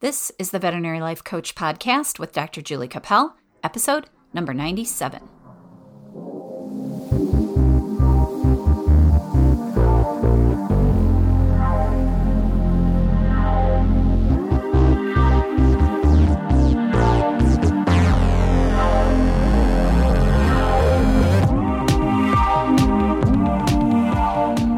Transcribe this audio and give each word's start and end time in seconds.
This 0.00 0.32
is 0.38 0.50
the 0.50 0.58
Veterinary 0.58 0.98
Life 1.02 1.22
Coach 1.22 1.54
Podcast 1.54 2.18
with 2.18 2.32
Dr. 2.32 2.62
Julie 2.62 2.88
Cappel, 2.88 3.36
episode 3.62 4.06
number 4.32 4.54
97. 4.54 5.20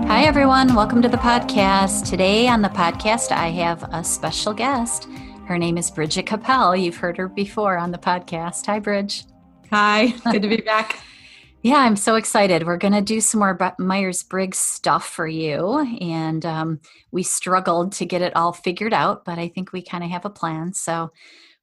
Hi, 0.09 0.25
everyone. 0.25 0.75
Welcome 0.75 1.01
to 1.03 1.09
the 1.09 1.17
podcast. 1.17 2.09
Today 2.09 2.49
on 2.49 2.63
the 2.63 2.69
podcast, 2.69 3.31
I 3.31 3.49
have 3.51 3.83
a 3.93 4.03
special 4.03 4.53
guest. 4.53 5.09
Her 5.45 5.59
name 5.59 5.77
is 5.77 5.91
Bridget 5.91 6.27
Cappel. 6.27 6.77
You've 6.77 6.97
heard 6.97 7.17
her 7.17 7.29
before 7.29 7.77
on 7.77 7.91
the 7.91 7.99
podcast. 7.99 8.65
Hi, 8.67 8.79
Bridge. 8.79 9.25
Hi, 9.71 10.15
good 10.31 10.43
to 10.43 10.49
be 10.49 10.59
back. 10.59 11.01
yeah, 11.63 11.79
I'm 11.79 11.97
so 11.97 12.15
excited. 12.15 12.65
We're 12.65 12.77
going 12.77 12.93
to 12.93 13.01
do 13.01 13.21
some 13.21 13.41
more 13.41 13.59
Myers 13.79 14.23
Briggs 14.23 14.59
stuff 14.59 15.09
for 15.09 15.27
you. 15.27 15.81
And 16.01 16.47
um, 16.47 16.81
we 17.11 17.25
struggled 17.25 17.93
to 17.95 18.07
get 18.07 18.23
it 18.23 18.37
all 18.37 18.53
figured 18.53 18.95
out, 18.95 19.25
but 19.25 19.39
I 19.39 19.49
think 19.49 19.73
we 19.73 19.83
kind 19.83 20.05
of 20.05 20.11
have 20.11 20.25
a 20.25 20.31
plan. 20.31 20.75
So 20.75 21.11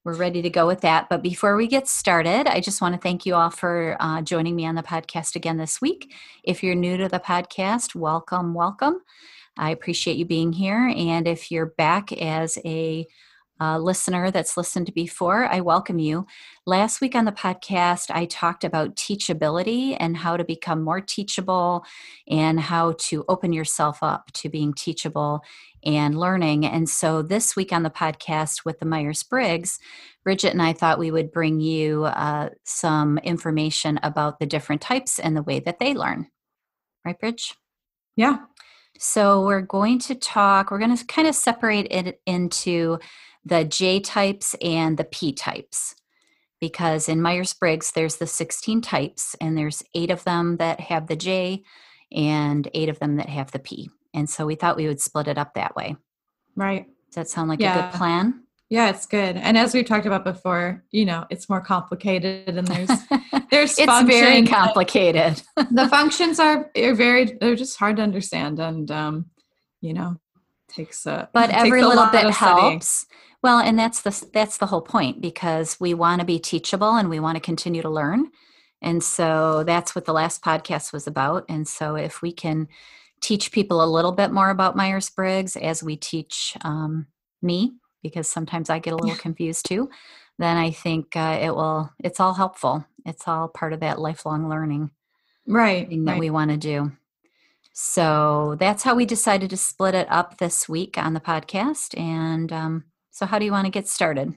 we're 0.03 0.15
ready 0.15 0.41
to 0.41 0.49
go 0.49 0.67
with 0.67 0.81
that. 0.81 1.07
But 1.09 1.23
before 1.23 1.55
we 1.55 1.65
get 1.65 1.87
started, 1.87 2.47
I 2.47 2.59
just 2.59 2.81
want 2.81 2.95
to 2.95 3.01
thank 3.01 3.25
you 3.25 3.35
all 3.35 3.49
for 3.49 3.95
uh, 4.01 4.21
joining 4.21 4.57
me 4.57 4.65
on 4.65 4.75
the 4.75 4.83
podcast 4.83 5.37
again 5.37 5.57
this 5.57 5.79
week. 5.79 6.13
If 6.43 6.63
you're 6.63 6.75
new 6.75 6.97
to 6.97 7.07
the 7.07 7.19
podcast, 7.19 7.95
welcome, 7.95 8.53
welcome. 8.53 9.01
I 9.57 9.71
appreciate 9.71 10.17
you 10.17 10.25
being 10.25 10.51
here. 10.51 10.93
And 10.95 11.27
if 11.27 11.49
you're 11.49 11.65
back 11.65 12.11
as 12.13 12.57
a 12.65 13.07
uh, 13.59 13.77
listener 13.77 14.31
that's 14.31 14.57
listened 14.57 14.93
before, 14.93 15.45
I 15.45 15.59
welcome 15.59 15.99
you. 15.99 16.25
Last 16.65 17.01
week 17.01 17.15
on 17.15 17.25
the 17.25 17.31
podcast, 17.31 18.09
I 18.09 18.25
talked 18.25 18.63
about 18.63 18.95
teachability 18.95 19.97
and 19.99 20.15
how 20.17 20.37
to 20.37 20.43
become 20.43 20.81
more 20.81 21.01
teachable 21.01 21.85
and 22.27 22.59
how 22.59 22.93
to 22.99 23.25
open 23.27 23.51
yourself 23.53 23.99
up 24.01 24.31
to 24.33 24.49
being 24.49 24.73
teachable 24.73 25.41
and 25.83 26.17
learning. 26.17 26.65
And 26.65 26.89
so 26.89 27.21
this 27.21 27.55
week 27.55 27.73
on 27.73 27.83
the 27.83 27.89
podcast 27.89 28.65
with 28.65 28.79
the 28.79 28.85
Myers 28.85 29.23
Briggs, 29.23 29.79
Bridget 30.23 30.53
and 30.53 30.61
I 30.61 30.73
thought 30.73 30.99
we 30.99 31.11
would 31.11 31.31
bring 31.31 31.59
you 31.59 32.05
uh, 32.05 32.49
some 32.63 33.17
information 33.19 33.99
about 34.03 34.39
the 34.39 34.45
different 34.45 34.81
types 34.81 35.19
and 35.19 35.35
the 35.35 35.43
way 35.43 35.59
that 35.59 35.79
they 35.79 35.93
learn. 35.93 36.27
Right, 37.05 37.19
Bridge? 37.19 37.55
Yeah. 38.15 38.39
So 38.99 39.45
we're 39.45 39.61
going 39.61 39.99
to 39.99 40.15
talk, 40.15 40.71
we're 40.71 40.79
going 40.79 40.95
to 40.95 41.05
kind 41.05 41.27
of 41.27 41.35
separate 41.35 41.87
it 41.89 42.19
into 42.25 42.99
the 43.49 43.65
J 43.65 43.99
types 43.99 44.55
and 44.61 44.97
the 44.97 45.03
P 45.03 45.33
types. 45.33 45.95
Because 46.61 47.07
in 47.07 47.21
Myers 47.21 47.53
Briggs, 47.53 47.91
there's 47.91 48.17
the 48.17 48.27
16 48.27 48.81
types, 48.81 49.35
and 49.39 49.57
there's 49.57 49.81
eight 49.95 50.11
of 50.11 50.23
them 50.25 50.57
that 50.57 50.79
have 50.81 51.07
the 51.07 51.15
J 51.15 51.63
and 52.11 52.69
eight 52.73 52.89
of 52.89 52.99
them 52.99 53.17
that 53.17 53.29
have 53.29 53.51
the 53.51 53.59
P. 53.59 53.89
And 54.13 54.29
so 54.29 54.45
we 54.45 54.55
thought 54.55 54.77
we 54.77 54.87
would 54.87 55.01
split 55.01 55.27
it 55.27 55.37
up 55.37 55.53
that 55.53 55.75
way. 55.75 55.95
Right. 56.55 56.85
Does 57.07 57.15
that 57.15 57.29
sound 57.29 57.49
like 57.49 57.61
yeah. 57.61 57.77
a 57.77 57.91
good 57.91 57.97
plan? 57.97 58.43
Yeah, 58.69 58.89
it's 58.89 59.07
good. 59.07 59.35
And 59.35 59.57
as 59.57 59.73
we've 59.73 59.85
talked 59.85 60.05
about 60.05 60.23
before, 60.23 60.83
you 60.91 61.05
know, 61.05 61.25
it's 61.31 61.49
more 61.49 61.61
complicated 61.61 62.55
and 62.55 62.67
there's 62.67 62.89
there's 63.49 63.79
it's 63.79 64.03
very 64.03 64.45
complicated. 64.45 65.41
the 65.71 65.87
functions 65.89 66.39
are 66.39 66.69
are 66.77 66.93
very 66.93 67.37
they're 67.41 67.55
just 67.55 67.77
hard 67.77 67.95
to 67.97 68.03
understand 68.03 68.59
and 68.59 68.91
um, 68.91 69.25
you 69.81 69.93
know, 69.93 70.17
takes 70.67 71.07
a 71.07 71.29
But 71.33 71.47
takes 71.47 71.63
every 71.63 71.81
a 71.81 71.87
little 71.87 72.07
bit 72.07 72.29
helps. 72.29 73.07
Well, 73.41 73.59
and 73.59 73.79
that's 73.79 74.01
the 74.01 74.27
that's 74.33 74.57
the 74.57 74.65
whole 74.65 74.81
point 74.81 75.21
because 75.21 75.79
we 75.79 75.93
want 75.93 76.19
to 76.19 76.25
be 76.25 76.39
teachable 76.39 76.95
and 76.95 77.09
we 77.09 77.19
want 77.19 77.35
to 77.35 77.41
continue 77.41 77.81
to 77.81 77.89
learn. 77.89 78.31
And 78.81 79.03
so 79.03 79.63
that's 79.63 79.95
what 79.95 80.05
the 80.05 80.13
last 80.13 80.41
podcast 80.41 80.93
was 80.93 81.07
about. 81.07 81.45
And 81.49 81.67
so 81.67 81.95
if 81.95 82.21
we 82.21 82.31
can 82.31 82.67
teach 83.21 83.51
people 83.51 83.83
a 83.83 83.85
little 83.85 84.11
bit 84.11 84.31
more 84.31 84.49
about 84.49 84.75
Myers 84.75 85.09
Briggs 85.09 85.55
as 85.55 85.83
we 85.83 85.97
teach 85.97 86.55
um, 86.61 87.07
me, 87.41 87.73
because 88.01 88.29
sometimes 88.29 88.69
I 88.69 88.79
get 88.79 88.93
a 88.93 88.97
little 88.97 89.17
confused 89.17 89.65
too, 89.65 89.89
then 90.37 90.55
I 90.55 90.71
think 90.71 91.15
uh, 91.15 91.37
it 91.41 91.53
will, 91.53 91.91
it's 91.99 92.19
all 92.19 92.33
helpful. 92.33 92.85
It's 93.05 93.27
all 93.27 93.49
part 93.49 93.73
of 93.73 93.81
that 93.81 93.99
lifelong 93.99 94.47
learning 94.47 94.91
right, 95.45 95.87
thing 95.87 96.05
that 96.05 96.13
right. 96.13 96.19
we 96.19 96.29
want 96.29 96.51
to 96.51 96.57
do. 96.57 96.93
So 97.73 98.55
that's 98.59 98.83
how 98.83 98.95
we 98.95 99.05
decided 99.05 99.49
to 99.49 99.57
split 99.57 99.95
it 99.95 100.07
up 100.09 100.37
this 100.37 100.67
week 100.69 100.97
on 100.97 101.13
the 101.13 101.19
podcast. 101.19 101.97
And 101.97 102.51
um, 102.51 102.85
so, 103.19 103.25
how 103.25 103.37
do 103.37 103.43
you 103.43 103.51
want 103.51 103.65
to 103.65 103.69
get 103.69 103.85
started? 103.85 104.33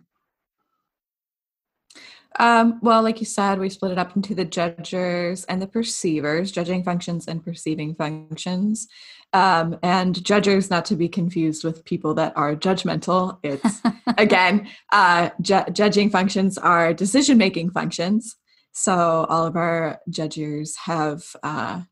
Um, 2.40 2.80
well, 2.82 3.00
like 3.00 3.20
you 3.20 3.26
said, 3.26 3.60
we 3.60 3.68
split 3.68 3.92
it 3.92 3.98
up 3.98 4.16
into 4.16 4.34
the 4.34 4.44
judgers 4.44 5.44
and 5.44 5.62
the 5.62 5.68
perceivers, 5.68 6.50
judging 6.50 6.82
functions 6.82 7.28
and 7.28 7.44
perceiving 7.44 7.94
functions. 7.94 8.88
Um, 9.32 9.78
and 9.84 10.24
judgers, 10.24 10.68
not 10.68 10.84
to 10.86 10.96
be 10.96 11.08
confused 11.08 11.62
with 11.62 11.84
people 11.84 12.12
that 12.14 12.32
are 12.34 12.56
judgmental. 12.56 13.38
It's 13.44 13.80
again, 14.18 14.66
uh, 14.90 15.30
ju- 15.40 15.70
judging 15.72 16.10
functions 16.10 16.58
are 16.58 16.92
decision 16.92 17.38
making 17.38 17.70
functions. 17.70 18.34
So 18.72 19.26
all 19.28 19.46
of 19.46 19.54
our 19.54 20.00
judgers 20.10 20.74
have 20.76 21.22
uh, 21.44 21.82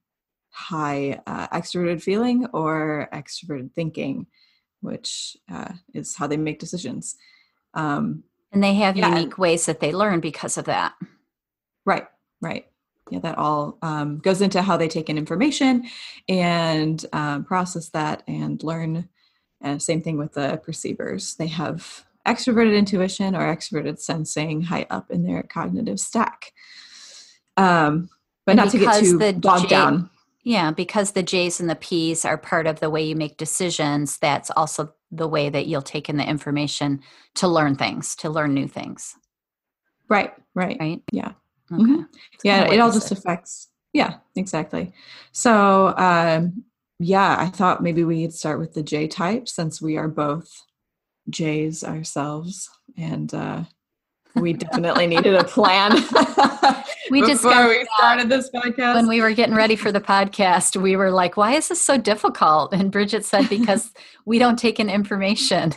high 0.51 1.21
uh, 1.29 1.47
extroverted 1.57 2.03
feeling 2.03 2.47
or 2.53 3.09
extroverted 3.13 3.75
thinking, 3.75 4.27
which 4.81 5.37
uh, 5.51 5.73
is 5.95 6.17
how 6.17 6.27
they 6.27 6.37
make 6.37 6.59
decisions. 6.59 7.17
Um, 7.75 8.25
and 8.53 8.63
they 8.63 8.75
have 8.75 8.97
yeah. 8.97 9.09
unique 9.09 9.39
ways 9.39 9.67
that 9.67 9.81
they 9.81 9.93
learn 9.93 10.21
because 10.21 10.59
of 10.59 10.65
that. 10.67 10.95
Right, 11.85 12.07
right. 12.41 12.67
Yeah, 13.11 13.21
that 13.21 13.39
all 13.39 13.79
um, 13.83 14.19
goes 14.19 14.41
into 14.41 14.63
how 14.63 14.77
they 14.77 14.89
take 14.89 15.09
in 15.09 15.19
information 15.19 15.89
and 16.29 17.05
um, 17.13 17.45
process 17.45 17.89
that 17.91 18.23
and 18.29 18.63
learn. 18.63 19.09
And 19.61 19.83
same 19.83 20.01
thing 20.01 20.17
with 20.17 20.35
the 20.35 20.61
perceivers. 20.65 21.35
They 21.35 21.49
have 21.49 22.05
extroverted 22.27 22.77
intuition 22.77 23.35
or 23.35 23.55
extroverted 23.55 23.99
sensing 23.99 24.63
high 24.63 24.87
up 24.91 25.11
in 25.11 25.25
their 25.25 25.43
cognitive 25.43 25.99
stack. 25.99 26.53
Um, 27.57 28.11
but 28.47 28.53
and 28.53 28.59
not 28.59 28.71
to 28.71 28.79
get 28.79 29.01
too 29.01 29.19
bogged 29.35 29.65
J- 29.65 29.69
down. 29.69 30.11
Yeah, 30.43 30.71
because 30.71 31.13
the 31.13 31.23
J's 31.23 31.61
and 31.61 31.69
the 31.69 31.77
P's 31.77 32.25
are 32.25 32.39
part 32.39 32.67
of 32.67 32.81
the 32.81 32.89
way 32.91 33.03
you 33.03 33.15
make 33.15 33.37
decisions, 33.37 34.19
that's 34.19 34.51
also 34.51 34.95
the 35.11 35.29
way 35.29 35.51
that 35.51 35.67
you'll 35.67 35.83
take 35.83 36.09
in 36.09 36.17
the 36.17 36.27
information 36.27 37.01
to 37.35 37.49
learn 37.49 37.77
things, 37.77 38.17
to 38.17 38.31
learn 38.31 38.55
new 38.55 38.67
things. 38.67 39.17
Right, 40.09 40.33
right. 40.55 40.77
Right? 40.81 41.03
Yeah. 41.13 41.33
Okay. 41.73 41.83
Mm-hmm. 41.83 42.03
Yeah, 42.43 42.65
it 42.73 42.81
all 42.81 42.91
just 42.91 43.13
affects. 43.13 43.69
Yeah, 43.93 44.17
exactly. 44.35 44.93
So, 45.33 45.95
um, 45.97 46.65
yeah, 46.99 47.37
I 47.39 47.47
thought 47.47 47.83
maybe 47.83 48.05
we'd 48.05 48.33
start 48.33 48.59
with 48.59 48.75
the 48.75 48.83
J 48.83 49.09
type 49.09 49.49
since 49.49 49.81
we 49.81 49.97
are 49.97 50.09
both 50.09 50.49
J's 51.29 51.85
ourselves. 51.85 52.69
And 52.97 53.33
uh, 53.35 53.65
we 54.35 54.53
definitely 54.53 55.07
needed 55.07 55.35
a 55.35 55.45
plan. 55.45 55.93
we 57.11 57.21
just 57.23 57.43
before 57.43 57.69
we 57.69 57.87
started 57.97 58.29
this 58.29 58.51
podcast. 58.51 58.95
When 58.95 59.09
we 59.09 59.21
were 59.21 59.33
getting 59.33 59.55
ready 59.55 59.77
for 59.77 59.91
the 59.93 60.01
podcast, 60.01 60.81
we 60.81 60.97
were 60.97 61.11
like, 61.11 61.37
"Why 61.37 61.55
is 61.55 61.69
this 61.69 61.81
so 61.81 61.97
difficult?" 61.97 62.73
And 62.73 62.91
Bridget 62.91 63.25
said, 63.25 63.49
"Because 63.49 63.93
we 64.25 64.39
don't 64.39 64.59
take 64.59 64.79
in 64.79 64.89
information 64.89 65.75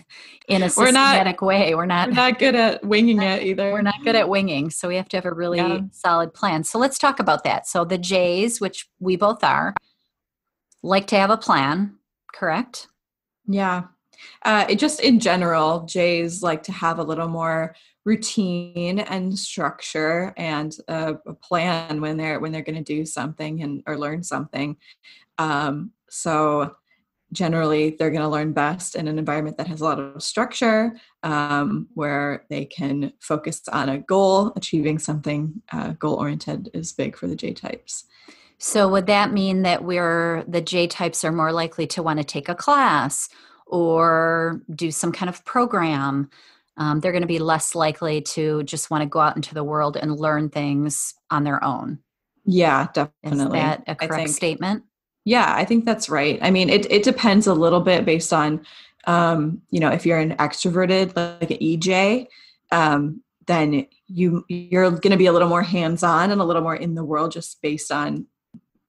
in 0.47 0.61
a 0.61 0.69
systematic 0.69 1.41
we're 1.41 1.53
not, 1.53 1.59
way. 1.59 1.75
We're 1.75 1.85
not 1.85 2.09
we're 2.09 2.15
not 2.15 2.39
good 2.39 2.55
at 2.55 2.83
winging 2.85 3.21
it 3.21 3.43
either. 3.47 3.71
We're 3.71 3.81
not 3.81 4.03
good 4.03 4.15
at 4.15 4.29
winging, 4.29 4.69
so 4.69 4.87
we 4.87 4.95
have 4.95 5.09
to 5.09 5.17
have 5.17 5.25
a 5.25 5.33
really 5.33 5.57
yeah. 5.57 5.79
solid 5.91 6.33
plan. 6.33 6.63
So 6.63 6.79
let's 6.79 6.97
talk 6.97 7.19
about 7.19 7.43
that. 7.43 7.67
So 7.67 7.85
the 7.85 7.97
Jays, 7.97 8.61
which 8.61 8.87
we 8.99 9.15
both 9.15 9.43
are, 9.43 9.73
like 10.81 11.07
to 11.07 11.15
have 11.15 11.29
a 11.29 11.37
plan, 11.37 11.95
correct? 12.33 12.87
Yeah. 13.47 13.83
Uh, 14.43 14.65
it 14.69 14.79
just 14.79 14.99
in 14.99 15.19
general, 15.19 15.85
Jays 15.85 16.43
like 16.43 16.63
to 16.63 16.71
have 16.71 16.99
a 16.99 17.03
little 17.03 17.27
more 17.27 17.75
routine 18.05 18.99
and 18.99 19.37
structure 19.37 20.33
and 20.37 20.75
a, 20.87 21.15
a 21.25 21.33
plan 21.33 22.01
when 22.01 22.17
they're 22.17 22.39
when 22.39 22.51
they're 22.51 22.61
going 22.61 22.83
to 22.83 22.83
do 22.83 23.05
something 23.05 23.61
and 23.63 23.83
or 23.87 23.97
learn 23.97 24.23
something. 24.23 24.77
Um, 25.37 25.91
so 26.09 26.75
generally 27.31 27.91
they're 27.91 28.11
going 28.11 28.21
to 28.21 28.27
learn 28.27 28.53
best 28.53 28.95
in 28.95 29.07
an 29.07 29.17
environment 29.17 29.57
that 29.57 29.67
has 29.67 29.81
a 29.81 29.83
lot 29.83 29.99
of 29.99 30.21
structure 30.21 30.95
um, 31.23 31.87
where 31.95 32.45
they 32.49 32.65
can 32.65 33.11
focus 33.19 33.61
on 33.71 33.89
a 33.89 33.97
goal. 33.97 34.53
Achieving 34.55 34.99
something 34.99 35.61
uh, 35.71 35.93
goal 35.93 36.15
oriented 36.15 36.69
is 36.73 36.93
big 36.93 37.17
for 37.17 37.27
the 37.27 37.35
j 37.35 37.53
types 37.53 38.05
so 38.63 38.87
would 38.87 39.07
that 39.07 39.33
mean 39.33 39.63
that 39.63 39.83
we're 39.83 40.45
the 40.47 40.61
j 40.61 40.87
types 40.87 41.25
are 41.25 41.33
more 41.33 41.51
likely 41.51 41.85
to 41.87 42.01
want 42.01 42.19
to 42.19 42.23
take 42.23 42.47
a 42.47 42.55
class 42.55 43.27
or 43.65 44.61
do 44.73 44.89
some 44.89 45.11
kind 45.11 45.29
of 45.29 45.43
program 45.43 46.29
um, 46.77 46.99
they're 46.99 47.11
going 47.11 47.21
to 47.21 47.27
be 47.27 47.39
less 47.39 47.75
likely 47.75 48.21
to 48.21 48.63
just 48.63 48.89
want 48.89 49.01
to 49.01 49.07
go 49.07 49.19
out 49.19 49.35
into 49.35 49.53
the 49.53 49.63
world 49.63 49.97
and 49.97 50.17
learn 50.17 50.49
things 50.49 51.13
on 51.29 51.43
their 51.43 51.63
own. 51.63 51.99
Yeah, 52.45 52.87
definitely. 52.93 53.59
Is 53.59 53.63
that 53.63 53.83
a 53.87 53.95
correct 53.95 54.29
statement? 54.29 54.83
Yeah, 55.25 55.53
I 55.55 55.65
think 55.65 55.85
that's 55.85 56.09
right. 56.09 56.39
I 56.41 56.51
mean, 56.51 56.69
it, 56.69 56.91
it 56.91 57.03
depends 57.03 57.47
a 57.47 57.53
little 57.53 57.79
bit 57.79 58.05
based 58.05 58.33
on 58.33 58.65
Um, 59.05 59.61
you 59.69 59.79
know, 59.79 59.89
if 59.89 60.05
you're 60.05 60.19
an 60.19 60.35
extroverted, 60.37 61.15
like 61.15 61.51
an 61.51 61.57
EJ, 61.57 62.27
um, 62.71 63.21
then 63.47 63.87
you 64.07 64.45
you're 64.47 64.89
going 64.89 65.11
to 65.11 65.17
be 65.17 65.25
a 65.25 65.33
little 65.33 65.49
more 65.49 65.63
hands-on 65.63 66.31
and 66.31 66.39
a 66.39 66.43
little 66.43 66.61
more 66.61 66.75
in 66.75 66.95
the 66.95 67.03
world 67.03 67.31
just 67.31 67.61
based 67.61 67.91
on 67.91 68.25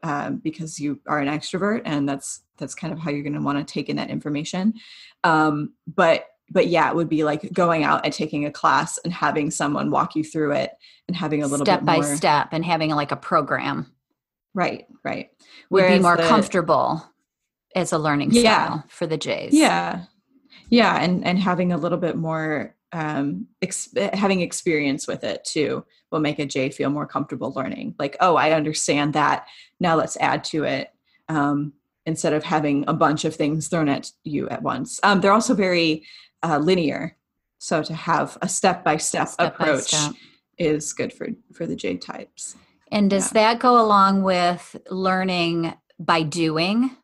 um, 0.02 0.36
because 0.36 0.78
you 0.78 1.00
are 1.06 1.18
an 1.18 1.28
extrovert 1.28 1.82
and 1.84 2.08
that's 2.08 2.42
that's 2.58 2.74
kind 2.74 2.92
of 2.92 2.98
how 2.98 3.10
you're 3.10 3.22
going 3.22 3.34
to 3.34 3.40
want 3.40 3.58
to 3.58 3.72
take 3.72 3.88
in 3.88 3.96
that 3.96 4.10
information 4.10 4.74
um, 5.24 5.72
but 5.86 6.26
but 6.54 6.68
yeah 6.68 6.88
it 6.88 6.96
would 6.96 7.10
be 7.10 7.22
like 7.24 7.52
going 7.52 7.84
out 7.84 8.02
and 8.04 8.14
taking 8.14 8.46
a 8.46 8.50
class 8.50 8.96
and 9.04 9.12
having 9.12 9.50
someone 9.50 9.90
walk 9.90 10.16
you 10.16 10.24
through 10.24 10.52
it 10.52 10.70
and 11.08 11.16
having 11.16 11.42
a 11.42 11.46
little 11.46 11.66
step 11.66 11.80
bit 11.80 11.86
by 11.86 11.96
more, 11.96 12.16
step 12.16 12.48
and 12.52 12.64
having 12.64 12.88
like 12.90 13.12
a 13.12 13.16
program. 13.16 13.92
Right 14.54 14.86
right. 15.04 15.28
Would 15.68 15.88
be 15.88 15.98
more 15.98 16.16
the- 16.16 16.22
comfortable 16.28 17.04
as 17.76 17.92
a 17.92 17.98
learning 17.98 18.30
Yeah. 18.30 18.40
style 18.66 18.84
for 18.88 19.06
the 19.06 19.18
Jays. 19.18 19.52
yeah. 19.52 20.04
Yeah 20.70 20.96
and 20.96 21.24
and 21.26 21.38
having 21.38 21.72
a 21.72 21.76
little 21.76 21.98
bit 21.98 22.16
more 22.16 22.74
um 22.92 23.48
ex- 23.60 23.92
having 24.12 24.40
experience 24.40 25.08
with 25.08 25.24
it 25.24 25.44
too 25.44 25.84
will 26.12 26.20
make 26.20 26.38
a 26.38 26.46
j 26.46 26.70
feel 26.70 26.88
more 26.90 27.06
comfortable 27.06 27.52
learning. 27.54 27.96
Like 27.98 28.16
oh 28.20 28.36
i 28.36 28.52
understand 28.52 29.12
that. 29.14 29.46
Now 29.80 29.96
let's 29.96 30.16
add 30.18 30.44
to 30.44 30.62
it 30.64 30.90
um 31.28 31.72
instead 32.06 32.32
of 32.34 32.44
having 32.44 32.84
a 32.86 32.92
bunch 32.94 33.24
of 33.24 33.34
things 33.34 33.66
thrown 33.68 33.88
at 33.88 34.10
you 34.22 34.48
at 34.50 34.62
once. 34.62 35.00
Um 35.02 35.20
they're 35.20 35.32
also 35.32 35.54
very 35.54 36.06
uh, 36.44 36.58
linear 36.58 37.16
so 37.58 37.82
to 37.82 37.94
have 37.94 38.36
a 38.42 38.48
step 38.48 38.84
by 38.84 38.96
step 38.96 39.28
Step 39.28 39.58
by 39.58 39.64
approach 39.64 39.88
step. 39.88 40.12
is 40.58 40.92
good 40.92 41.12
for 41.12 41.28
for 41.52 41.66
the 41.66 41.76
j 41.76 41.96
types 41.96 42.56
And 42.90 43.10
does 43.10 43.30
that 43.30 43.58
go 43.58 43.80
along 43.80 44.22
with 44.22 44.76
learning 44.90 45.74
by 45.98 46.22
doing? 46.22 46.96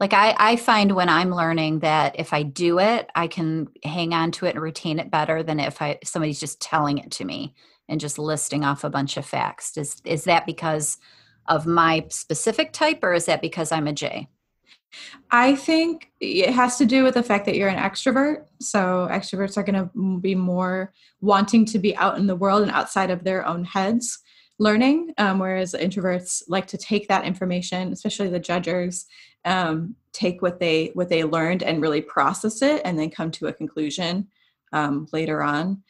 Like 0.00 0.12
I, 0.12 0.34
I 0.38 0.56
find 0.56 0.92
when 0.92 1.08
I'm 1.08 1.34
learning 1.34 1.80
that 1.80 2.18
if 2.18 2.32
I 2.32 2.44
do 2.44 2.78
it, 2.78 3.10
I 3.14 3.26
can 3.26 3.68
hang 3.82 4.14
on 4.14 4.30
to 4.32 4.46
it 4.46 4.54
and 4.54 4.62
retain 4.62 5.00
it 5.00 5.10
better 5.10 5.42
than 5.42 5.58
if 5.58 5.82
I 5.82 5.98
somebody's 6.04 6.40
just 6.40 6.60
telling 6.60 6.98
it 6.98 7.10
to 7.12 7.24
me 7.24 7.54
and 7.88 8.00
just 8.00 8.18
listing 8.18 8.64
off 8.64 8.84
a 8.84 8.90
bunch 8.90 9.16
of 9.16 9.26
facts. 9.26 9.76
Is 9.76 10.00
is 10.04 10.24
that 10.24 10.46
because 10.46 10.98
of 11.46 11.66
my 11.66 12.06
specific 12.10 12.72
type 12.72 13.00
or 13.02 13.12
is 13.12 13.26
that 13.26 13.42
because 13.42 13.72
I'm 13.72 13.88
a 13.88 13.92
J? 13.92 14.28
I 15.30 15.54
think 15.54 16.10
it 16.20 16.50
has 16.50 16.76
to 16.78 16.86
do 16.86 17.04
with 17.04 17.14
the 17.14 17.22
fact 17.22 17.44
that 17.46 17.56
you're 17.56 17.68
an 17.68 17.78
extrovert. 17.78 18.46
So 18.60 19.08
extroverts 19.10 19.56
are 19.56 19.62
going 19.62 19.90
to 19.90 20.20
be 20.20 20.34
more 20.34 20.92
wanting 21.20 21.64
to 21.66 21.78
be 21.78 21.96
out 21.96 22.18
in 22.18 22.26
the 22.26 22.36
world 22.36 22.62
and 22.62 22.70
outside 22.70 23.10
of 23.10 23.24
their 23.24 23.46
own 23.46 23.64
heads 23.64 24.18
learning, 24.58 25.14
um, 25.18 25.38
whereas 25.38 25.74
introverts 25.74 26.42
like 26.48 26.66
to 26.66 26.78
take 26.78 27.08
that 27.08 27.24
information, 27.24 27.92
especially 27.92 28.28
the 28.28 28.40
judges, 28.40 29.06
um, 29.44 29.94
take 30.12 30.42
what 30.42 30.58
they 30.58 30.90
what 30.94 31.08
they 31.08 31.22
learned 31.24 31.62
and 31.62 31.80
really 31.80 32.00
process 32.00 32.60
it, 32.62 32.82
and 32.84 32.98
then 32.98 33.10
come 33.10 33.30
to 33.30 33.46
a 33.46 33.52
conclusion 33.52 34.26
um, 34.72 35.06
later 35.12 35.42
on. 35.42 35.82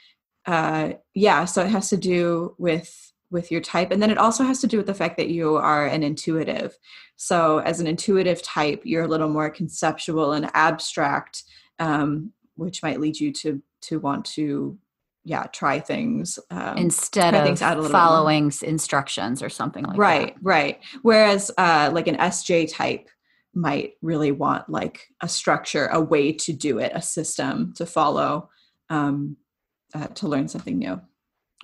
Uh, 0.46 0.92
yeah, 1.14 1.44
so 1.44 1.62
it 1.62 1.68
has 1.68 1.88
to 1.90 1.96
do 1.96 2.54
with 2.58 3.07
with 3.30 3.50
your 3.50 3.60
type, 3.60 3.90
and 3.90 4.00
then 4.02 4.10
it 4.10 4.18
also 4.18 4.44
has 4.44 4.60
to 4.60 4.66
do 4.66 4.76
with 4.78 4.86
the 4.86 4.94
fact 4.94 5.16
that 5.18 5.28
you 5.28 5.56
are 5.56 5.86
an 5.86 6.02
intuitive. 6.02 6.76
So, 7.16 7.58
as 7.58 7.80
an 7.80 7.86
intuitive 7.86 8.42
type, 8.42 8.82
you're 8.84 9.04
a 9.04 9.08
little 9.08 9.28
more 9.28 9.50
conceptual 9.50 10.32
and 10.32 10.50
abstract, 10.54 11.42
um, 11.78 12.32
which 12.56 12.82
might 12.82 13.00
lead 13.00 13.18
you 13.18 13.32
to 13.34 13.62
to 13.82 14.00
want 14.00 14.24
to, 14.24 14.78
yeah, 15.24 15.44
try 15.44 15.78
things 15.78 16.38
um, 16.50 16.76
Instead 16.78 17.30
try 17.30 17.38
of 17.40 17.46
things 17.46 17.62
out 17.62 17.76
a 17.76 17.80
little 17.80 17.92
more. 17.92 18.00
following 18.00 18.52
instructions 18.62 19.42
or 19.42 19.48
something 19.48 19.84
like 19.84 19.98
right, 19.98 20.34
that. 20.34 20.36
right. 20.42 20.64
Right. 20.64 20.78
Whereas, 21.02 21.50
uh, 21.58 21.90
like 21.92 22.08
an 22.08 22.16
SJ 22.16 22.72
type 22.72 23.08
might 23.54 23.94
really 24.02 24.32
want 24.32 24.68
like 24.68 25.08
a 25.20 25.28
structure, 25.28 25.86
a 25.86 26.00
way 26.00 26.32
to 26.32 26.52
do 26.52 26.78
it, 26.78 26.92
a 26.94 27.02
system 27.02 27.72
to 27.74 27.84
follow 27.86 28.48
um, 28.90 29.36
uh, 29.94 30.06
to 30.06 30.28
learn 30.28 30.48
something 30.48 30.78
new. 30.78 31.00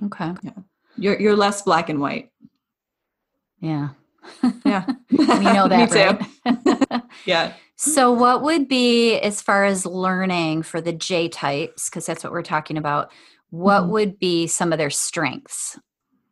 Okay. 0.02 0.34
You're 0.96 1.20
you're 1.20 1.36
less 1.36 1.62
black 1.62 1.88
and 1.88 2.00
white. 2.00 2.30
Yeah. 3.60 3.90
Yeah, 4.64 4.86
we 5.10 5.16
know 5.44 5.64
Me 5.68 5.86
that, 5.86 5.90
too. 5.90 6.50
right? 6.90 7.02
Yeah. 7.26 7.52
So, 7.76 8.12
what 8.12 8.42
would 8.42 8.68
be 8.68 9.18
as 9.18 9.42
far 9.42 9.64
as 9.64 9.84
learning 9.84 10.62
for 10.62 10.80
the 10.80 10.92
J 10.92 11.28
types, 11.28 11.90
because 11.90 12.06
that's 12.06 12.22
what 12.24 12.32
we're 12.32 12.42
talking 12.42 12.78
about? 12.78 13.10
What 13.50 13.82
Mhm. 13.84 13.88
would 13.90 14.18
be 14.18 14.46
some 14.46 14.72
of 14.72 14.78
their 14.78 14.90
strengths? 14.90 15.78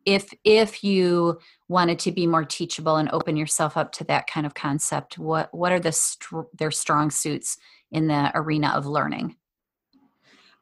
If 0.06 0.32
if 0.44 0.82
you 0.82 1.38
wanted 1.68 1.98
to 2.00 2.12
be 2.12 2.26
more 2.26 2.44
teachable 2.44 2.96
and 2.96 3.10
open 3.12 3.36
yourself 3.36 3.76
up 3.76 3.92
to 3.92 4.04
that 4.04 4.26
kind 4.26 4.46
of 4.46 4.54
concept, 4.54 5.18
what 5.18 5.52
what 5.54 5.72
are 5.72 5.80
the 5.80 5.92
str- 5.92 6.48
their 6.56 6.70
strong 6.70 7.10
suits 7.10 7.58
in 7.90 8.06
the 8.06 8.30
arena 8.34 8.68
of 8.74 8.86
learning? 8.86 9.36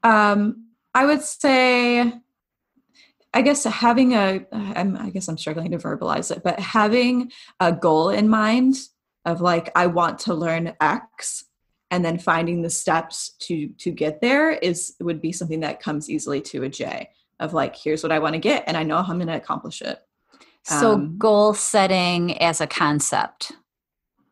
Um, 0.03 0.67
I 0.95 1.07
would 1.07 1.23
say, 1.23 2.13
I 3.33 3.43
guess 3.43 3.63
having 3.63 4.15
a, 4.15 4.45
I'm, 4.53 4.97
I 4.97 5.11
guess 5.11 5.29
I'm 5.29 5.39
struggling 5.39 5.71
to 5.71 5.79
verbalize 5.79 6.35
it, 6.35 6.43
but 6.43 6.59
having 6.59 7.31
a 7.61 7.73
goal 7.73 8.11
in 8.11 8.29
mind 8.29 8.75
of 9.25 9.41
like, 9.41 9.71
I 9.77 9.87
want 9.87 10.19
to 10.21 10.35
learn 10.35 10.75
X 10.81 11.45
and 11.93 12.05
then 12.05 12.19
finding 12.19 12.63
the 12.63 12.71
steps 12.71 13.37
to, 13.43 13.69
to 13.79 13.93
get 13.93 14.21
there 14.21 14.51
is, 14.51 14.97
would 15.01 15.21
be 15.21 15.31
something 15.31 15.61
that 15.61 15.81
comes 15.81 16.11
easily 16.11 16.41
to 16.41 16.65
a 16.65 16.69
J 16.69 17.11
of 17.39 17.55
like, 17.55 17.77
here's 17.77 18.03
what 18.03 18.11
I 18.11 18.19
want 18.19 18.33
to 18.33 18.41
get 18.41 18.65
and 18.67 18.77
I 18.77 18.83
know 18.83 19.01
how 19.03 19.13
I'm 19.13 19.19
going 19.19 19.29
to 19.29 19.37
accomplish 19.37 19.81
it. 19.81 20.01
So, 20.65 20.95
Um, 20.95 21.17
goal 21.17 21.55
setting 21.55 22.37
as 22.39 22.61
a 22.61 22.67
concept 22.67 23.53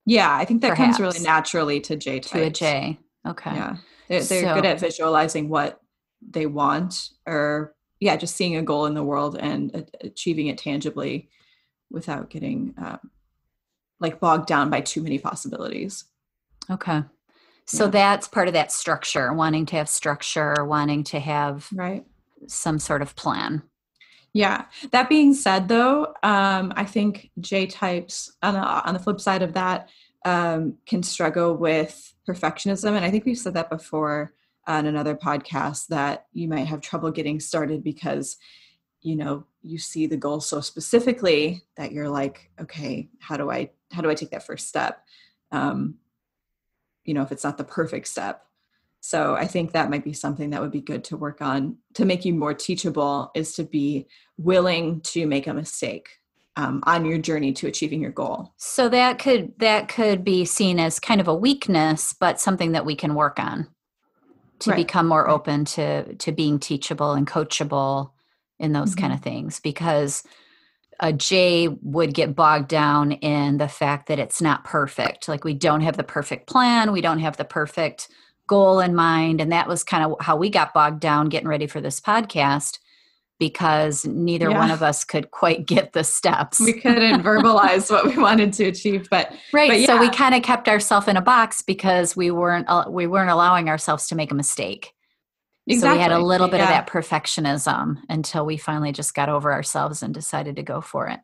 Yeah. 0.04 0.34
I 0.34 0.44
think 0.44 0.62
that 0.62 0.76
comes 0.76 0.98
really 0.98 1.20
naturally 1.20 1.80
to 1.82 1.96
J 1.96 2.18
to 2.18 2.38
a 2.38 2.44
types. 2.46 2.58
J. 2.58 2.98
Okay. 3.26 3.54
Yeah. 3.54 3.76
They're, 4.08 4.22
they're 4.24 4.54
good 4.54 4.66
at 4.66 4.80
visualizing 4.80 5.48
what 5.48 5.80
they 6.20 6.46
want 6.46 7.10
or, 7.26 7.74
yeah, 8.00 8.16
just 8.16 8.36
seeing 8.36 8.56
a 8.56 8.62
goal 8.62 8.86
in 8.86 8.94
the 8.94 9.02
world 9.02 9.36
and 9.38 9.90
achieving 10.00 10.46
it 10.46 10.58
tangibly 10.58 11.28
without 11.90 12.30
getting 12.30 12.74
um, 12.78 13.10
like 14.00 14.20
bogged 14.20 14.46
down 14.46 14.70
by 14.70 14.80
too 14.80 15.02
many 15.02 15.18
possibilities. 15.18 16.04
Okay. 16.70 17.02
So 17.66 17.84
Yeah. 17.84 17.90
that's 17.90 18.28
part 18.28 18.48
of 18.48 18.54
that 18.54 18.72
structure, 18.72 19.32
wanting 19.32 19.66
to 19.66 19.76
have 19.76 19.88
structure, 19.88 20.64
wanting 20.64 21.04
to 21.04 21.20
have 21.20 21.68
Right. 21.72 22.06
some 22.46 22.78
sort 22.78 23.02
of 23.02 23.16
plan. 23.16 23.62
Yeah. 24.32 24.66
That 24.92 25.08
being 25.08 25.34
said, 25.34 25.68
though, 25.68 26.14
um, 26.22 26.72
I 26.76 26.84
think 26.84 27.30
J 27.40 27.66
types 27.66 28.30
on 28.42 28.54
the 28.54 28.60
on 28.60 28.94
the 28.94 29.00
flip 29.00 29.20
side 29.20 29.42
of 29.42 29.54
that 29.54 29.88
um, 30.24 30.76
can 30.86 31.02
struggle 31.02 31.56
with 31.56 32.12
perfectionism, 32.28 32.94
and 32.94 33.04
I 33.04 33.10
think 33.10 33.24
we've 33.24 33.38
said 33.38 33.54
that 33.54 33.70
before 33.70 34.32
on 34.68 34.86
another 34.86 35.16
podcast 35.16 35.86
that 35.88 36.26
you 36.32 36.46
might 36.46 36.66
have 36.66 36.80
trouble 36.82 37.10
getting 37.10 37.40
started 37.40 37.82
because 37.82 38.36
you 39.00 39.16
know 39.16 39.44
you 39.62 39.78
see 39.78 40.06
the 40.06 40.16
goal 40.16 40.40
so 40.40 40.60
specifically 40.60 41.62
that 41.76 41.92
you're 41.92 42.08
like, 42.08 42.50
okay, 42.60 43.08
how 43.18 43.36
do 43.36 43.50
I 43.50 43.70
how 43.90 44.02
do 44.02 44.10
I 44.10 44.14
take 44.14 44.30
that 44.30 44.46
first 44.46 44.68
step? 44.68 45.02
Um, 45.50 45.96
you 47.04 47.14
know, 47.14 47.22
if 47.22 47.32
it's 47.32 47.44
not 47.44 47.58
the 47.58 47.64
perfect 47.64 48.06
step. 48.06 48.44
So 49.00 49.34
I 49.34 49.46
think 49.46 49.72
that 49.72 49.90
might 49.90 50.04
be 50.04 50.12
something 50.12 50.50
that 50.50 50.60
would 50.60 50.72
be 50.72 50.80
good 50.80 51.04
to 51.04 51.16
work 51.16 51.40
on 51.40 51.78
to 51.94 52.04
make 52.04 52.24
you 52.24 52.34
more 52.34 52.52
teachable 52.52 53.30
is 53.34 53.54
to 53.54 53.64
be 53.64 54.06
willing 54.36 55.00
to 55.02 55.26
make 55.26 55.46
a 55.46 55.54
mistake 55.54 56.08
um, 56.56 56.82
on 56.84 57.04
your 57.04 57.18
journey 57.18 57.52
to 57.52 57.68
achieving 57.68 58.02
your 58.02 58.10
goal. 58.10 58.52
So 58.56 58.88
that 58.88 59.18
could 59.18 59.52
that 59.58 59.88
could 59.88 60.24
be 60.24 60.44
seen 60.44 60.78
as 60.78 61.00
kind 61.00 61.20
of 61.20 61.28
a 61.28 61.34
weakness, 61.34 62.14
but 62.18 62.40
something 62.40 62.72
that 62.72 62.84
we 62.84 62.96
can 62.96 63.14
work 63.14 63.38
on 63.38 63.68
to 64.60 64.72
Right. 64.72 64.74
become 64.74 65.06
more 65.08 65.28
open 65.28 65.64
to 65.66 66.14
to 66.16 66.32
being 66.32 66.58
teachable 66.58 67.12
and 67.12 67.26
coachable 67.26 68.12
in 68.58 68.72
those 68.72 68.94
kind 68.94 69.12
Mm-hmm. 69.12 69.14
of 69.14 69.20
things 69.20 69.60
because 69.60 70.24
a 71.00 71.12
J 71.12 71.68
would 71.82 72.14
get 72.14 72.34
bogged 72.34 72.68
down 72.68 73.12
in 73.12 73.58
the 73.58 73.68
fact 73.68 74.08
that 74.08 74.18
it's 74.18 74.42
not 74.42 74.64
perfect. 74.64 75.28
Like 75.28 75.44
we 75.44 75.54
don't 75.54 75.82
have 75.82 75.96
the 75.96 76.04
perfect 76.04 76.48
plan, 76.48 76.92
we 76.92 77.00
don't 77.00 77.20
have 77.20 77.36
the 77.36 77.44
perfect 77.44 78.08
goal 78.48 78.80
in 78.80 78.94
mind. 78.94 79.40
And 79.40 79.52
that 79.52 79.68
was 79.68 79.84
kind 79.84 80.04
of 80.04 80.16
how 80.20 80.36
we 80.36 80.50
got 80.50 80.74
bogged 80.74 81.00
down 81.00 81.28
getting 81.28 81.48
ready 81.48 81.66
for 81.66 81.80
this 81.80 82.00
podcast 82.00 82.78
because 83.38 84.04
neither 84.04 84.50
one 84.50 84.70
of 84.70 84.82
us 84.82 85.04
could 85.04 85.30
quite 85.30 85.64
get 85.64 85.92
the 85.92 86.02
steps. 86.02 86.58
We 86.58 86.72
couldn't 86.72 87.22
verbalize 87.22 87.90
what 87.90 88.06
we 88.06 88.18
wanted 88.18 88.52
to 88.54 88.64
achieve, 88.64 89.08
but 89.10 89.32
right. 89.52 89.70
but 89.70 89.86
So 89.86 89.98
we 89.98 90.10
kind 90.10 90.34
of 90.34 90.42
kept 90.42 90.68
ourselves 90.68 91.06
in 91.06 91.16
a 91.16 91.22
box 91.22 91.62
because 91.62 92.16
we 92.16 92.30
weren't 92.30 92.68
we 92.90 93.06
weren't 93.06 93.30
allowing 93.30 93.68
ourselves 93.68 94.08
to 94.08 94.14
make 94.14 94.32
a 94.32 94.34
mistake. 94.34 94.92
So 95.70 95.92
we 95.92 95.98
had 95.98 96.12
a 96.12 96.18
little 96.18 96.48
bit 96.48 96.62
of 96.62 96.68
that 96.68 96.88
perfectionism 96.88 97.98
until 98.08 98.46
we 98.46 98.56
finally 98.56 98.90
just 98.90 99.14
got 99.14 99.28
over 99.28 99.52
ourselves 99.52 100.02
and 100.02 100.14
decided 100.14 100.56
to 100.56 100.62
go 100.62 100.80
for 100.80 101.08
it. 101.08 101.20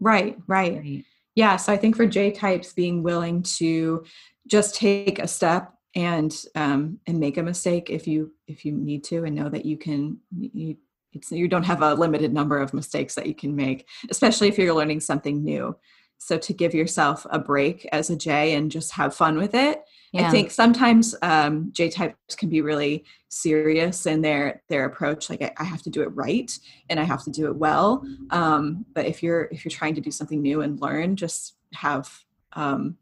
Right, 0.00 0.38
right. 0.46 0.78
Right. 0.78 1.04
Yeah, 1.34 1.56
so 1.56 1.72
I 1.72 1.76
think 1.76 1.96
for 1.96 2.06
J 2.06 2.30
types, 2.30 2.72
being 2.72 3.02
willing 3.02 3.42
to 3.42 4.04
just 4.46 4.74
take 4.74 5.18
a 5.18 5.28
step 5.28 5.72
and 5.94 6.34
um, 6.54 6.98
and 7.06 7.20
make 7.20 7.36
a 7.36 7.42
mistake 7.42 7.90
if 7.90 8.06
you 8.06 8.32
if 8.46 8.64
you 8.64 8.72
need 8.72 9.04
to, 9.04 9.24
and 9.24 9.36
know 9.36 9.48
that 9.48 9.64
you 9.64 9.76
can 9.76 10.18
you 10.30 10.76
it's 11.12 11.30
you 11.30 11.48
don't 11.48 11.64
have 11.64 11.82
a 11.82 11.94
limited 11.94 12.32
number 12.32 12.58
of 12.58 12.74
mistakes 12.74 13.14
that 13.14 13.26
you 13.26 13.34
can 13.34 13.54
make, 13.54 13.86
especially 14.10 14.48
if 14.48 14.58
you're 14.58 14.74
learning 14.74 15.00
something 15.00 15.44
new. 15.44 15.76
So 16.18 16.38
to 16.38 16.52
give 16.52 16.72
yourself 16.72 17.26
a 17.30 17.38
break 17.38 17.88
as 17.90 18.08
a 18.08 18.16
J 18.16 18.54
and 18.54 18.70
just 18.70 18.92
have 18.92 19.14
fun 19.14 19.36
with 19.36 19.54
it, 19.54 19.82
I 20.14 20.30
think 20.30 20.50
sometimes 20.50 21.14
um, 21.22 21.70
J 21.72 21.88
types 21.88 22.36
can 22.36 22.48
be 22.48 22.60
really 22.60 23.04
serious 23.28 24.04
in 24.04 24.20
their 24.20 24.62
their 24.68 24.84
approach. 24.84 25.30
Like 25.30 25.42
I, 25.42 25.52
I, 25.56 25.64
have 25.64 25.82
to 25.82 25.90
do 25.90 26.02
it 26.02 26.08
right 26.08 26.56
and 26.90 27.00
I 27.00 27.04
have 27.04 27.24
to 27.24 27.30
do 27.30 27.46
it 27.46 27.56
well. 27.56 28.04
Um, 28.30 28.84
but 28.94 29.06
if 29.06 29.22
you're 29.22 29.48
if 29.50 29.64
you're 29.64 29.70
trying 29.70 29.94
to 29.94 30.02
do 30.02 30.10
something 30.10 30.42
new 30.42 30.60
and 30.60 30.80
learn, 30.80 31.16
just 31.16 31.54
have 31.72 32.10
um, 32.52 32.98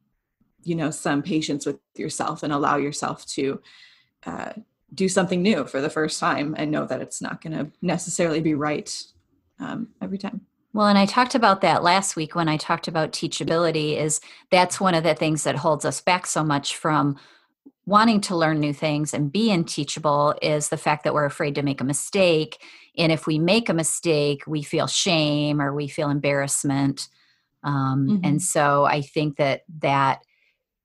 you 0.62 0.76
know 0.76 0.90
some 0.90 1.22
patience 1.22 1.66
with 1.66 1.78
yourself 1.96 2.42
and 2.42 2.52
allow 2.52 2.76
yourself 2.76 3.26
to 3.26 3.60
uh, 4.24 4.52
do 4.94 5.08
something 5.08 5.42
new 5.42 5.64
for 5.64 5.80
the 5.80 5.90
first 5.90 6.18
time 6.18 6.54
and 6.58 6.70
know 6.70 6.84
that 6.86 7.00
it's 7.00 7.22
not 7.22 7.42
going 7.42 7.52
to 7.52 7.70
necessarily 7.82 8.40
be 8.40 8.54
right 8.54 9.04
um, 9.58 9.88
every 10.00 10.18
time. 10.18 10.40
Well, 10.72 10.86
and 10.86 10.98
I 10.98 11.06
talked 11.06 11.34
about 11.34 11.62
that 11.62 11.82
last 11.82 12.14
week 12.14 12.34
when 12.34 12.48
I 12.48 12.56
talked 12.56 12.86
about 12.86 13.12
teachability 13.12 13.96
is 13.96 14.20
that's 14.50 14.80
one 14.80 14.94
of 14.94 15.02
the 15.02 15.14
things 15.14 15.42
that 15.42 15.56
holds 15.56 15.84
us 15.84 16.00
back 16.00 16.26
so 16.26 16.44
much 16.44 16.76
from 16.76 17.16
wanting 17.86 18.20
to 18.20 18.36
learn 18.36 18.60
new 18.60 18.72
things 18.72 19.12
and 19.12 19.32
being 19.32 19.64
teachable 19.64 20.34
is 20.40 20.68
the 20.68 20.76
fact 20.76 21.02
that 21.02 21.14
we're 21.14 21.24
afraid 21.24 21.56
to 21.56 21.62
make 21.62 21.80
a 21.80 21.84
mistake. 21.84 22.62
And 22.96 23.10
if 23.10 23.26
we 23.26 23.38
make 23.38 23.68
a 23.68 23.74
mistake, 23.74 24.44
we 24.46 24.62
feel 24.62 24.86
shame 24.86 25.60
or 25.60 25.74
we 25.74 25.88
feel 25.88 26.08
embarrassment. 26.08 27.08
Um, 27.64 28.06
mm-hmm. 28.08 28.24
And 28.24 28.42
so 28.42 28.84
I 28.84 29.02
think 29.02 29.36
that 29.38 29.62
that 29.80 30.22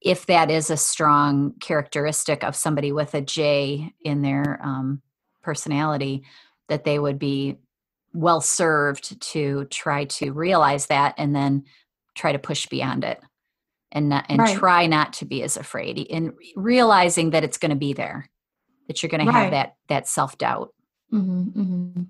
if 0.06 0.28
that 0.28 0.52
is 0.52 0.70
a 0.70 0.78
strong 0.78 1.54
characteristic 1.60 2.44
of 2.44 2.56
somebody 2.56 2.92
with 2.92 3.16
a 3.16 3.22
J 3.22 3.92
in 4.04 4.22
their 4.22 4.60
um, 4.64 5.02
personality, 5.42 6.24
that 6.70 6.84
they 6.84 7.00
would 7.00 7.18
be 7.18 7.58
well 8.14 8.40
served 8.40 9.20
to 9.20 9.66
try 9.66 10.06
to 10.06 10.32
realize 10.32 10.86
that 10.86 11.16
and 11.18 11.36
then 11.36 11.66
try 12.14 12.32
to 12.32 12.40
push 12.40 12.68
beyond 12.68 13.04
it 13.04 13.20
and 13.92 14.10
not, 14.10 14.26
and 14.30 14.40
right. 14.40 14.58
try 14.58 14.86
not 14.86 15.12
to 15.14 15.26
be 15.26 15.42
as 15.42 15.58
afraid 15.58 15.98
in 15.98 16.34
realizing 16.56 17.32
that 17.32 17.44
it's 17.44 17.58
going 17.58 17.72
to 17.72 17.76
be 17.76 17.92
there 17.92 18.30
that 18.88 19.02
you're 19.02 19.10
going 19.10 19.26
right. 19.26 19.34
to 19.34 19.38
have 19.38 19.52
that 19.52 19.76
that 19.90 20.08
self-doubt 20.08 20.74
mm-hmm, 21.12 21.60
mm-hmm. 21.60 22.04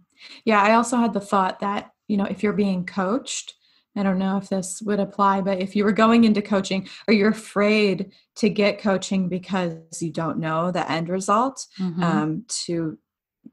yeah 0.44 0.62
i 0.62 0.74
also 0.74 0.98
had 0.98 1.14
the 1.14 1.20
thought 1.20 1.60
that 1.62 1.92
you 2.08 2.18
know 2.18 2.26
if 2.26 2.44
you're 2.44 2.54
being 2.54 2.86
coached 2.86 3.56
i 3.96 4.04
don't 4.04 4.20
know 4.20 4.38
if 4.38 4.50
this 4.50 4.82
would 4.82 5.00
apply 5.00 5.42
but 5.42 5.60
if 5.60 5.76
you 5.76 5.84
were 5.84 5.92
going 5.92 6.24
into 6.24 6.42
coaching 6.42 6.88
or 7.08 7.14
you're 7.14 7.30
afraid 7.30 8.12
to 8.36 8.50
get 8.50 8.80
coaching 8.80 9.30
because 9.30 9.78
you 10.02 10.12
don't 10.12 10.38
know 10.38 10.72
the 10.72 10.90
end 10.92 11.10
result 11.10 11.68
mm-hmm. 11.80 12.04
um, 12.04 12.46
to 12.48 12.98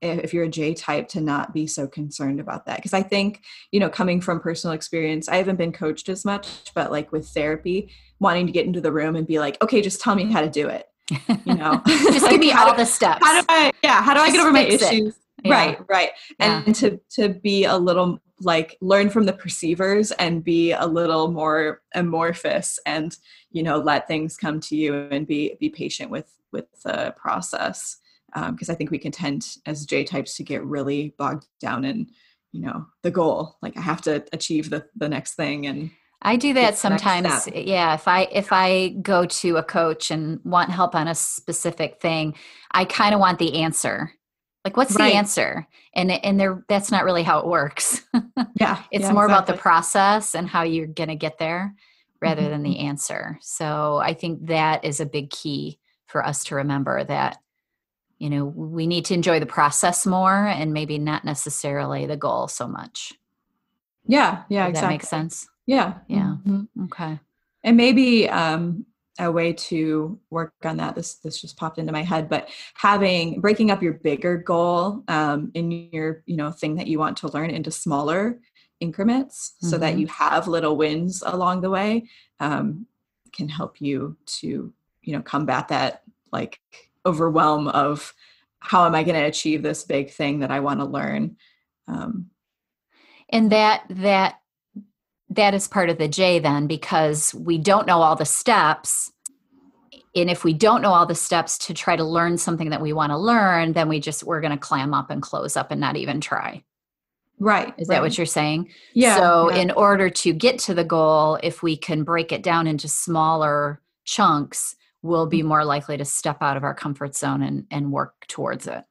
if 0.01 0.33
you're 0.33 0.45
a 0.45 0.49
J 0.49 0.75
type 0.75 1.09
to 1.09 1.21
not 1.21 1.53
be 1.53 1.67
so 1.67 1.87
concerned 1.87 2.41
about 2.41 2.67
that. 2.67 2.77
Because 2.77 2.95
I 2.95 3.03
think, 3.03 3.43
you 3.71 3.81
know, 3.81 3.89
coming 3.89 4.21
from 4.21 4.41
personal 4.41 4.75
experience, 4.75 5.29
I 5.29 5.37
haven't 5.37 5.57
been 5.57 5.73
coached 5.73 6.09
as 6.09 6.25
much, 6.25 6.73
but 6.75 6.91
like 6.91 7.13
with 7.13 7.29
therapy, 7.29 7.91
wanting 8.19 8.47
to 8.47 8.53
get 8.53 8.67
into 8.67 8.81
the 8.81 8.93
room 8.93 9.17
and 9.17 9.27
be 9.27 9.39
like, 9.39 9.63
okay, 9.63 9.83
just 9.83 10.01
tell 10.01 10.15
me 10.15 10.31
how 10.31 10.41
to 10.41 10.51
do 10.51 10.69
it. 10.69 10.89
You 11.45 11.55
know, 11.55 11.83
just 11.87 12.23
like, 12.23 12.33
give 12.33 12.41
me 12.41 12.53
all 12.53 12.75
the 12.75 12.85
steps. 12.85 13.25
How 13.25 13.41
do 13.41 13.47
I, 13.49 13.73
yeah, 13.83 14.03
how 14.03 14.15
do 14.15 14.21
just 14.21 14.31
I 14.31 14.33
get 14.33 14.41
over 14.41 14.53
my 14.53 14.65
issues? 14.65 15.15
Yeah. 15.45 15.55
Right, 15.55 15.79
right. 15.89 16.11
And 16.39 16.67
yeah. 16.67 16.73
to 16.75 17.01
to 17.11 17.29
be 17.31 17.65
a 17.65 17.77
little 17.77 18.21
like 18.41 18.77
learn 18.81 19.11
from 19.11 19.25
the 19.25 19.33
perceivers 19.33 20.11
and 20.13 20.43
be 20.45 20.73
a 20.73 20.87
little 20.87 21.31
more 21.31 21.83
amorphous 21.95 22.79
and 22.87 23.17
you 23.51 23.63
know 23.63 23.79
let 23.79 24.09
things 24.09 24.37
come 24.37 24.61
to 24.61 24.77
you 24.77 25.09
and 25.11 25.27
be 25.27 25.57
be 25.61 25.69
patient 25.69 26.11
with 26.11 26.31
with 26.53 26.67
the 26.83 27.15
process 27.17 27.99
because 28.35 28.69
um, 28.69 28.73
I 28.73 28.75
think 28.75 28.91
we 28.91 28.99
can 28.99 29.13
tend 29.13 29.57
as 29.67 29.85
J 29.85 30.05
types 30.05 30.37
to 30.37 30.43
get 30.43 30.65
really 30.65 31.15
bogged 31.19 31.47
down 31.61 31.85
in, 31.85 32.09
you 32.53 32.63
know, 32.63 32.87
the 33.03 33.11
goal. 33.11 33.59
Like 33.61 33.77
I 33.77 33.81
have 33.81 34.01
to 34.03 34.25
achieve 34.33 34.71
the 34.71 34.87
the 34.97 35.09
next 35.09 35.35
thing 35.35 35.67
and 35.67 35.91
I 36.25 36.37
do 36.37 36.55
that 36.55 36.79
sometimes. 36.79 37.49
Yeah, 37.53 37.95
if 37.95 38.07
I 38.07 38.29
if 38.33 38.53
I 38.53 38.91
go 39.03 39.27
to 39.27 39.57
a 39.57 39.63
coach 39.63 40.11
and 40.11 40.41
want 40.45 40.71
help 40.71 40.95
on 40.95 41.09
a 41.09 41.15
specific 41.15 42.01
thing, 42.01 42.37
I 42.71 42.85
kind 42.85 43.13
of 43.13 43.21
want 43.21 43.39
the 43.39 43.61
answer. 43.61 44.13
Like 44.65 44.77
what's 44.77 44.95
right. 44.95 45.11
the 45.11 45.17
answer? 45.17 45.67
And 45.95 46.11
and 46.11 46.39
there 46.39 46.65
that's 46.69 46.91
not 46.91 47.05
really 47.05 47.23
how 47.23 47.41
it 47.41 47.47
works. 47.47 48.03
yeah. 48.55 48.83
it's 48.91 49.05
yeah, 49.05 49.13
more 49.13 49.25
exactly. 49.25 49.25
about 49.25 49.47
the 49.47 49.55
process 49.55 50.35
and 50.35 50.49
how 50.49 50.63
you're 50.63 50.87
going 50.87 51.09
to 51.09 51.17
get 51.17 51.39
there 51.39 51.75
rather 52.21 52.43
mm-hmm. 52.43 52.51
than 52.51 52.63
the 52.63 52.79
answer. 52.81 53.39
So 53.41 53.99
I 53.99 54.15
think 54.15 54.47
that 54.47 54.85
is 54.85 55.01
a 55.01 55.07
big 55.07 55.31
key 55.31 55.79
for 56.07 56.25
us 56.25 56.45
to 56.45 56.55
remember 56.55 57.03
that 57.05 57.39
you 58.23 58.31
know 58.31 58.45
we 58.45 58.87
need 58.87 59.05
to 59.07 59.15
enjoy 59.15 59.41
the 59.41 59.47
process 59.47 60.07
more 60.07 60.47
and 60.47 60.73
maybe 60.73 60.97
not 60.97 61.25
necessarily 61.25 62.07
the 62.07 62.17
goal 62.17 62.47
so 62.47 62.69
much 62.69 63.15
yeah 64.07 64.45
yeah 64.49 64.65
Does 64.65 64.71
exactly 64.71 64.81
that 64.81 64.89
makes 64.91 65.09
sense 65.09 65.49
yeah 65.67 65.95
yeah 66.07 66.37
mm-hmm. 66.47 66.85
okay 66.85 67.19
and 67.65 67.77
maybe 67.77 68.29
um 68.29 68.87
a 69.23 69.33
way 69.33 69.53
to 69.53 70.19
work 70.31 70.53
on 70.65 70.77
that 70.77 70.95
this 70.95 71.15
this 71.17 71.41
just 71.41 71.57
popped 71.57 71.79
into 71.79 71.93
my 71.93 72.03
head 72.03 72.29
but 72.29 72.49
having 72.75 73.41
breaking 73.41 73.71
up 73.71 73.83
your 73.83 73.95
bigger 73.95 74.37
goal 74.37 75.03
um, 75.09 75.51
in 75.55 75.71
your 75.93 76.23
you 76.27 76.37
know 76.37 76.51
thing 76.51 76.77
that 76.77 76.87
you 76.87 76.99
want 76.99 77.17
to 77.17 77.29
learn 77.29 77.51
into 77.51 77.71
smaller 77.71 78.41
increments 78.81 79.55
mm-hmm. 79.57 79.71
so 79.71 79.79
that 79.79 79.93
mm-hmm. 79.93 80.01
you 80.01 80.07
have 80.09 80.49
little 80.49 80.77
wins 80.77 81.23
along 81.25 81.61
the 81.61 81.71
way 81.71 82.09
um, 82.41 82.87
can 83.33 83.49
help 83.49 83.81
you 83.81 84.17
to 84.27 84.73
you 85.03 85.13
know 85.13 85.23
combat 85.23 85.69
that 85.69 86.03
like 86.33 86.61
overwhelm 87.07 87.69
of 87.69 88.15
how 88.63 88.87
am 88.87 88.95
I 88.95 89.03
going 89.03 89.19
to 89.19 89.27
achieve 89.27 89.63
this 89.63 89.83
big 89.85 90.11
thing 90.11 90.41
that 90.41 90.53
I 90.53 90.61
want 90.61 90.81
to 90.81 90.87
learn. 90.87 91.37
Um, 91.89 92.31
and 93.29 93.51
that 93.51 93.85
that 93.91 94.37
that 95.35 95.55
is 95.55 95.69
part 95.69 95.91
of 95.91 95.99
the 95.99 96.09
J 96.09 96.39
then 96.39 96.67
because 96.67 97.35
we 97.35 97.59
don't 97.59 97.87
know 97.87 98.03
all 98.03 98.17
the 98.17 98.25
steps. 98.25 99.13
And 100.15 100.31
if 100.31 100.45
we 100.45 100.53
don't 100.53 100.83
know 100.83 100.93
all 100.93 101.07
the 101.07 101.15
steps 101.15 101.57
to 101.59 101.75
try 101.75 101.97
to 101.97 102.05
learn 102.05 102.37
something 102.37 102.71
that 102.71 102.83
we 102.83 102.93
want 102.93 103.11
to 103.11 103.19
learn, 103.19 103.73
then 103.73 103.89
we 103.89 103.99
just 103.99 104.25
we're 104.25 104.41
going 104.41 104.53
to 104.53 104.59
clam 104.59 104.93
up 104.93 105.11
and 105.11 105.23
close 105.23 105.57
up 105.57 105.71
and 105.71 105.81
not 105.81 105.97
even 105.97 106.21
try. 106.21 106.63
Right. 107.39 107.75
Is 107.79 107.89
right. 107.89 107.97
that 107.97 108.03
what 108.03 108.17
you're 108.17 108.27
saying? 108.27 108.71
Yeah. 108.95 109.17
So, 109.17 109.51
yeah. 109.51 109.57
in 109.57 109.71
order 109.73 110.11
to 110.11 110.33
get 110.33 110.59
to 110.61 110.75
the 110.75 110.85
goal, 110.85 111.39
if 111.43 111.63
we 111.63 111.77
can 111.77 112.05
break 112.05 112.31
it 112.31 112.43
down 112.43 112.67
into 112.67 112.89
smaller 112.89 113.81
chunks, 114.05 114.77
we'll 115.03 115.27
be 115.27 115.41
mm-hmm. 115.41 115.49
more 115.49 115.65
likely 115.65 115.97
to 115.97 116.05
step 116.05 116.39
out 116.41 116.57
of 116.57 116.65
our 116.65 116.75
comfort 116.75 117.15
zone 117.15 117.43
and 117.43 117.67
and 117.71 117.93
work 117.93 118.27
towards 118.29 118.67
it 118.67 118.85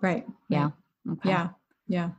right 0.00 0.26
yeah 0.48 0.70
okay. 1.10 1.28
yeah 1.28 1.48
yeah 1.88 2.10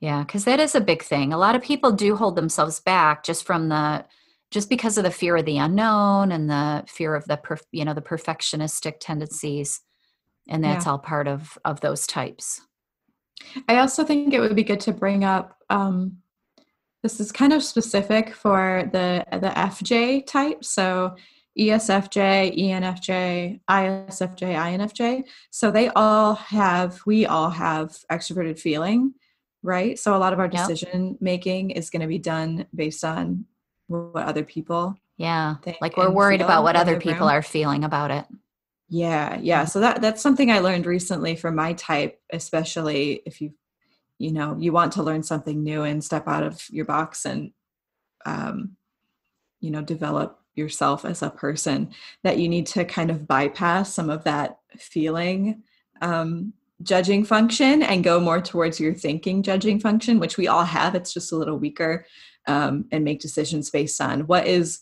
yeah 0.00 0.22
because 0.22 0.44
that 0.44 0.60
is 0.60 0.74
a 0.74 0.80
big 0.80 1.02
thing 1.02 1.32
a 1.32 1.38
lot 1.38 1.54
of 1.54 1.62
people 1.62 1.92
do 1.92 2.16
hold 2.16 2.36
themselves 2.36 2.80
back 2.80 3.22
just 3.22 3.44
from 3.44 3.68
the 3.68 4.04
just 4.50 4.68
because 4.68 4.98
of 4.98 5.04
the 5.04 5.10
fear 5.10 5.36
of 5.36 5.44
the 5.44 5.58
unknown 5.58 6.32
and 6.32 6.50
the 6.50 6.84
fear 6.88 7.14
of 7.14 7.24
the 7.26 7.36
perf, 7.36 7.60
you 7.72 7.84
know 7.84 7.94
the 7.94 8.02
perfectionistic 8.02 8.94
tendencies 9.00 9.80
and 10.48 10.64
that's 10.64 10.86
yeah. 10.86 10.92
all 10.92 10.98
part 10.98 11.28
of 11.28 11.56
of 11.64 11.80
those 11.80 12.06
types 12.06 12.60
i 13.68 13.78
also 13.78 14.04
think 14.04 14.32
it 14.32 14.40
would 14.40 14.56
be 14.56 14.64
good 14.64 14.80
to 14.80 14.92
bring 14.92 15.24
up 15.24 15.56
um 15.70 16.16
this 17.02 17.18
is 17.18 17.32
kind 17.32 17.52
of 17.52 17.62
specific 17.62 18.34
for 18.34 18.88
the 18.92 19.24
the 19.32 19.48
fj 19.48 20.26
type 20.26 20.64
so 20.64 21.14
ESFJ, 21.58 22.56
ENFJ, 22.58 23.60
ISFJ, 23.68 24.54
INFJ. 24.54 25.24
So 25.50 25.70
they 25.70 25.88
all 25.88 26.34
have, 26.34 27.00
we 27.06 27.26
all 27.26 27.50
have 27.50 27.98
extroverted 28.10 28.58
feeling, 28.58 29.14
right? 29.62 29.98
So 29.98 30.16
a 30.16 30.18
lot 30.18 30.32
of 30.32 30.38
our 30.38 30.48
decision 30.48 31.08
yep. 31.08 31.16
making 31.20 31.70
is 31.70 31.90
going 31.90 32.02
to 32.02 32.06
be 32.06 32.18
done 32.18 32.66
based 32.74 33.04
on 33.04 33.44
what 33.86 34.26
other 34.26 34.44
people. 34.44 34.96
Yeah. 35.16 35.56
Like 35.80 35.96
we're 35.96 36.10
worried 36.10 36.40
about 36.40 36.62
what 36.62 36.76
other 36.76 36.98
people 36.98 37.26
room. 37.26 37.36
are 37.36 37.42
feeling 37.42 37.84
about 37.84 38.10
it. 38.10 38.24
Yeah, 38.88 39.38
yeah. 39.40 39.66
So 39.66 39.80
that 39.80 40.00
that's 40.00 40.22
something 40.22 40.50
I 40.50 40.60
learned 40.60 40.86
recently 40.86 41.36
from 41.36 41.54
my 41.54 41.74
type, 41.74 42.20
especially 42.32 43.22
if 43.26 43.40
you 43.40 43.52
you 44.18 44.32
know, 44.32 44.56
you 44.58 44.72
want 44.72 44.92
to 44.92 45.02
learn 45.02 45.22
something 45.22 45.62
new 45.62 45.82
and 45.82 46.04
step 46.04 46.28
out 46.28 46.42
of 46.42 46.62
your 46.70 46.84
box 46.84 47.24
and 47.24 47.52
um 48.26 48.76
you 49.60 49.70
know, 49.70 49.82
develop 49.82 50.40
yourself 50.54 51.04
as 51.04 51.22
a 51.22 51.30
person 51.30 51.90
that 52.22 52.38
you 52.38 52.48
need 52.48 52.66
to 52.66 52.84
kind 52.84 53.10
of 53.10 53.26
bypass 53.26 53.92
some 53.92 54.10
of 54.10 54.24
that 54.24 54.58
feeling 54.78 55.62
um, 56.00 56.52
judging 56.82 57.24
function 57.24 57.82
and 57.82 58.04
go 58.04 58.18
more 58.18 58.40
towards 58.40 58.80
your 58.80 58.94
thinking 58.94 59.42
judging 59.42 59.78
function 59.78 60.18
which 60.18 60.36
we 60.36 60.48
all 60.48 60.64
have 60.64 60.94
it's 60.94 61.12
just 61.12 61.32
a 61.32 61.36
little 61.36 61.58
weaker 61.58 62.06
um, 62.46 62.86
and 62.90 63.04
make 63.04 63.20
decisions 63.20 63.70
based 63.70 64.00
on 64.00 64.20
what 64.26 64.46
is 64.46 64.80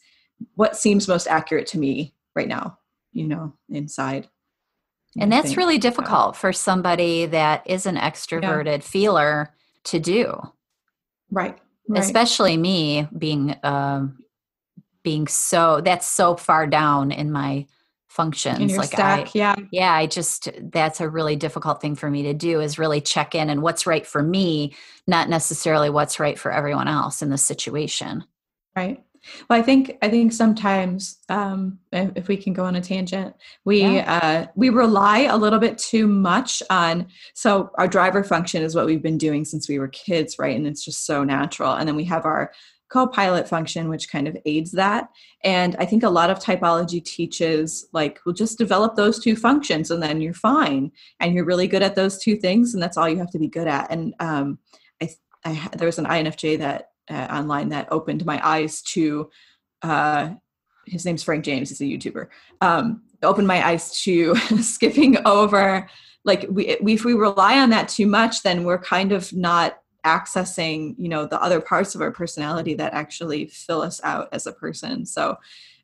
what 0.55 0.76
seems 0.76 1.09
most 1.09 1.26
accurate 1.26 1.67
to 1.67 1.78
me 1.78 2.14
right 2.35 2.49
now 2.49 2.78
you 3.12 3.26
know 3.26 3.52
inside 3.69 4.28
and 5.19 5.33
that's 5.33 5.57
really 5.57 5.78
difficult 5.78 6.37
for 6.37 6.52
somebody 6.52 7.26
that 7.26 7.69
is 7.69 7.87
an 7.87 7.97
extroverted 7.97 8.67
yeah. 8.67 8.78
feeler 8.78 9.55
to 9.85 9.99
do 9.99 10.40
right, 11.31 11.59
right. 11.88 12.00
especially 12.00 12.57
me 12.57 13.09
being 13.17 13.57
um, 13.62 14.19
being 15.02 15.26
so 15.26 15.81
that's 15.81 16.07
so 16.07 16.37
far 16.37 16.67
down 16.67 17.11
in 17.11 17.33
my 17.33 17.67
functions 18.18 18.76
like 18.76 18.88
stack, 18.88 19.28
I, 19.28 19.30
yeah 19.32 19.54
yeah 19.70 19.94
i 19.94 20.04
just 20.04 20.48
that's 20.72 21.00
a 21.00 21.08
really 21.08 21.37
difficult 21.37 21.80
thing 21.80 21.94
for 21.94 22.10
me 22.10 22.25
to 22.25 22.34
do 22.34 22.60
is 22.60 22.76
really 22.76 23.00
check 23.00 23.37
in 23.37 23.48
and 23.48 23.62
what's 23.62 23.87
right 23.87 24.04
for 24.04 24.25
me 24.25 24.75
not 25.06 25.28
necessarily 25.28 25.88
what's 25.88 26.18
right 26.18 26.37
for 26.37 26.50
everyone 26.50 26.88
else 26.88 27.22
in 27.22 27.30
the 27.30 27.38
situation 27.38 28.25
right 28.75 29.04
Well, 29.48 29.58
I 29.58 29.62
think 29.62 29.98
I 30.02 30.08
think 30.08 30.32
sometimes 30.32 31.18
um, 31.28 31.78
if, 31.92 32.10
if, 32.16 32.28
we 32.28 32.37
can 32.37 32.52
go 32.52 32.64
on 32.64 32.76
a 32.76 32.80
tangent, 32.80 33.34
we 33.64 33.82
yeah. 33.82 34.18
uh, 34.22 34.46
we 34.54 34.68
rely 34.70 35.20
a 35.20 35.37
little 35.37 35.58
bit 35.58 35.76
too 35.78 36.06
much 36.06 36.62
on. 36.70 37.06
So 37.34 37.70
our 37.76 37.88
driver 37.88 38.25
function 38.25 38.62
is 38.62 38.75
what 38.75 38.87
we've 38.87 39.02
been 39.02 39.18
doing 39.18 39.44
since 39.44 39.68
we 39.68 39.78
were 39.78 39.88
kids, 39.88 40.38
right? 40.38 40.56
And 40.56 40.66
it's 40.66 40.84
just 40.84 41.04
so 41.04 41.25
natural. 41.25 41.75
And 41.75 41.87
then 41.87 41.96
we 41.96 42.04
have 42.04 42.25
our 42.25 42.52
co-pilot 42.90 43.49
function, 43.49 43.88
which 43.88 44.11
kind 44.11 44.26
of 44.26 44.37
aids 44.47 44.73
that. 44.73 45.09
And 45.45 45.76
I 45.78 45.85
think 45.85 46.02
a 46.02 46.11
lot 46.11 46.30
of 46.30 46.38
typology 46.38 47.04
teaches 47.04 47.87
like, 47.92 48.21
we'll 48.25 48.35
just 48.35 48.59
develop 48.59 48.97
those 48.97 49.18
two 49.18 49.37
functions, 49.37 49.90
and 49.90 50.02
then 50.02 50.21
you're 50.21 50.35
fine, 50.35 50.92
and 51.21 51.35
you're 51.35 51.45
really 51.45 51.68
good 51.68 51.83
at 51.83 51.95
those 51.95 52.18
two 52.18 52.37
things, 52.37 52.75
and 52.75 52.83
that's 52.83 52.97
all 52.97 53.09
you 53.09 53.18
have 53.18 53.30
to 53.30 53.38
be 53.38 53.49
good 53.49 53.68
at. 53.68 53.90
And 53.90 54.14
um, 54.21 54.59
I, 55.02 55.11
I 55.45 55.68
there 55.76 55.87
was 55.87 55.99
an 55.99 56.07
INFJ 56.07 56.59
that 56.59 56.90
uh, 57.11 57.28
online 57.30 57.71
that 57.71 57.88
opened 57.90 58.25
my 58.25 58.40
eyes 58.47 58.83
to 58.83 59.30
uh, 59.83 60.30
his 60.87 61.04
name's 61.04 61.23
Frank 61.23 61.45
James, 61.45 61.68
he's 61.68 61.80
a 61.80 61.85
YouTuber. 61.85 62.28
Um, 62.61 63.02
opened 63.23 63.47
my 63.47 63.66
eyes 63.66 64.00
to 64.02 64.35
skipping 64.62 65.18
over 65.26 65.88
like 66.25 66.47
we 66.50 66.68
if 66.68 67.04
we 67.04 67.14
rely 67.14 67.59
on 67.59 67.71
that 67.71 67.88
too 67.88 68.07
much, 68.07 68.42
then 68.42 68.64
we're 68.64 68.78
kind 68.78 69.12
of 69.12 69.33
not 69.33 69.78
accessing 70.08 70.94
you 70.98 71.08
know 71.08 71.26
the 71.26 71.40
other 71.42 71.60
parts 71.60 71.94
of 71.94 72.00
our 72.00 72.10
personality 72.10 72.74
that 72.74 72.94
actually 72.94 73.46
fill 73.46 73.82
us 73.82 74.00
out 74.02 74.28
as 74.32 74.46
a 74.46 74.52
person. 74.52 75.04
So 75.04 75.36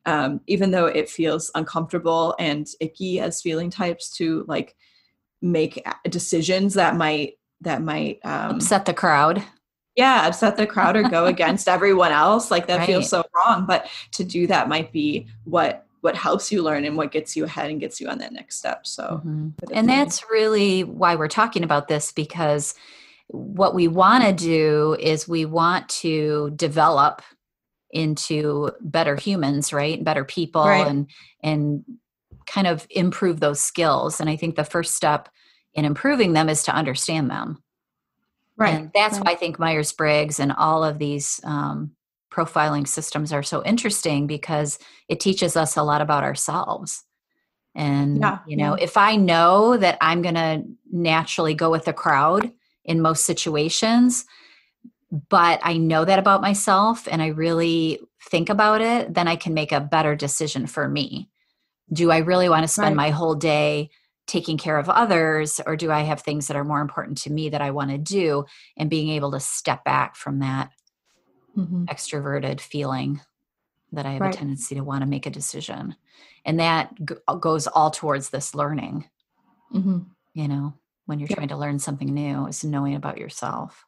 um, 0.07 0.41
even 0.47 0.71
though 0.71 0.87
it 0.87 1.09
feels 1.09 1.51
uncomfortable 1.55 2.35
and 2.39 2.67
icky 2.81 3.21
as 3.21 3.43
feeling 3.43 3.71
types 3.71 4.11
to 4.17 4.45
like 4.49 4.77
make 5.41 5.87
decisions 6.09 6.75
that 6.75 6.97
might 6.97 7.35
that 7.61 7.83
might 7.83 8.19
um, 8.25 8.57
upset 8.57 8.85
the 8.85 8.95
crowd 8.95 9.43
yeah 9.97 10.27
upset 10.27 10.57
the 10.57 10.67
crowd 10.67 10.97
or 10.97 11.03
go 11.03 11.27
against 11.35 11.69
everyone 11.69 12.13
else 12.13 12.51
like 12.51 12.67
that 12.67 12.79
right. 12.79 12.87
feels 12.87 13.09
so 13.09 13.23
wrong 13.35 13.67
but 13.67 13.89
to 14.13 14.25
do 14.25 14.47
that 14.47 14.69
might 14.69 14.93
be 14.93 15.27
what 15.45 15.87
what 16.01 16.17
helps 16.17 16.53
you 16.53 16.63
learn 16.63 16.85
and 16.85 16.97
what 16.97 17.13
gets 17.13 17.35
you 17.35 17.45
ahead 17.45 17.71
and 17.71 17.81
gets 17.81 18.01
you 18.01 18.09
on 18.09 18.19
that 18.19 18.33
next 18.33 18.57
step 18.57 18.87
so 18.87 19.23
mm-hmm. 19.25 19.49
and 19.73 19.89
that's 19.89 20.23
really 20.31 20.85
why 20.85 21.15
we're 21.15 21.29
talking 21.29 21.63
about 21.63 21.89
this 21.89 22.13
because 22.13 22.75
what 23.29 23.75
we 23.75 23.89
want 23.89 24.25
to 24.25 24.33
do 24.33 24.97
is 25.01 25.29
we 25.29 25.45
want 25.45 25.89
to 25.89 26.53
develop 26.57 27.23
into 27.91 28.71
better 28.81 29.17
humans 29.17 29.73
right 29.73 30.03
better 30.03 30.25
people 30.25 30.65
right. 30.65 30.87
and 30.87 31.09
and 31.43 31.85
kind 32.47 32.67
of 32.67 32.87
improve 32.91 33.41
those 33.41 33.61
skills 33.61 34.21
and 34.21 34.29
i 34.29 34.37
think 34.37 34.57
the 34.57 34.65
first 34.65 34.95
step 34.95 35.29
in 35.75 35.85
improving 35.85 36.33
them 36.33 36.49
is 36.49 36.65
to 36.65 36.75
understand 36.75 37.31
them 37.31 37.63
Right. 38.57 38.75
And 38.75 38.91
that's 38.95 39.17
right. 39.17 39.27
why 39.27 39.33
I 39.33 39.37
think 39.37 39.59
Myers 39.59 39.93
Briggs 39.93 40.39
and 40.39 40.53
all 40.53 40.85
of 40.85 40.99
these 40.99 41.41
um, 41.45 41.93
profiling 42.33 42.87
systems 42.87 43.33
are 43.33 43.43
so 43.43 43.65
interesting 43.65 44.27
because 44.27 44.79
it 45.09 45.21
teaches 45.21 45.57
us 45.57 45.77
a 45.77 45.83
lot 45.83 46.01
about 46.01 46.23
ourselves. 46.23 47.05
And, 47.75 48.21
yeah, 48.21 48.39
you 48.47 48.57
know, 48.57 48.75
if 48.75 48.97
I 48.97 49.17
know 49.17 49.77
that 49.77 49.99
I'm 50.01 50.23
going 50.23 50.37
to 50.37 50.63
naturally 50.93 51.55
go 51.55 51.71
with 51.71 51.87
the 51.87 51.93
crowd 51.93 52.53
in 52.85 53.01
most 53.01 53.25
situations, 53.25 54.25
but 55.29 55.61
I 55.63 55.77
know 55.77 56.05
that 56.05 56.19
about 56.19 56.41
myself 56.41 57.07
and 57.11 57.23
I 57.23 57.29
really 57.29 58.01
think 58.31 58.49
about 58.49 58.81
it, 58.81 59.15
then 59.15 59.29
I 59.29 59.37
can 59.37 59.55
make 59.55 59.73
a 59.73 59.81
better 59.81 60.15
decision 60.15 60.67
for 60.67 60.89
me. 60.89 61.29
Do 61.93 62.11
I 62.11 62.19
really 62.19 62.49
want 62.49 62.65
to 62.65 62.69
spend 62.69 62.97
right. 62.97 63.09
my 63.09 63.11
whole 63.11 63.35
day 63.35 63.91
taking 64.27 64.57
care 64.57 64.79
of 64.79 64.89
others 64.89 65.61
or 65.67 65.77
do 65.77 65.91
i 65.91 66.01
have 66.01 66.21
things 66.21 66.47
that 66.47 66.57
are 66.57 66.65
more 66.65 66.81
important 66.81 67.19
to 67.19 67.31
me 67.31 67.49
that 67.49 67.61
i 67.61 67.71
want 67.71 67.91
to 67.91 67.99
do 67.99 68.45
and 68.77 68.91
being 68.91 69.11
able 69.11 69.31
to 69.31 69.41
step 69.41 69.85
back 69.85 70.17
from 70.17 70.39
that 70.39 70.71
mm-hmm. 71.57 71.85
extroverted 71.85 72.61
feeling 72.61 73.21
that 73.93 74.07
i 74.07 74.13
have 74.13 74.21
right. 74.21 74.35
a 74.35 74.39
tendency 74.39 74.75
to 74.75 74.83
want 74.83 75.03
to 75.03 75.07
make 75.07 75.27
a 75.27 75.31
decision 75.31 75.95
and 76.45 76.59
that 76.59 76.91
g- 77.07 77.17
goes 77.41 77.67
all 77.67 77.91
towards 77.91 78.31
this 78.31 78.55
learning 78.55 79.05
mm-hmm. 79.75 79.99
you 80.33 80.49
know 80.49 80.73
when 81.07 81.19
you're 81.19 81.29
trying 81.29 81.49
to 81.49 81.57
learn 81.57 81.79
something 81.79 82.13
new 82.13 82.47
is 82.47 82.65
knowing 82.65 82.95
about 82.95 83.19
yourself. 83.19 83.85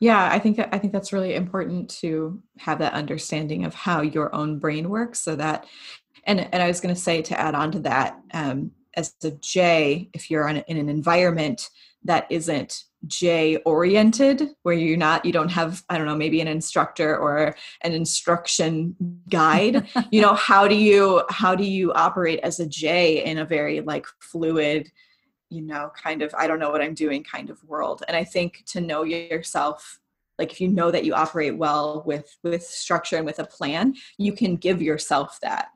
Yeah 0.00 0.28
i 0.30 0.38
think 0.38 0.60
i 0.60 0.78
think 0.78 0.92
that's 0.92 1.12
really 1.12 1.34
important 1.34 1.90
to 2.02 2.40
have 2.58 2.78
that 2.78 2.92
understanding 2.92 3.64
of 3.64 3.74
how 3.74 4.00
your 4.00 4.32
own 4.32 4.60
brain 4.60 4.90
works 4.90 5.18
so 5.18 5.34
that 5.34 5.66
and 6.22 6.48
and 6.52 6.62
i 6.62 6.68
was 6.68 6.80
going 6.80 6.94
to 6.94 7.00
say 7.00 7.20
to 7.20 7.40
add 7.40 7.56
on 7.56 7.72
to 7.72 7.80
that 7.80 8.16
um, 8.32 8.70
as 8.98 9.14
a 9.22 9.30
J, 9.30 10.10
if 10.12 10.28
you're 10.28 10.48
in 10.48 10.56
an 10.56 10.88
environment 10.88 11.70
that 12.04 12.26
isn't 12.30 12.84
J 13.06 13.56
oriented, 13.58 14.50
where 14.64 14.74
you're 14.74 14.96
not, 14.96 15.24
you 15.24 15.32
don't 15.32 15.50
have, 15.50 15.84
I 15.88 15.96
don't 15.96 16.06
know, 16.06 16.16
maybe 16.16 16.40
an 16.40 16.48
instructor 16.48 17.16
or 17.16 17.54
an 17.82 17.92
instruction 17.92 18.96
guide, 19.28 19.86
you 20.10 20.20
know, 20.20 20.34
how 20.34 20.66
do 20.66 20.74
you, 20.74 21.22
how 21.30 21.54
do 21.54 21.64
you 21.64 21.92
operate 21.92 22.40
as 22.42 22.58
a 22.58 22.66
J 22.66 23.24
in 23.24 23.38
a 23.38 23.44
very 23.44 23.80
like 23.80 24.06
fluid, 24.20 24.90
you 25.50 25.62
know, 25.62 25.90
kind 26.00 26.22
of, 26.22 26.34
I 26.36 26.46
don't 26.46 26.58
know 26.58 26.70
what 26.70 26.82
I'm 26.82 26.94
doing 26.94 27.24
kind 27.24 27.50
of 27.50 27.62
world. 27.64 28.02
And 28.06 28.16
I 28.16 28.24
think 28.24 28.64
to 28.66 28.80
know 28.80 29.02
yourself 29.02 29.98
like 30.38 30.52
if 30.52 30.60
you 30.60 30.68
know 30.68 30.90
that 30.90 31.04
you 31.04 31.14
operate 31.14 31.56
well 31.56 32.02
with 32.06 32.36
with 32.42 32.62
structure 32.62 33.16
and 33.16 33.26
with 33.26 33.38
a 33.38 33.44
plan 33.44 33.94
you 34.16 34.32
can 34.32 34.56
give 34.56 34.80
yourself 34.80 35.38
that 35.42 35.68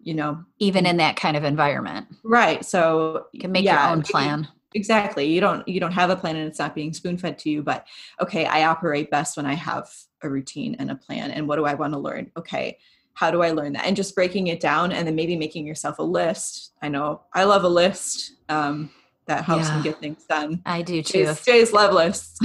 you 0.00 0.14
know? 0.14 0.44
Even 0.60 0.86
in 0.86 0.98
that 0.98 1.16
kind 1.16 1.36
of 1.36 1.42
environment. 1.44 2.06
Right 2.22 2.64
so 2.64 3.26
you 3.32 3.40
can 3.40 3.52
make 3.52 3.64
yeah, 3.64 3.88
your 3.88 3.96
own 3.96 4.02
plan. 4.02 4.48
Exactly 4.74 5.24
you 5.26 5.40
don't 5.40 5.66
you 5.66 5.80
don't 5.80 5.92
have 5.92 6.10
a 6.10 6.16
plan 6.16 6.36
and 6.36 6.46
it's 6.46 6.58
not 6.58 6.74
being 6.74 6.92
spoon 6.92 7.16
fed 7.16 7.38
to 7.38 7.50
you 7.50 7.62
but 7.62 7.86
okay 8.20 8.44
i 8.44 8.64
operate 8.64 9.10
best 9.10 9.36
when 9.36 9.46
i 9.46 9.54
have 9.54 9.90
a 10.22 10.28
routine 10.28 10.76
and 10.78 10.90
a 10.90 10.94
plan 10.94 11.30
and 11.30 11.48
what 11.48 11.56
do 11.56 11.64
i 11.64 11.74
want 11.74 11.92
to 11.94 11.98
learn? 11.98 12.30
Okay 12.36 12.78
how 13.14 13.30
do 13.32 13.42
i 13.42 13.50
learn 13.50 13.72
that? 13.72 13.86
And 13.86 13.96
just 13.96 14.14
breaking 14.14 14.48
it 14.48 14.60
down 14.60 14.92
and 14.92 15.06
then 15.06 15.16
maybe 15.16 15.36
making 15.36 15.66
yourself 15.66 15.98
a 15.98 16.02
list. 16.02 16.72
I 16.82 16.88
know 16.88 17.22
i 17.32 17.44
love 17.44 17.64
a 17.64 17.68
list 17.68 18.34
um, 18.48 18.90
that 19.28 19.44
helps 19.44 19.68
yeah, 19.68 19.76
me 19.76 19.82
get 19.84 20.00
things 20.00 20.24
done 20.24 20.60
i 20.66 20.82
do 20.82 21.02
too 21.02 21.24
jay's, 21.24 21.44
jay's 21.44 21.72
love 21.72 21.94
lists 21.94 22.38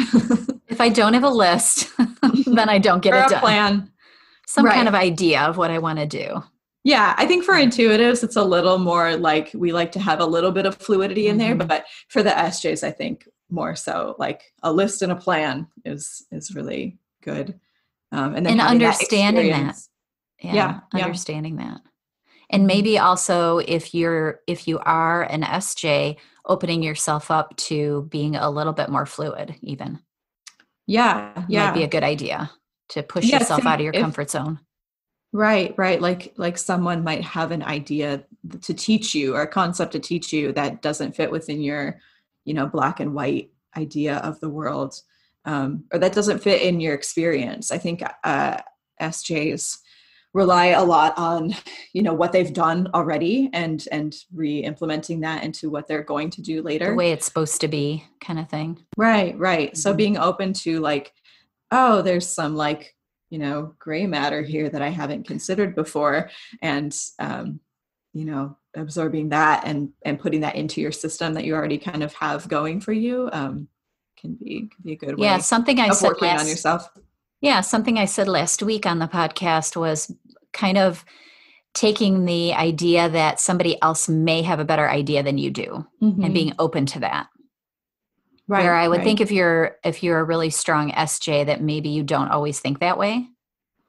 if 0.67 0.79
i 0.79 0.89
don't 0.89 1.13
have 1.13 1.23
a 1.23 1.29
list 1.29 1.91
then 2.45 2.69
i 2.69 2.77
don't 2.77 3.01
get 3.01 3.13
or 3.13 3.23
it 3.23 3.29
done 3.29 3.39
plan 3.39 3.91
some 4.45 4.65
right. 4.65 4.75
kind 4.75 4.87
of 4.87 4.93
idea 4.93 5.41
of 5.41 5.57
what 5.57 5.71
i 5.71 5.79
want 5.79 5.97
to 5.97 6.05
do 6.05 6.43
yeah, 6.85 7.15
I 7.17 7.25
think 7.25 7.45
for 7.45 7.53
intuitives, 7.53 8.23
it's 8.23 8.35
a 8.35 8.43
little 8.43 8.77
more 8.77 9.15
like 9.15 9.51
we 9.53 9.71
like 9.71 9.93
to 9.93 10.01
have 10.01 10.19
a 10.19 10.25
little 10.25 10.51
bit 10.51 10.65
of 10.65 10.75
fluidity 10.75 11.27
in 11.27 11.37
there, 11.37 11.55
mm-hmm. 11.55 11.67
but 11.67 11.85
for 12.09 12.21
the 12.21 12.31
SJs, 12.31 12.85
I 12.85 12.91
think 12.91 13.27
more 13.49 13.75
so 13.75 14.15
like 14.19 14.51
a 14.63 14.73
list 14.73 15.01
and 15.01 15.11
a 15.11 15.15
plan 15.15 15.67
is 15.85 16.25
is 16.31 16.53
really 16.53 16.97
good. 17.21 17.59
Um, 18.11 18.35
and 18.35 18.45
then 18.45 18.59
and 18.59 18.61
understanding 18.61 19.51
that, 19.51 19.75
that. 19.75 20.53
Yeah, 20.53 20.79
yeah, 20.93 21.05
understanding 21.05 21.57
yeah. 21.57 21.71
that, 21.71 21.81
and 22.49 22.67
maybe 22.67 22.99
also 22.99 23.59
if 23.59 23.93
you're 23.93 24.41
if 24.45 24.67
you 24.67 24.79
are 24.79 25.23
an 25.23 25.43
SJ, 25.43 26.17
opening 26.45 26.83
yourself 26.83 27.31
up 27.31 27.55
to 27.55 28.07
being 28.09 28.35
a 28.35 28.49
little 28.49 28.73
bit 28.73 28.89
more 28.89 29.05
fluid, 29.05 29.55
even. 29.61 29.99
Yeah, 30.85 31.45
yeah, 31.47 31.67
might 31.67 31.75
be 31.75 31.83
a 31.83 31.87
good 31.87 32.03
idea 32.03 32.51
to 32.89 33.03
push 33.03 33.25
yeah, 33.25 33.39
yourself 33.39 33.65
out 33.65 33.79
of 33.79 33.83
your 33.83 33.93
if, 33.93 34.01
comfort 34.01 34.29
zone 34.29 34.59
Right, 35.33 35.73
right. 35.77 35.99
Like 35.99 36.31
like 36.37 36.59
someone 36.59 37.03
might 37.03 37.23
have 37.23 37.51
an 37.51 37.63
idea 37.63 38.23
to 38.61 38.73
teach 38.73 39.15
you 39.15 39.35
or 39.35 39.41
a 39.41 39.47
concept 39.47 39.93
to 39.93 39.99
teach 39.99 40.31
you 40.31 40.53
that 40.53 40.83
doesn't 40.83 41.15
fit 41.15 41.31
within 41.31 41.63
your, 41.63 41.99
you 42.45 42.53
know, 42.53 42.67
black 42.67 42.99
and 42.99 43.15
white 43.15 43.49
idea 43.75 44.17
of 44.17 44.39
the 44.39 44.49
world, 44.49 45.01
um, 45.45 45.85
or 45.91 45.97
that 45.97 46.13
doesn't 46.13 46.43
fit 46.43 46.61
in 46.61 46.79
your 46.79 46.93
experience. 46.93 47.71
I 47.71 47.79
think 47.79 48.03
uh, 48.23 48.57
SJs 49.01 49.79
rely 50.33 50.67
a 50.67 50.83
lot 50.83 51.17
on, 51.17 51.55
you 51.93 52.01
know, 52.01 52.13
what 52.13 52.31
they've 52.31 52.53
done 52.53 52.89
already 52.93 53.49
and 53.53 53.87
and 53.91 54.15
re-implementing 54.33 55.21
that 55.21 55.43
into 55.43 55.69
what 55.69 55.87
they're 55.87 56.03
going 56.03 56.29
to 56.31 56.41
do 56.41 56.61
later. 56.61 56.89
The 56.89 56.95
way 56.95 57.11
it's 57.11 57.25
supposed 57.25 57.61
to 57.61 57.67
be, 57.67 58.03
kind 58.19 58.39
of 58.39 58.49
thing. 58.49 58.83
Right, 58.97 59.37
right. 59.37 59.69
Mm-hmm. 59.69 59.77
So 59.77 59.93
being 59.93 60.17
open 60.17 60.53
to 60.53 60.79
like, 60.79 61.13
oh, 61.71 62.01
there's 62.01 62.27
some 62.27 62.55
like 62.55 62.95
you 63.33 63.39
know 63.39 63.73
gray 63.79 64.05
matter 64.05 64.43
here 64.43 64.69
that 64.69 64.83
i 64.83 64.89
haven't 64.89 65.25
considered 65.25 65.73
before 65.73 66.29
and 66.61 66.95
um, 67.17 67.59
you 68.13 68.25
know 68.25 68.55
absorbing 68.75 69.29
that 69.29 69.63
and 69.65 69.89
and 70.03 70.19
putting 70.19 70.41
that 70.41 70.55
into 70.55 70.79
your 70.79 70.91
system 70.91 71.33
that 71.33 71.43
you 71.43 71.55
already 71.55 71.79
kind 71.79 72.03
of 72.03 72.13
have 72.13 72.47
going 72.47 72.79
for 72.79 72.93
you 72.93 73.29
um, 73.33 73.67
can 74.15 74.35
be 74.35 74.69
can 74.71 74.83
be 74.83 74.91
a 74.93 74.95
good 74.95 75.17
way 75.17 75.25
yeah 75.25 75.39
something 75.39 75.79
i 75.79 75.89
said 75.89 76.09
working 76.09 76.27
last, 76.27 76.41
on 76.41 76.47
yourself 76.47 76.89
yeah 77.41 77.59
something 77.59 77.97
i 77.97 78.05
said 78.05 78.27
last 78.27 78.61
week 78.61 78.85
on 78.85 78.99
the 78.99 79.07
podcast 79.07 79.75
was 79.75 80.13
kind 80.53 80.77
of 80.77 81.03
taking 81.73 82.25
the 82.25 82.53
idea 82.53 83.09
that 83.09 83.39
somebody 83.39 83.81
else 83.81 84.07
may 84.07 84.43
have 84.43 84.59
a 84.59 84.65
better 84.65 84.87
idea 84.87 85.23
than 85.23 85.39
you 85.39 85.49
do 85.49 85.85
mm-hmm. 86.01 86.23
and 86.23 86.33
being 86.33 86.53
open 86.59 86.85
to 86.85 86.99
that 86.99 87.27
Right. 88.47 88.63
Where 88.63 88.75
I 88.75 88.87
would 88.87 88.97
right. 88.97 89.03
think 89.03 89.21
if 89.21 89.31
you're 89.31 89.77
if 89.85 90.03
you're 90.03 90.19
a 90.19 90.23
really 90.23 90.49
strong 90.49 90.91
SJ 90.91 91.45
that 91.45 91.61
maybe 91.61 91.89
you 91.89 92.03
don't 92.03 92.27
always 92.27 92.59
think 92.59 92.79
that 92.79 92.97
way. 92.97 93.27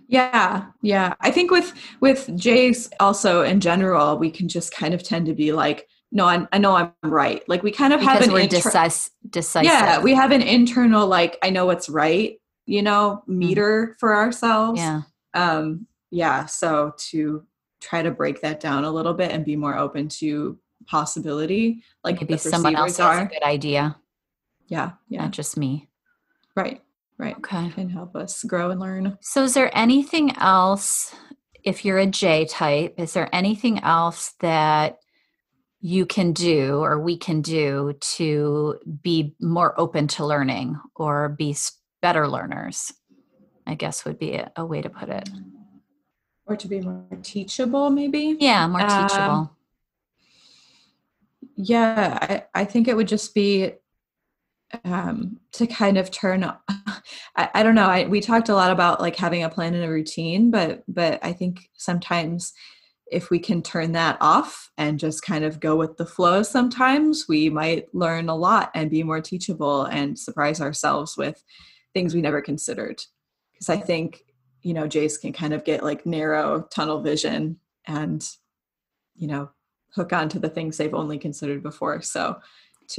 Yeah, 0.06 0.66
yeah. 0.80 1.14
I 1.20 1.32
think 1.32 1.50
with 1.50 1.72
with 2.00 2.30
Jays 2.36 2.88
also 3.00 3.42
in 3.42 3.58
general, 3.58 4.16
we 4.16 4.30
can 4.30 4.48
just 4.48 4.72
kind 4.72 4.94
of 4.94 5.02
tend 5.02 5.26
to 5.26 5.34
be 5.34 5.50
like, 5.50 5.88
no, 6.12 6.26
I, 6.26 6.46
I 6.52 6.58
know 6.58 6.76
I'm 6.76 6.92
right. 7.02 7.42
Like 7.48 7.64
we 7.64 7.72
kind 7.72 7.92
of 7.92 7.98
because 7.98 8.18
have 8.18 8.28
an 8.28 8.32
we're 8.32 8.40
inter- 8.40 8.56
decisive. 9.28 9.64
Yeah, 9.64 10.00
we 10.00 10.14
have 10.14 10.30
an 10.30 10.42
internal 10.42 11.08
like 11.08 11.36
I 11.42 11.50
know 11.50 11.66
what's 11.66 11.88
right, 11.88 12.38
you 12.64 12.82
know, 12.82 13.22
mm-hmm. 13.22 13.38
meter 13.38 13.86
mm. 13.88 13.98
for 13.98 14.14
ourselves. 14.14 14.78
Yeah. 14.78 15.02
um, 15.34 15.88
yeah, 16.14 16.46
so 16.46 16.94
to 17.10 17.44
try 17.80 18.00
to 18.00 18.12
break 18.12 18.40
that 18.40 18.60
down 18.60 18.84
a 18.84 18.90
little 18.90 19.14
bit 19.14 19.32
and 19.32 19.44
be 19.44 19.56
more 19.56 19.76
open 19.76 20.08
to 20.08 20.56
possibility, 20.86 21.82
like 22.04 22.20
maybe 22.20 22.36
someone 22.36 22.76
else 22.76 22.98
has 22.98 23.18
a 23.18 23.24
good 23.26 23.42
idea. 23.42 23.96
Yeah, 24.68 24.92
yeah, 25.08 25.22
not 25.22 25.32
just 25.32 25.56
me. 25.56 25.90
Right, 26.54 26.80
right. 27.18 27.36
Okay, 27.38 27.68
can 27.70 27.88
help 27.88 28.14
us 28.14 28.44
grow 28.44 28.70
and 28.70 28.80
learn. 28.80 29.18
So, 29.22 29.42
is 29.42 29.54
there 29.54 29.76
anything 29.76 30.36
else? 30.38 31.12
If 31.64 31.84
you're 31.84 31.98
a 31.98 32.06
J 32.06 32.44
type, 32.44 32.94
is 32.96 33.12
there 33.12 33.28
anything 33.34 33.80
else 33.80 34.34
that 34.40 34.98
you 35.80 36.06
can 36.06 36.32
do 36.32 36.76
or 36.76 37.00
we 37.00 37.16
can 37.16 37.42
do 37.42 37.94
to 38.00 38.78
be 39.02 39.34
more 39.40 39.78
open 39.80 40.06
to 40.08 40.24
learning 40.24 40.78
or 40.94 41.30
be 41.30 41.56
better 42.00 42.28
learners? 42.28 42.92
I 43.66 43.74
guess 43.74 44.04
would 44.04 44.18
be 44.18 44.40
a 44.56 44.64
way 44.64 44.82
to 44.82 44.90
put 44.90 45.08
it. 45.08 45.28
Or 46.46 46.56
to 46.56 46.68
be 46.68 46.80
more 46.80 47.06
teachable, 47.22 47.90
maybe? 47.90 48.36
Yeah, 48.38 48.66
more 48.66 48.80
teachable. 48.80 49.22
Um, 49.22 49.50
yeah, 51.56 52.18
I, 52.54 52.62
I 52.62 52.64
think 52.64 52.88
it 52.88 52.96
would 52.96 53.08
just 53.08 53.34
be 53.34 53.72
um, 54.84 55.40
to 55.52 55.66
kind 55.66 55.98
of 55.98 56.10
turn 56.10 56.44
I, 57.36 57.50
I 57.54 57.62
don't 57.62 57.74
know 57.74 57.86
I, 57.86 58.06
we 58.06 58.20
talked 58.20 58.48
a 58.48 58.54
lot 58.54 58.70
about 58.70 59.00
like 59.00 59.16
having 59.16 59.44
a 59.44 59.50
plan 59.50 59.74
and 59.74 59.84
a 59.84 59.88
routine 59.88 60.50
but 60.50 60.82
but 60.88 61.18
i 61.22 61.32
think 61.32 61.68
sometimes 61.74 62.52
if 63.12 63.30
we 63.30 63.38
can 63.38 63.62
turn 63.62 63.92
that 63.92 64.16
off 64.20 64.70
and 64.78 64.98
just 64.98 65.22
kind 65.22 65.44
of 65.44 65.60
go 65.60 65.76
with 65.76 65.96
the 65.96 66.06
flow 66.06 66.42
sometimes 66.42 67.26
we 67.28 67.50
might 67.50 67.86
learn 67.94 68.28
a 68.28 68.34
lot 68.34 68.70
and 68.74 68.90
be 68.90 69.02
more 69.02 69.20
teachable 69.20 69.84
and 69.84 70.18
surprise 70.18 70.60
ourselves 70.60 71.16
with 71.16 71.42
things 71.92 72.14
we 72.14 72.22
never 72.22 72.40
considered 72.40 73.00
because 73.52 73.68
i 73.68 73.76
think 73.76 74.24
you 74.64 74.74
know 74.74 74.88
jace 74.88 75.20
can 75.20 75.32
kind 75.32 75.52
of 75.52 75.64
get 75.64 75.84
like 75.84 76.04
narrow 76.04 76.62
tunnel 76.70 77.00
vision 77.00 77.58
and 77.86 78.28
you 79.14 79.28
know 79.28 79.50
hook 79.94 80.12
on 80.12 80.28
to 80.28 80.40
the 80.40 80.48
things 80.48 80.76
they've 80.76 80.94
only 80.94 81.18
considered 81.18 81.62
before. 81.62 82.02
So 82.02 82.40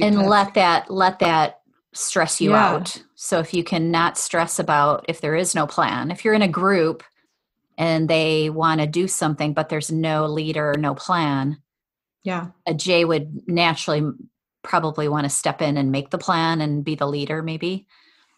and 0.00 0.26
let 0.26 0.48
of, 0.48 0.54
that 0.54 0.90
let 0.90 1.18
that 1.18 1.60
stress 1.92 2.40
you 2.40 2.50
yeah. 2.50 2.68
out. 2.68 3.02
So 3.14 3.38
if 3.38 3.52
you 3.52 3.62
cannot 3.62 4.16
stress 4.16 4.58
about 4.58 5.04
if 5.08 5.20
there 5.20 5.34
is 5.34 5.54
no 5.54 5.66
plan 5.66 6.10
if 6.10 6.24
you're 6.24 6.34
in 6.34 6.42
a 6.42 6.48
group 6.48 7.02
and 7.78 8.08
they 8.08 8.48
want 8.48 8.80
to 8.80 8.86
do 8.86 9.06
something 9.06 9.52
but 9.52 9.68
there's 9.68 9.92
no 9.92 10.26
leader 10.26 10.74
no 10.78 10.94
plan 10.94 11.58
yeah. 12.22 12.48
a 12.66 12.74
jay 12.74 13.04
would 13.04 13.46
naturally 13.46 14.10
probably 14.66 15.08
want 15.08 15.24
to 15.24 15.30
step 15.30 15.62
in 15.62 15.76
and 15.76 15.92
make 15.92 16.10
the 16.10 16.18
plan 16.18 16.60
and 16.60 16.84
be 16.84 16.96
the 16.96 17.06
leader 17.06 17.42
maybe. 17.42 17.86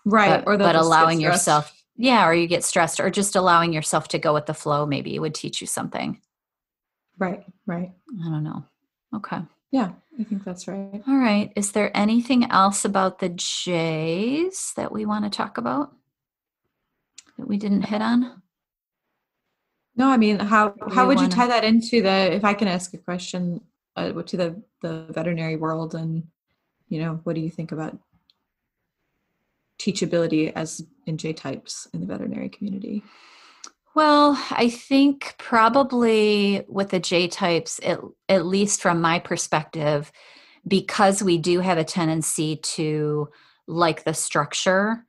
Right 0.04 0.44
but, 0.44 0.50
or 0.50 0.58
but 0.58 0.76
allowing 0.76 1.20
yourself 1.20 1.72
yeah 1.98 2.26
or 2.26 2.32
you 2.32 2.46
get 2.46 2.64
stressed 2.64 3.00
or 3.00 3.10
just 3.10 3.36
allowing 3.36 3.74
yourself 3.74 4.08
to 4.08 4.18
go 4.18 4.32
with 4.32 4.46
the 4.46 4.54
flow 4.54 4.86
maybe 4.86 5.14
it 5.14 5.18
would 5.18 5.34
teach 5.34 5.60
you 5.60 5.66
something. 5.66 6.20
Right 7.18 7.44
right. 7.66 7.92
I 8.24 8.24
don't 8.30 8.44
know. 8.44 8.64
Okay. 9.14 9.40
Yeah 9.70 9.90
i 10.18 10.24
think 10.24 10.44
that's 10.44 10.66
right. 10.66 11.02
All 11.06 11.16
right. 11.16 11.52
Is 11.54 11.72
there 11.72 11.96
anything 11.96 12.50
else 12.50 12.84
about 12.84 13.18
the 13.18 13.28
j's 13.28 14.72
that 14.76 14.90
we 14.90 15.04
want 15.04 15.24
to 15.24 15.30
talk 15.30 15.58
about? 15.58 15.92
That 17.38 17.46
we 17.46 17.56
didn't 17.56 17.82
hit 17.82 18.02
on? 18.02 18.42
No, 19.98 20.08
I 20.08 20.16
mean, 20.16 20.38
how 20.38 20.74
how 20.92 21.08
would 21.08 21.20
you 21.20 21.28
tie 21.28 21.48
that 21.48 21.64
into 21.64 22.00
the? 22.00 22.32
If 22.32 22.44
I 22.44 22.54
can 22.54 22.68
ask 22.68 22.94
a 22.94 22.98
question 22.98 23.60
uh, 23.96 24.12
to 24.12 24.36
the 24.36 24.62
the 24.80 25.06
veterinary 25.10 25.56
world, 25.56 25.96
and 25.96 26.22
you 26.88 27.00
know, 27.00 27.20
what 27.24 27.34
do 27.34 27.40
you 27.40 27.50
think 27.50 27.72
about 27.72 27.98
teachability 29.78 30.52
as 30.54 30.84
in 31.06 31.18
J 31.18 31.32
types 31.32 31.88
in 31.92 32.00
the 32.00 32.06
veterinary 32.06 32.48
community? 32.48 33.02
Well, 33.94 34.40
I 34.50 34.68
think 34.68 35.34
probably 35.38 36.64
with 36.68 36.90
the 36.90 37.00
J 37.00 37.28
types, 37.28 37.80
at, 37.82 38.00
at 38.28 38.46
least 38.46 38.80
from 38.80 39.00
my 39.00 39.18
perspective, 39.18 40.12
because 40.66 41.22
we 41.22 41.38
do 41.38 41.60
have 41.60 41.78
a 41.78 41.84
tendency 41.84 42.56
to 42.56 43.28
like 43.66 44.04
the 44.04 44.14
structure, 44.14 45.04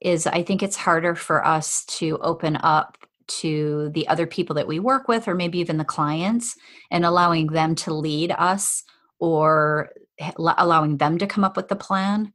is 0.00 0.26
I 0.26 0.42
think 0.42 0.62
it's 0.62 0.76
harder 0.76 1.14
for 1.14 1.44
us 1.44 1.84
to 1.86 2.18
open 2.18 2.56
up 2.56 2.96
to 3.26 3.90
the 3.94 4.08
other 4.08 4.26
people 4.26 4.54
that 4.54 4.66
we 4.66 4.80
work 4.80 5.06
with 5.06 5.28
or 5.28 5.34
maybe 5.34 5.58
even 5.58 5.76
the 5.76 5.84
clients 5.84 6.56
and 6.90 7.04
allowing 7.04 7.48
them 7.48 7.74
to 7.76 7.94
lead 7.94 8.32
us 8.32 8.82
or 9.18 9.90
allowing 10.38 10.96
them 10.96 11.18
to 11.18 11.26
come 11.26 11.44
up 11.44 11.56
with 11.56 11.68
the 11.68 11.76
plan 11.76 12.32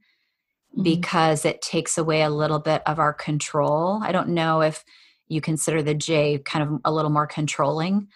mm-hmm. 0.75 0.83
because 0.83 1.45
it 1.45 1.61
takes 1.61 1.97
away 1.97 2.21
a 2.21 2.29
little 2.29 2.59
bit 2.59 2.81
of 2.85 2.99
our 2.99 3.13
control. 3.13 3.99
I 4.03 4.11
don't 4.11 4.29
know 4.29 4.61
if 4.61 4.83
you 5.27 5.41
consider 5.41 5.81
the 5.81 5.93
J 5.93 6.39
kind 6.39 6.63
of 6.63 6.81
a 6.85 6.91
little 6.91 7.11
more 7.11 7.27
controlling, 7.27 8.09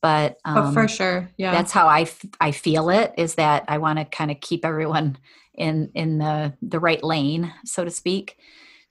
but 0.00 0.36
um, 0.44 0.58
oh, 0.58 0.72
for 0.72 0.82
um, 0.82 0.88
sure, 0.88 1.30
yeah, 1.36 1.52
that's 1.52 1.72
how 1.72 1.86
I, 1.86 2.02
f- 2.02 2.24
I 2.40 2.50
feel 2.50 2.90
it. 2.90 3.14
Is 3.16 3.36
that 3.36 3.64
I 3.68 3.78
want 3.78 3.98
to 3.98 4.04
kind 4.04 4.30
of 4.30 4.40
keep 4.40 4.64
everyone 4.64 5.16
in 5.54 5.90
in 5.94 6.18
the 6.18 6.54
the 6.62 6.80
right 6.80 7.02
lane, 7.02 7.52
so 7.64 7.84
to 7.84 7.90
speak. 7.90 8.38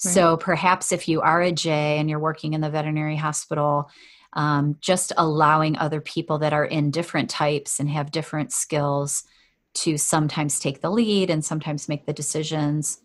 So 0.03 0.35
perhaps 0.35 0.91
if 0.91 1.07
you 1.07 1.21
are 1.21 1.41
a 1.41 1.51
J 1.51 1.99
and 1.99 2.09
you're 2.09 2.17
working 2.17 2.53
in 2.53 2.61
the 2.61 2.71
veterinary 2.71 3.15
hospital, 3.15 3.91
um, 4.33 4.77
just 4.81 5.13
allowing 5.15 5.77
other 5.77 6.01
people 6.01 6.39
that 6.39 6.53
are 6.53 6.65
in 6.65 6.89
different 6.89 7.29
types 7.29 7.79
and 7.79 7.87
have 7.87 8.09
different 8.09 8.51
skills 8.51 9.23
to 9.75 9.97
sometimes 9.97 10.59
take 10.59 10.81
the 10.81 10.89
lead 10.89 11.29
and 11.29 11.45
sometimes 11.45 11.87
make 11.87 12.07
the 12.07 12.13
decisions 12.13 12.99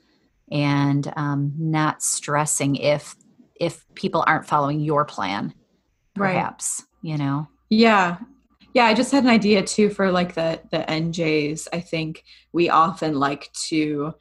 and 0.50 1.12
um, 1.16 1.52
not 1.58 2.02
stressing 2.02 2.76
if 2.76 3.16
if 3.58 3.84
people 3.94 4.24
aren't 4.26 4.46
following 4.46 4.80
your 4.80 5.04
plan 5.04 5.52
perhaps 6.14 6.82
right. 7.02 7.10
you 7.10 7.18
know 7.18 7.48
yeah 7.68 8.18
yeah 8.74 8.84
i 8.84 8.94
just 8.94 9.12
had 9.12 9.24
an 9.24 9.30
idea 9.30 9.62
too 9.62 9.90
for 9.90 10.10
like 10.10 10.34
the 10.34 10.60
the 10.70 10.78
njs 10.78 11.66
i 11.72 11.80
think 11.80 12.22
we 12.52 12.68
often 12.68 13.14
like 13.18 13.50
to 13.52 14.14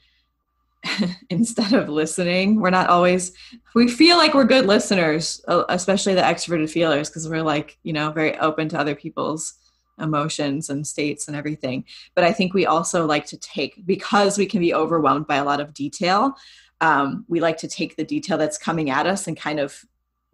instead 1.30 1.74
of 1.74 1.90
listening. 1.90 2.60
We're 2.60 2.70
not 2.70 2.90
always, 2.90 3.32
we 3.74 3.88
feel 3.88 4.18
like 4.18 4.34
we're 4.34 4.46
good 4.46 4.66
listeners, 4.66 5.44
especially 5.48 6.16
the 6.16 6.22
extroverted 6.22 6.70
feelers, 6.70 7.10
because 7.10 7.28
we're 7.28 7.44
like, 7.44 7.78
you 7.84 7.94
know, 7.94 8.12
very 8.12 8.38
open 8.38 8.70
to 8.70 8.80
other 8.80 8.96
people's 8.96 9.54
emotions 10.00 10.70
and 10.70 10.86
states 10.86 11.28
and 11.28 11.36
everything. 11.36 11.86
But 12.14 12.24
I 12.24 12.32
think 12.32 12.54
we 12.54 12.66
also 12.66 13.06
like 13.06 13.26
to 13.28 13.38
take, 13.38 13.86
because 13.86 14.38
we 14.38 14.46
can 14.46 14.60
be 14.60 14.74
overwhelmed 14.74 15.28
by 15.28 15.38
a 15.38 15.46
lot 15.46 15.60
of 15.60 15.74
detail, 15.74 16.36
um, 16.82 17.26
we 17.28 17.40
like 17.40 17.58
to 17.58 17.68
take 17.68 17.96
the 17.96 18.04
detail 18.04 18.38
that's 18.38 18.58
coming 18.58 18.90
at 18.90 19.08
us 19.08 19.28
and 19.28 19.38
kind 19.38 19.60
of 19.60 19.84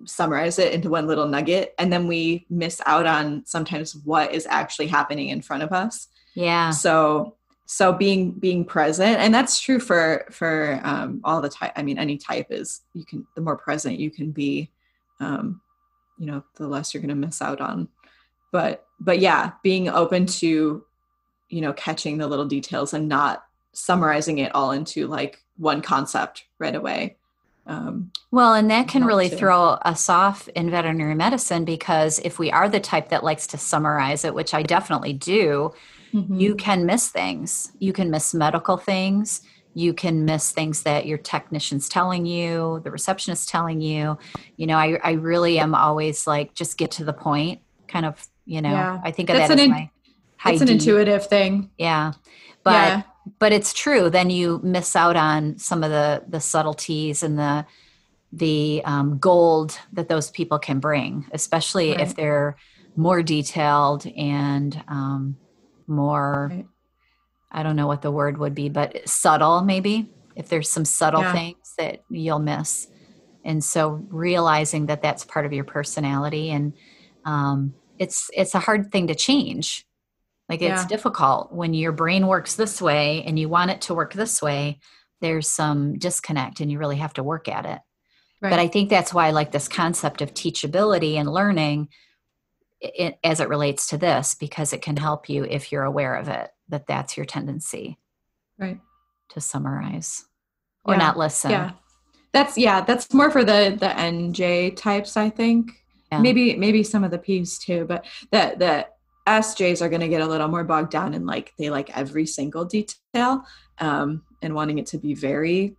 summarize 0.05 0.57
it 0.57 0.73
into 0.73 0.89
one 0.89 1.07
little 1.07 1.27
nugget. 1.27 1.73
And 1.77 1.93
then 1.93 2.07
we 2.07 2.45
miss 2.49 2.81
out 2.85 3.05
on 3.05 3.45
sometimes 3.45 3.95
what 3.95 4.33
is 4.33 4.47
actually 4.49 4.87
happening 4.87 5.29
in 5.29 5.41
front 5.41 5.63
of 5.63 5.71
us. 5.71 6.07
Yeah. 6.33 6.71
So 6.71 7.35
so 7.71 7.93
being 7.93 8.31
being 8.31 8.65
present 8.65 9.17
and 9.19 9.33
that's 9.33 9.57
true 9.57 9.79
for 9.79 10.25
for 10.29 10.81
um, 10.83 11.21
all 11.23 11.39
the 11.39 11.47
type 11.47 11.71
i 11.77 11.81
mean 11.81 11.97
any 11.97 12.17
type 12.17 12.47
is 12.49 12.81
you 12.93 13.05
can 13.05 13.25
the 13.33 13.39
more 13.39 13.55
present 13.55 13.97
you 13.97 14.11
can 14.11 14.29
be 14.29 14.69
um, 15.21 15.61
you 16.19 16.25
know 16.25 16.43
the 16.57 16.67
less 16.67 16.93
you're 16.93 16.99
going 16.99 17.07
to 17.07 17.15
miss 17.15 17.41
out 17.41 17.61
on 17.61 17.87
but 18.51 18.85
but 18.99 19.19
yeah 19.19 19.51
being 19.63 19.89
open 19.89 20.25
to 20.25 20.83
you 21.49 21.61
know 21.61 21.73
catching 21.73 22.17
the 22.17 22.27
little 22.27 22.45
details 22.45 22.93
and 22.93 23.07
not 23.07 23.45
summarizing 23.73 24.39
it 24.39 24.53
all 24.53 24.71
into 24.71 25.07
like 25.07 25.43
one 25.57 25.81
concept 25.81 26.45
right 26.59 26.75
away 26.75 27.15
um, 27.67 28.11
well 28.31 28.53
and 28.53 28.71
that 28.71 28.87
can 28.87 29.05
really 29.05 29.29
to. 29.29 29.35
throw 29.35 29.63
us 29.63 30.09
off 30.09 30.47
in 30.49 30.69
veterinary 30.69 31.15
medicine 31.15 31.63
because 31.63 32.19
if 32.19 32.39
we 32.39 32.51
are 32.51 32.67
the 32.67 32.79
type 32.79 33.09
that 33.09 33.23
likes 33.23 33.47
to 33.47 33.57
summarize 33.57 34.25
it 34.25 34.33
which 34.33 34.53
i 34.53 34.61
definitely 34.63 35.13
do 35.13 35.71
mm-hmm. 36.13 36.39
you 36.39 36.55
can 36.55 36.85
miss 36.85 37.09
things. 37.09 37.71
You 37.79 37.93
can 37.93 38.09
miss 38.09 38.33
medical 38.33 38.77
things. 38.77 39.41
You 39.73 39.93
can 39.93 40.25
miss 40.25 40.51
things 40.51 40.83
that 40.83 41.05
your 41.05 41.17
technician's 41.17 41.87
telling 41.87 42.25
you, 42.25 42.81
the 42.83 42.91
receptionist 42.91 43.49
telling 43.49 43.81
you. 43.81 44.17
You 44.57 44.67
know, 44.67 44.77
I, 44.77 44.99
I 45.03 45.11
really 45.13 45.59
am 45.59 45.73
always 45.73 46.27
like, 46.27 46.53
just 46.53 46.77
get 46.77 46.91
to 46.91 47.05
the 47.05 47.13
point, 47.13 47.61
kind 47.87 48.05
of, 48.05 48.27
you 48.45 48.61
know, 48.61 48.71
yeah. 48.71 49.01
I 49.03 49.11
think 49.11 49.29
of 49.29 49.37
That's 49.37 49.49
that 49.49 49.59
as 49.59 49.65
in, 49.65 49.71
my 49.71 49.89
It's 50.45 50.61
an 50.61 50.69
intuitive 50.69 51.27
thing. 51.27 51.69
Yeah. 51.77 52.13
But, 52.63 52.71
yeah. 52.71 53.01
but 53.39 53.51
it's 53.51 53.73
true. 53.73 54.09
Then 54.09 54.29
you 54.29 54.59
miss 54.63 54.95
out 54.95 55.15
on 55.15 55.57
some 55.57 55.83
of 55.83 55.89
the, 55.89 56.23
the 56.27 56.39
subtleties 56.39 57.23
and 57.23 57.37
the, 57.37 57.65
the 58.31 58.81
um, 58.85 59.17
gold 59.17 59.77
that 59.93 60.09
those 60.09 60.29
people 60.31 60.59
can 60.59 60.79
bring, 60.79 61.27
especially 61.33 61.91
right. 61.91 62.01
if 62.01 62.15
they're 62.15 62.55
more 62.95 63.23
detailed 63.23 64.05
and 64.05 64.81
um, 64.87 65.37
more 65.87 66.49
right. 66.51 66.65
i 67.51 67.63
don't 67.63 67.75
know 67.75 67.87
what 67.87 68.01
the 68.01 68.11
word 68.11 68.37
would 68.37 68.55
be 68.55 68.69
but 68.69 69.07
subtle 69.07 69.61
maybe 69.61 70.09
if 70.35 70.49
there's 70.49 70.69
some 70.69 70.85
subtle 70.85 71.21
yeah. 71.21 71.33
things 71.33 71.73
that 71.77 72.03
you'll 72.09 72.39
miss 72.39 72.87
and 73.43 73.63
so 73.63 74.05
realizing 74.09 74.85
that 74.85 75.01
that's 75.01 75.25
part 75.25 75.45
of 75.45 75.53
your 75.53 75.63
personality 75.63 76.51
and 76.51 76.73
um, 77.25 77.73
it's 78.01 78.29
it's 78.33 78.55
a 78.55 78.59
hard 78.59 78.91
thing 78.91 79.07
to 79.07 79.15
change 79.15 79.85
like 80.49 80.61
it's 80.61 80.81
yeah. 80.81 80.87
difficult 80.87 81.53
when 81.53 81.73
your 81.73 81.91
brain 81.91 82.27
works 82.27 82.55
this 82.55 82.81
way 82.81 83.23
and 83.23 83.39
you 83.39 83.47
want 83.47 83.71
it 83.71 83.81
to 83.81 83.93
work 83.93 84.13
this 84.13 84.41
way 84.41 84.79
there's 85.21 85.47
some 85.47 85.97
disconnect 85.97 86.59
and 86.59 86.71
you 86.71 86.79
really 86.79 86.97
have 86.97 87.13
to 87.13 87.23
work 87.23 87.47
at 87.47 87.65
it 87.65 87.79
Right. 88.41 88.49
But 88.49 88.59
I 88.59 88.67
think 88.67 88.89
that's 88.89 89.13
why 89.13 89.27
I 89.27 89.31
like 89.31 89.51
this 89.51 89.67
concept 89.67 90.21
of 90.21 90.33
teachability 90.33 91.15
and 91.15 91.31
learning 91.31 91.89
it, 92.79 93.19
as 93.23 93.39
it 93.39 93.49
relates 93.49 93.87
to 93.89 93.97
this, 93.97 94.33
because 94.33 94.73
it 94.73 94.81
can 94.81 94.97
help 94.97 95.29
you 95.29 95.43
if 95.43 95.71
you're 95.71 95.83
aware 95.83 96.15
of 96.15 96.27
it, 96.27 96.49
that 96.69 96.87
that's 96.87 97.15
your 97.15 97.27
tendency. 97.27 97.99
Right. 98.57 98.79
To 99.29 99.41
summarize 99.41 100.25
or 100.83 100.95
yeah. 100.95 100.99
not 100.99 101.17
listen. 101.17 101.51
Yeah. 101.51 101.71
That's, 102.33 102.57
yeah, 102.57 102.81
that's 102.81 103.13
more 103.13 103.29
for 103.29 103.43
the, 103.43 103.77
the 103.79 103.87
NJ 103.87 104.75
types, 104.75 105.17
I 105.17 105.29
think. 105.29 105.73
Yeah. 106.11 106.19
Maybe, 106.19 106.55
maybe 106.55 106.83
some 106.83 107.03
of 107.03 107.11
the 107.11 107.17
P's 107.17 107.57
too, 107.57 107.85
but 107.85 108.05
the, 108.31 108.55
the 108.57 108.87
SJs 109.27 109.81
are 109.81 109.89
going 109.89 110.01
to 110.01 110.07
get 110.07 110.21
a 110.21 110.27
little 110.27 110.47
more 110.47 110.63
bogged 110.63 110.91
down 110.91 111.13
in 111.13 111.25
like, 111.25 111.53
they 111.57 111.69
like 111.69 111.95
every 111.95 112.25
single 112.25 112.65
detail 112.65 113.45
um, 113.79 114.23
and 114.41 114.53
wanting 114.53 114.79
it 114.79 114.87
to 114.87 114.97
be 114.97 115.13
very 115.13 115.75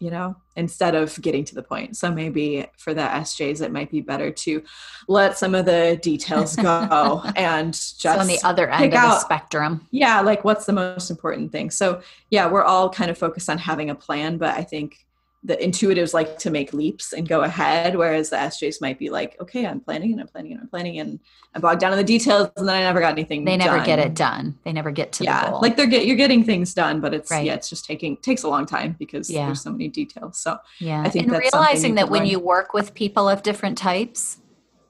you 0.00 0.10
know, 0.10 0.36
instead 0.56 0.94
of 0.94 1.20
getting 1.22 1.44
to 1.44 1.54
the 1.54 1.62
point. 1.62 1.96
So 1.96 2.10
maybe 2.10 2.66
for 2.76 2.94
the 2.94 3.00
SJs, 3.00 3.62
it 3.62 3.72
might 3.72 3.90
be 3.90 4.00
better 4.00 4.30
to 4.30 4.62
let 5.08 5.38
some 5.38 5.54
of 5.54 5.64
the 5.64 5.98
details 6.02 6.56
go 6.56 7.22
and 7.36 7.72
just 7.72 8.02
so 8.02 8.18
on 8.18 8.26
the 8.26 8.38
other 8.44 8.68
end 8.68 8.92
of 8.92 8.98
out, 8.98 9.14
the 9.14 9.20
spectrum. 9.20 9.86
Yeah, 9.92 10.20
like 10.20 10.44
what's 10.44 10.66
the 10.66 10.72
most 10.72 11.10
important 11.10 11.52
thing. 11.52 11.70
So 11.70 12.02
yeah, 12.30 12.50
we're 12.50 12.64
all 12.64 12.90
kind 12.90 13.10
of 13.10 13.16
focused 13.16 13.48
on 13.48 13.58
having 13.58 13.88
a 13.90 13.94
plan, 13.94 14.36
but 14.36 14.54
I 14.54 14.62
think 14.62 15.06
the 15.46 15.56
intuitives 15.56 16.14
like 16.14 16.38
to 16.38 16.50
make 16.50 16.72
leaps 16.72 17.12
and 17.12 17.28
go 17.28 17.42
ahead, 17.42 17.96
whereas 17.96 18.30
the 18.30 18.36
SJs 18.36 18.80
might 18.80 18.98
be 18.98 19.10
like, 19.10 19.36
okay, 19.40 19.66
I'm 19.66 19.78
planning 19.78 20.12
and 20.12 20.20
I'm 20.22 20.26
planning 20.26 20.52
and 20.52 20.62
I'm 20.62 20.68
planning 20.68 20.98
and 20.98 21.20
I'm 21.54 21.60
bogged 21.60 21.80
down 21.80 21.92
in 21.92 21.98
the 21.98 22.04
details, 22.04 22.48
and 22.56 22.66
then 22.66 22.74
I 22.74 22.80
never 22.80 22.98
got 22.98 23.12
anything. 23.12 23.44
They 23.44 23.58
never 23.58 23.76
done. 23.76 23.86
get 23.86 23.98
it 23.98 24.14
done. 24.14 24.58
They 24.64 24.72
never 24.72 24.90
get 24.90 25.12
to 25.12 25.24
yeah, 25.24 25.44
the 25.44 25.50
goal. 25.50 25.60
like 25.60 25.76
they're 25.76 25.86
get 25.86 26.06
you're 26.06 26.16
getting 26.16 26.44
things 26.44 26.72
done, 26.72 27.00
but 27.00 27.12
it's 27.12 27.30
right. 27.30 27.44
yeah, 27.44 27.54
it's 27.54 27.68
just 27.68 27.84
taking 27.84 28.16
takes 28.16 28.42
a 28.42 28.48
long 28.48 28.64
time 28.64 28.96
because 28.98 29.28
yeah. 29.28 29.44
there's 29.44 29.60
so 29.60 29.70
many 29.70 29.88
details. 29.88 30.38
So 30.38 30.58
yeah, 30.78 31.02
I 31.02 31.10
think 31.10 31.28
and 31.28 31.36
realizing 31.36 31.96
that 31.96 32.08
when 32.08 32.22
learn. 32.22 32.30
you 32.30 32.40
work 32.40 32.72
with 32.72 32.94
people 32.94 33.28
of 33.28 33.42
different 33.42 33.76
types, 33.76 34.38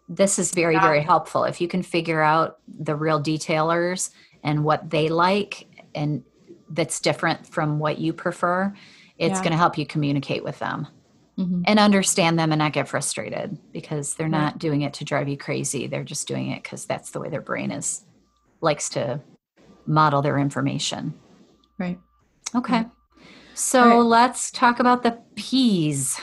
this 0.08 0.38
is 0.38 0.52
very 0.52 0.74
yeah. 0.74 0.82
very 0.82 1.02
helpful. 1.02 1.42
If 1.44 1.60
you 1.60 1.66
can 1.66 1.82
figure 1.82 2.22
out 2.22 2.58
the 2.68 2.94
real 2.94 3.20
detailers 3.20 4.10
and 4.44 4.62
what 4.62 4.90
they 4.90 5.08
like 5.08 5.66
and 5.96 6.22
that's 6.70 7.00
different 7.00 7.46
from 7.46 7.80
what 7.80 7.98
you 7.98 8.12
prefer 8.12 8.72
it's 9.24 9.38
yeah. 9.38 9.42
going 9.42 9.52
to 9.52 9.58
help 9.58 9.78
you 9.78 9.86
communicate 9.86 10.44
with 10.44 10.58
them 10.58 10.86
mm-hmm. 11.38 11.62
and 11.66 11.78
understand 11.78 12.38
them 12.38 12.52
and 12.52 12.58
not 12.58 12.72
get 12.72 12.88
frustrated 12.88 13.58
because 13.72 14.14
they're 14.14 14.28
not 14.28 14.58
doing 14.58 14.82
it 14.82 14.94
to 14.94 15.04
drive 15.04 15.28
you 15.28 15.36
crazy. 15.36 15.86
They're 15.86 16.04
just 16.04 16.28
doing 16.28 16.50
it 16.50 16.62
because 16.62 16.86
that's 16.86 17.10
the 17.10 17.20
way 17.20 17.28
their 17.28 17.40
brain 17.40 17.70
is 17.70 18.04
likes 18.60 18.88
to 18.90 19.20
model 19.86 20.22
their 20.22 20.38
information. 20.38 21.14
Right. 21.78 21.98
Okay. 22.54 22.84
So 23.54 23.88
right. 23.88 23.96
let's 23.98 24.50
talk 24.50 24.80
about 24.80 25.02
the 25.02 25.18
p's. 25.36 26.20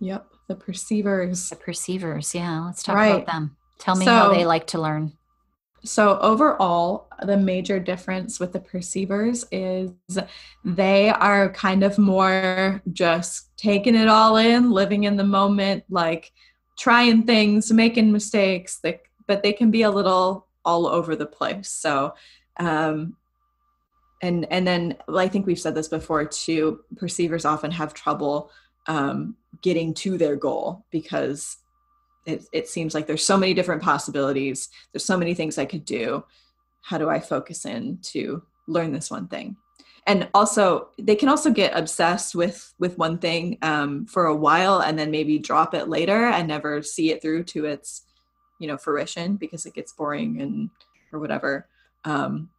Yep. 0.00 0.26
The 0.48 0.54
perceivers. 0.54 1.50
The 1.50 1.56
perceivers. 1.56 2.34
Yeah 2.34 2.64
let's 2.64 2.82
talk 2.82 2.96
right. 2.96 3.08
about 3.08 3.26
them. 3.26 3.56
Tell 3.78 3.96
me 3.96 4.06
so, 4.06 4.10
how 4.10 4.32
they 4.32 4.44
like 4.44 4.68
to 4.68 4.80
learn 4.80 5.12
so, 5.84 6.18
overall, 6.18 7.08
the 7.22 7.36
major 7.36 7.78
difference 7.78 8.40
with 8.40 8.52
the 8.52 8.60
perceivers 8.60 9.44
is 9.52 9.92
they 10.64 11.08
are 11.10 11.52
kind 11.52 11.82
of 11.82 11.98
more 11.98 12.82
just 12.92 13.56
taking 13.56 13.94
it 13.94 14.08
all 14.08 14.36
in, 14.36 14.70
living 14.70 15.04
in 15.04 15.16
the 15.16 15.24
moment, 15.24 15.84
like 15.88 16.32
trying 16.78 17.24
things, 17.24 17.72
making 17.72 18.12
mistakes, 18.12 18.80
but 19.26 19.42
they 19.42 19.52
can 19.52 19.70
be 19.70 19.82
a 19.82 19.90
little 19.90 20.46
all 20.64 20.86
over 20.86 21.16
the 21.16 21.26
place. 21.26 21.68
So, 21.68 22.14
um, 22.58 23.16
and 24.20 24.46
and 24.50 24.66
then 24.66 24.96
I 25.08 25.28
think 25.28 25.46
we've 25.46 25.60
said 25.60 25.74
this 25.74 25.88
before 25.88 26.24
too. 26.24 26.80
Perceivers 26.96 27.44
often 27.44 27.70
have 27.70 27.94
trouble 27.94 28.50
um, 28.86 29.36
getting 29.62 29.94
to 29.94 30.18
their 30.18 30.34
goal 30.34 30.84
because 30.90 31.58
it, 32.28 32.44
it 32.52 32.68
seems 32.68 32.94
like 32.94 33.06
there's 33.06 33.24
so 33.24 33.38
many 33.38 33.54
different 33.54 33.82
possibilities. 33.82 34.68
There's 34.92 35.04
so 35.04 35.16
many 35.16 35.34
things 35.34 35.56
i 35.56 35.64
could 35.64 35.84
do. 35.84 36.24
How 36.82 36.98
do 36.98 37.08
i 37.08 37.18
focus 37.18 37.64
in 37.64 37.98
to 38.02 38.42
learn 38.66 38.92
this 38.92 39.10
one 39.10 39.28
thing? 39.28 39.56
And 40.06 40.28
also 40.34 40.88
they 40.98 41.16
can 41.16 41.28
also 41.28 41.50
get 41.50 41.76
obsessed 41.76 42.34
with 42.34 42.74
with 42.78 42.98
one 42.98 43.18
thing 43.18 43.58
um, 43.62 44.06
for 44.06 44.26
a 44.26 44.36
while 44.36 44.80
and 44.80 44.98
then 44.98 45.10
maybe 45.10 45.38
drop 45.38 45.74
it 45.74 45.88
later 45.88 46.26
and 46.26 46.46
never 46.46 46.82
see 46.82 47.10
it 47.10 47.22
through 47.22 47.44
to 47.44 47.64
its 47.64 48.04
you 48.60 48.68
know 48.68 48.76
fruition 48.76 49.36
because 49.36 49.64
it 49.64 49.74
gets 49.74 49.92
boring 49.92 50.40
and 50.40 50.70
or 51.12 51.18
whatever. 51.18 51.66
Um, 52.04 52.50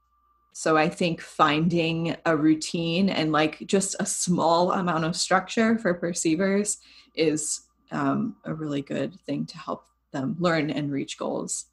so 0.52 0.76
i 0.76 0.90
think 0.90 1.22
finding 1.22 2.16
a 2.26 2.36
routine 2.36 3.08
and 3.08 3.32
like 3.32 3.66
just 3.68 3.96
a 4.00 4.06
small 4.06 4.72
amount 4.72 5.06
of 5.06 5.16
structure 5.16 5.78
for 5.78 5.94
perceivers 5.94 6.80
is 7.16 7.69
um, 7.92 8.36
a 8.46 8.54
really 8.54 8.82
good 8.82 9.20
thing 9.22 9.46
to 9.48 9.58
help 9.58 9.86
them 10.12 10.36
learn 10.40 10.70
and 10.70 10.92
reach 10.92 11.18
goals. 11.18 11.66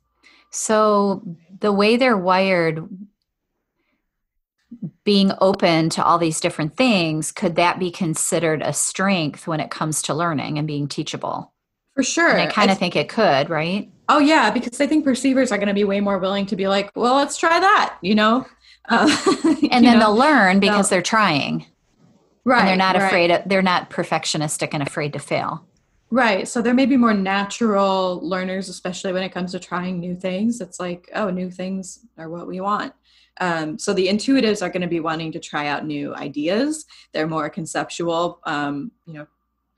So, 0.51 1.23
the 1.61 1.73
way 1.73 1.97
they're 1.97 2.17
wired, 2.17 2.89
being 5.05 5.33
open 5.41 5.91
to 5.91 6.05
all 6.05 6.19
these 6.19 6.41
different 6.41 6.77
things, 6.77 7.33
could 7.33 7.57
that 7.57 7.79
be 7.79 7.91
considered 7.91 8.63
a 8.63 8.73
strength 8.73 9.47
when 9.47 9.61
it 9.61 9.71
comes 9.71 10.03
to 10.03 10.15
learning 10.15 10.59
and 10.59 10.67
being 10.67 10.89
teachable? 10.89 11.53
For 11.95 12.03
sure. 12.03 12.29
And 12.29 12.41
I 12.41 12.47
kind 12.47 12.71
of 12.71 12.79
think 12.79 12.95
it 12.95 13.09
could, 13.09 13.49
right? 13.49 13.91
Oh, 14.09 14.19
yeah, 14.19 14.51
because 14.51 14.81
I 14.81 14.87
think 14.87 15.05
perceivers 15.05 15.51
are 15.51 15.59
going 15.59 15.69
to 15.69 15.75
be 15.75 15.85
way 15.85 16.01
more 16.01 16.19
willing 16.19 16.47
to 16.47 16.57
be 16.57 16.69
like, 16.69 16.91
well, 16.95 17.17
let's 17.17 17.39
try 17.39 17.59
that, 17.59 17.99
you 18.03 18.15
know? 18.15 18.47
Uh, 18.89 19.09
and 19.73 19.85
then 19.85 19.95
know? 19.95 19.99
they'll 19.99 20.15
learn 20.15 20.61
because 20.61 20.89
they're 20.89 21.03
trying. 21.03 21.67
Right. 22.45 22.61
And 22.61 22.69
they're 22.69 22.77
not 22.77 22.95
right. 22.95 23.05
afraid, 23.05 23.31
of, 23.33 23.43
they're 23.45 23.61
not 23.61 23.91
perfectionistic 23.91 24.69
and 24.75 24.81
afraid 24.81 25.15
to 25.15 25.19
fail. 25.19 25.67
Right. 26.11 26.47
So 26.47 26.63
there 26.63 26.75
may 26.75 26.87
be 26.87 26.97
more 26.97 27.15
natural 27.15 28.21
learners, 28.23 28.69
especially 28.69 29.13
when 29.13 29.25
it 29.25 29.33
comes 29.33 29.53
to 29.53 29.59
trying 29.59 29.99
new 29.99 30.15
things. 30.15 30.61
It's 30.61 30.79
like, 30.79 31.11
oh, 31.15 31.31
new 31.31 31.51
things 31.51 32.07
are 32.17 32.31
what 32.31 32.47
we 32.47 32.61
want. 32.61 32.93
Um, 33.41 33.79
so 33.79 33.93
the 33.93 34.09
intuitives 34.09 34.63
are 34.63 34.71
going 34.71 34.83
to 34.83 34.89
be 34.89 35.01
wanting 35.01 35.33
to 35.33 35.41
try 35.41 35.67
out 35.67 35.85
new 35.85 36.15
ideas. 36.15 36.87
They're 37.13 37.27
more 37.27 37.51
conceptual, 37.51 38.41
um, 38.45 38.93
you 39.07 39.15
know, 39.15 39.27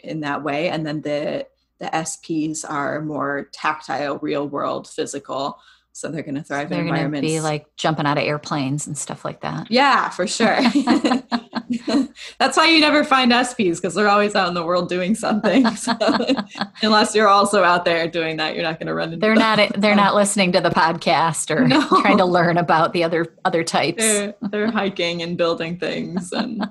in 0.01 0.21
that 0.21 0.45
way. 0.45 0.69
And 0.69 0.87
then 0.87 1.01
the 1.01 1.47
the 1.79 1.87
SPs 1.87 2.69
are 2.69 3.01
more 3.01 3.49
tactile, 3.53 4.19
real 4.19 4.49
world, 4.49 4.89
physical. 4.89 5.59
So 5.93 6.09
they're 6.09 6.23
going 6.23 6.35
to 6.35 6.43
thrive 6.43 6.69
so 6.69 6.75
in 6.75 6.89
environments. 6.89 7.27
Be 7.27 7.41
like 7.41 7.67
jumping 7.77 8.07
out 8.07 8.19
of 8.19 8.25
airplanes 8.25 8.87
and 8.87 8.99
stuff 8.99 9.25
like 9.25 9.41
that. 9.41 9.71
Yeah, 9.71 10.09
for 10.11 10.27
sure. 10.27 10.59
That's 12.39 12.57
why 12.57 12.69
you 12.69 12.81
never 12.81 13.05
find 13.05 13.33
SPs 13.33 13.77
because 13.77 13.95
they're 13.95 14.09
always 14.09 14.35
out 14.35 14.49
in 14.49 14.55
the 14.55 14.65
world 14.65 14.89
doing 14.89 15.15
something. 15.15 15.67
So, 15.79 15.95
unless 16.83 17.15
you're 17.15 17.29
also 17.29 17.63
out 17.63 17.85
there 17.85 18.09
doing 18.09 18.37
that, 18.39 18.55
you're 18.55 18.65
not 18.65 18.79
going 18.79 18.89
to 18.89 18.95
run 18.95 19.13
into. 19.13 19.21
They're 19.21 19.37
them. 19.37 19.59
not. 19.59 19.81
They're 19.81 19.95
not 19.95 20.15
listening 20.15 20.51
to 20.53 20.61
the 20.61 20.71
podcast 20.71 21.55
or 21.55 21.69
no. 21.69 21.87
trying 22.01 22.19
to 22.19 22.25
learn 22.25 22.59
about 22.59 22.93
the 22.93 23.05
other 23.05 23.37
other 23.45 23.63
types. 23.63 24.03
They're, 24.03 24.35
they're 24.41 24.71
hiking 24.71 25.23
and 25.23 25.37
building 25.37 25.79
things, 25.79 26.33
and 26.33 26.69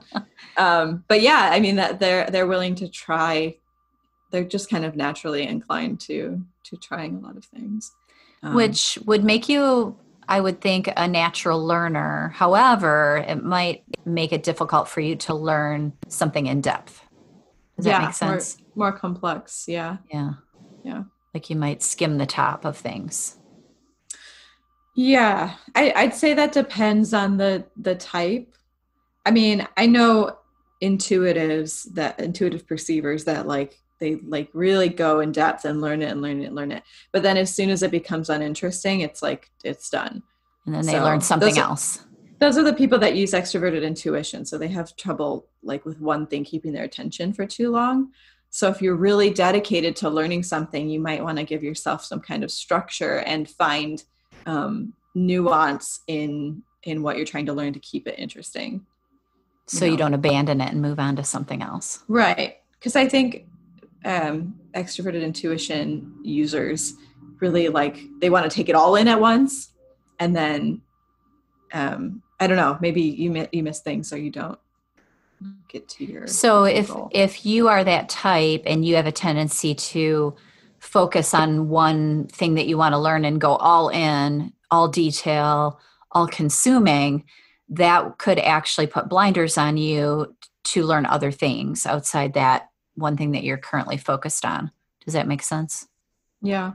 um, 0.57 1.05
but 1.07 1.21
yeah, 1.21 1.49
I 1.51 1.60
mean 1.60 1.77
that 1.77 1.99
they're 1.99 2.29
they're 2.29 2.47
willing 2.47 2.75
to 2.75 2.89
try. 2.89 3.55
They're 4.31 4.43
just 4.43 4.69
kind 4.69 4.83
of 4.83 4.95
naturally 4.95 5.47
inclined 5.47 6.01
to 6.01 6.41
to 6.65 6.77
trying 6.77 7.15
a 7.15 7.19
lot 7.19 7.38
of 7.38 7.45
things, 7.45 7.93
um, 8.43 8.55
which 8.55 8.99
would 9.05 9.23
make 9.23 9.47
you 9.47 9.97
I 10.27 10.41
would 10.41 10.61
think 10.61 10.89
a 10.95 11.07
natural 11.07 11.65
learner. 11.65 12.33
However, 12.35 13.23
it 13.27 13.43
might 13.43 13.83
make 14.05 14.33
it 14.33 14.43
difficult 14.43 14.87
for 14.87 14.99
you 14.99 15.15
to 15.15 15.33
learn 15.33 15.93
something 16.07 16.47
in 16.47 16.61
depth. 16.61 17.01
Does 17.77 17.85
yeah, 17.85 17.99
that 17.99 18.05
make 18.05 18.15
sense? 18.15 18.57
More, 18.75 18.91
more 18.91 18.99
complex. 18.99 19.65
Yeah. 19.67 19.97
Yeah. 20.11 20.31
Yeah. 20.83 21.03
Like 21.33 21.49
you 21.49 21.55
might 21.55 21.83
skim 21.83 22.17
the 22.17 22.25
top 22.25 22.65
of 22.65 22.77
things. 22.77 23.37
Yeah, 24.95 25.53
I, 25.75 25.93
I'd 25.95 26.15
say 26.15 26.33
that 26.33 26.53
depends 26.53 27.13
on 27.13 27.37
the 27.37 27.65
the 27.77 27.93
type. 27.93 28.55
I 29.27 29.29
mean, 29.29 29.67
I 29.77 29.85
know 29.85 30.39
intuitives 30.81 31.93
that 31.93 32.19
intuitive 32.19 32.67
perceivers 32.67 33.25
that 33.25 33.45
like 33.45 33.79
they 33.99 34.15
like 34.15 34.49
really 34.53 34.89
go 34.89 35.19
in 35.19 35.31
depth 35.31 35.65
and 35.65 35.81
learn 35.81 36.01
it 36.01 36.12
and 36.12 36.21
learn 36.21 36.41
it 36.41 36.45
and 36.45 36.55
learn 36.55 36.71
it. 36.71 36.83
But 37.12 37.23
then 37.23 37.38
as 37.38 37.53
soon 37.53 37.69
as 37.69 37.83
it 37.83 37.91
becomes 37.91 38.29
uninteresting 38.29 39.01
it's 39.01 39.21
like 39.21 39.49
it's 39.63 39.89
done. 39.89 40.23
And 40.65 40.75
then 40.75 40.86
they 40.86 40.93
so 40.93 41.03
learn 41.03 41.21
something 41.21 41.49
those 41.49 41.57
else. 41.57 41.99
are, 41.99 42.03
those 42.39 42.57
are 42.57 42.63
the 42.63 42.73
people 42.73 42.99
that 42.99 43.15
use 43.15 43.31
extroverted 43.31 43.83
intuition. 43.83 44.45
So 44.45 44.57
they 44.57 44.67
have 44.67 44.95
trouble 44.95 45.47
like 45.63 45.86
with 45.86 45.99
one 45.99 46.27
thing 46.27 46.43
keeping 46.43 46.73
their 46.73 46.83
attention 46.83 47.33
for 47.33 47.45
too 47.45 47.71
long. 47.71 48.12
So 48.49 48.69
if 48.69 48.81
you're 48.81 48.95
really 48.95 49.29
dedicated 49.29 49.95
to 49.97 50.10
learning 50.10 50.43
something 50.43 50.89
you 50.89 50.99
might 50.99 51.23
want 51.23 51.38
to 51.38 51.43
give 51.43 51.63
yourself 51.63 52.03
some 52.03 52.19
kind 52.19 52.43
of 52.43 52.51
structure 52.51 53.19
and 53.19 53.49
find 53.49 54.03
um, 54.45 54.93
nuance 55.15 56.01
in 56.07 56.63
in 56.83 57.01
what 57.01 57.17
you're 57.17 57.25
trying 57.25 57.47
to 57.47 57.53
learn 57.53 57.73
to 57.73 57.79
keep 57.79 58.07
it 58.07 58.17
interesting. 58.17 58.86
So 59.65 59.83
you, 59.83 59.89
know? 59.89 59.91
you 59.91 59.97
don't 59.97 60.13
abandon 60.13 60.62
it 60.62 60.71
and 60.71 60.81
move 60.81 60.99
on 60.99 61.17
to 61.17 61.23
something 61.23 61.62
else. 61.62 62.03
Right. 62.07 62.57
Because 62.79 62.95
i 62.95 63.07
think 63.07 63.47
um, 64.07 64.55
extroverted 64.73 65.21
intuition 65.21 66.15
users 66.23 66.93
really 67.39 67.67
like 67.67 67.99
they 68.19 68.29
want 68.29 68.49
to 68.49 68.55
take 68.55 68.69
it 68.69 68.73
all 68.75 68.95
in 68.95 69.07
at 69.07 69.19
once 69.19 69.73
and 70.19 70.35
then 70.35 70.81
um, 71.73 72.23
i 72.39 72.47
don't 72.47 72.57
know 72.57 72.77
maybe 72.81 73.01
you, 73.01 73.47
you 73.51 73.61
miss 73.61 73.81
things 73.81 74.09
so 74.09 74.15
you 74.15 74.31
don't 74.31 74.57
get 75.67 75.87
to 75.87 76.05
your 76.05 76.25
So 76.25 76.63
if 76.63 76.87
goal. 76.87 77.09
if 77.11 77.45
you 77.45 77.67
are 77.67 77.83
that 77.83 78.09
type 78.09 78.63
and 78.65 78.83
you 78.85 78.95
have 78.95 79.05
a 79.05 79.11
tendency 79.11 79.75
to 79.75 80.35
focus 80.79 81.33
on 81.33 81.69
one 81.69 82.27
thing 82.27 82.55
that 82.55 82.67
you 82.67 82.77
want 82.77 82.93
to 82.93 82.99
learn 82.99 83.25
and 83.25 83.41
go 83.41 83.55
all 83.55 83.89
in, 83.89 84.53
all 84.71 84.87
detail, 84.87 85.79
all 86.11 86.27
consuming, 86.27 87.25
that 87.69 88.17
could 88.17 88.39
actually 88.39 88.87
put 88.87 89.09
blinders 89.09 89.57
on 89.57 89.77
you 89.77 90.35
to 90.63 90.83
learn 90.83 91.05
other 91.05 91.31
things 91.31 91.85
outside 91.85 92.33
that 92.33 92.69
one 92.97 93.15
thing 93.15 93.31
that 93.31 93.43
you're 93.43 93.57
currently 93.57 93.97
focused 93.97 94.43
on. 94.45 94.71
Does 95.05 95.13
that 95.13 95.27
make 95.27 95.41
sense? 95.43 95.88
yeah, 96.41 96.73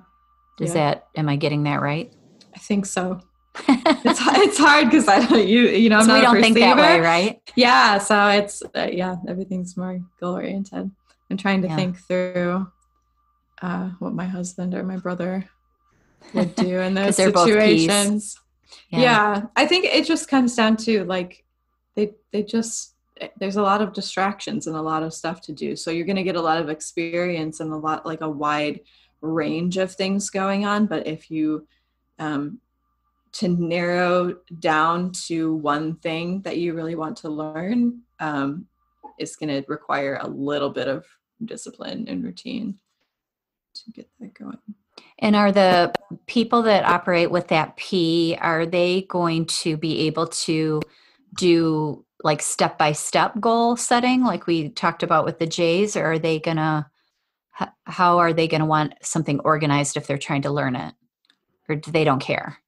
Does 0.58 0.70
Yeah. 0.74 0.90
that 0.92 1.08
am 1.16 1.28
I 1.28 1.36
getting 1.36 1.62
that 1.64 1.80
right? 1.82 2.12
I 2.54 2.58
think 2.58 2.86
so. 2.86 3.20
It's 3.68 4.20
it's 4.44 4.58
hard 4.58 4.86
because 4.86 5.06
I 5.08 5.24
don't 5.24 5.46
you 5.46 5.68
you 5.68 5.88
know 5.90 5.98
I'm 5.98 6.02
So 6.04 6.08
not 6.08 6.14
we 6.14 6.20
a 6.20 6.22
don't 6.32 6.42
think 6.42 6.58
that 6.58 6.76
way, 6.76 7.00
right? 7.00 7.40
Yeah, 7.54 7.98
so 7.98 8.28
it's 8.28 8.62
uh, 8.74 8.88
yeah, 8.90 9.16
everything's 9.28 9.76
more 9.76 10.00
goal 10.20 10.34
oriented. 10.34 10.90
I'm 11.30 11.36
trying 11.36 11.62
to 11.62 11.68
Yeah. 11.68 11.76
think 11.76 11.98
through 11.98 12.66
uh, 13.60 13.90
what 14.00 14.14
my 14.14 14.24
husband 14.26 14.74
or 14.74 14.82
my 14.82 14.96
brother 14.96 15.44
would 16.34 16.54
do 16.54 16.80
in 16.80 16.94
those 16.98 17.06
'Cause 17.06 17.16
they're 17.16 17.30
both 17.32 17.46
peas. 17.46 17.82
situations. 17.86 18.36
Yeah. 18.88 19.46
I 19.56 19.66
think 19.66 19.84
it 19.84 20.04
just 20.06 20.28
comes 20.28 20.56
down 20.56 20.76
to 20.78 21.04
like 21.04 21.44
they 21.94 22.14
they 22.32 22.42
just 22.42 22.91
there's 23.38 23.56
a 23.56 23.62
lot 23.62 23.82
of 23.82 23.92
distractions 23.92 24.66
and 24.66 24.76
a 24.76 24.82
lot 24.82 25.02
of 25.02 25.14
stuff 25.14 25.40
to 25.42 25.52
do. 25.52 25.76
So 25.76 25.90
you're 25.90 26.06
going 26.06 26.16
to 26.16 26.22
get 26.22 26.36
a 26.36 26.42
lot 26.42 26.58
of 26.58 26.68
experience 26.68 27.60
and 27.60 27.72
a 27.72 27.76
lot 27.76 28.06
like 28.06 28.20
a 28.20 28.30
wide 28.30 28.80
range 29.20 29.76
of 29.76 29.92
things 29.92 30.30
going 30.30 30.64
on. 30.64 30.86
But 30.86 31.06
if 31.06 31.30
you 31.30 31.66
um, 32.18 32.60
to 33.32 33.48
narrow 33.48 34.36
down 34.58 35.12
to 35.26 35.54
one 35.54 35.96
thing 35.96 36.42
that 36.42 36.58
you 36.58 36.74
really 36.74 36.94
want 36.94 37.16
to 37.18 37.28
learn 37.28 38.00
um, 38.20 38.66
is 39.18 39.36
going 39.36 39.48
to 39.48 39.64
require 39.68 40.18
a 40.20 40.28
little 40.28 40.70
bit 40.70 40.88
of 40.88 41.06
discipline 41.44 42.06
and 42.08 42.22
routine 42.22 42.78
to 43.74 43.90
get 43.90 44.08
that 44.20 44.34
going. 44.34 44.58
And 45.18 45.34
are 45.34 45.52
the 45.52 45.94
people 46.26 46.62
that 46.62 46.84
operate 46.84 47.30
with 47.30 47.48
that 47.48 47.76
P, 47.76 48.36
are 48.40 48.66
they 48.66 49.02
going 49.02 49.46
to 49.46 49.76
be 49.76 50.06
able 50.06 50.26
to 50.26 50.82
do 51.36 52.04
like 52.24 52.42
step 52.42 52.78
by 52.78 52.92
step 52.92 53.40
goal 53.40 53.76
setting, 53.76 54.24
like 54.24 54.46
we 54.46 54.68
talked 54.70 55.02
about 55.02 55.24
with 55.24 55.38
the 55.38 55.46
Jays 55.46 55.96
or 55.96 56.12
are 56.12 56.18
they 56.18 56.38
gonna, 56.38 56.90
how 57.84 58.18
are 58.18 58.32
they 58.32 58.48
gonna 58.48 58.66
want 58.66 58.94
something 59.02 59.40
organized 59.40 59.96
if 59.96 60.06
they're 60.06 60.18
trying 60.18 60.42
to 60.42 60.50
learn 60.50 60.76
it? 60.76 60.94
Or 61.68 61.76
do 61.76 61.90
they 61.90 62.04
don't 62.04 62.20
care? 62.20 62.58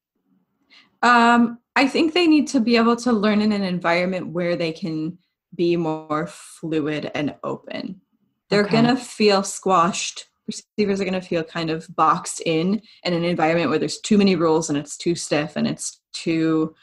Um, 1.01 1.59
I 1.75 1.87
think 1.87 2.13
they 2.13 2.27
need 2.27 2.47
to 2.49 2.59
be 2.59 2.77
able 2.77 2.95
to 2.97 3.11
learn 3.11 3.41
in 3.41 3.51
an 3.51 3.63
environment 3.63 4.27
where 4.27 4.55
they 4.55 4.71
can 4.71 5.17
be 5.53 5.75
more 5.75 6.27
fluid 6.27 7.11
and 7.13 7.35
open. 7.43 8.01
They're 8.49 8.61
Okay. 8.61 8.71
going 8.71 8.85
to 8.85 8.95
feel 8.95 9.43
squashed. 9.43 10.27
Receivers 10.47 11.01
are 11.01 11.05
going 11.05 11.19
to 11.19 11.27
feel 11.27 11.43
kind 11.43 11.69
of 11.69 11.87
boxed 11.95 12.41
in 12.45 12.81
in 13.03 13.13
an 13.13 13.23
environment 13.23 13.69
where 13.69 13.79
there's 13.79 13.99
too 13.99 14.17
many 14.17 14.35
rules 14.35 14.69
and 14.69 14.77
it's 14.77 14.97
too 14.97 15.15
stiff 15.15 15.55
and 15.55 15.67
it's 15.67 16.01
too, 16.13 16.75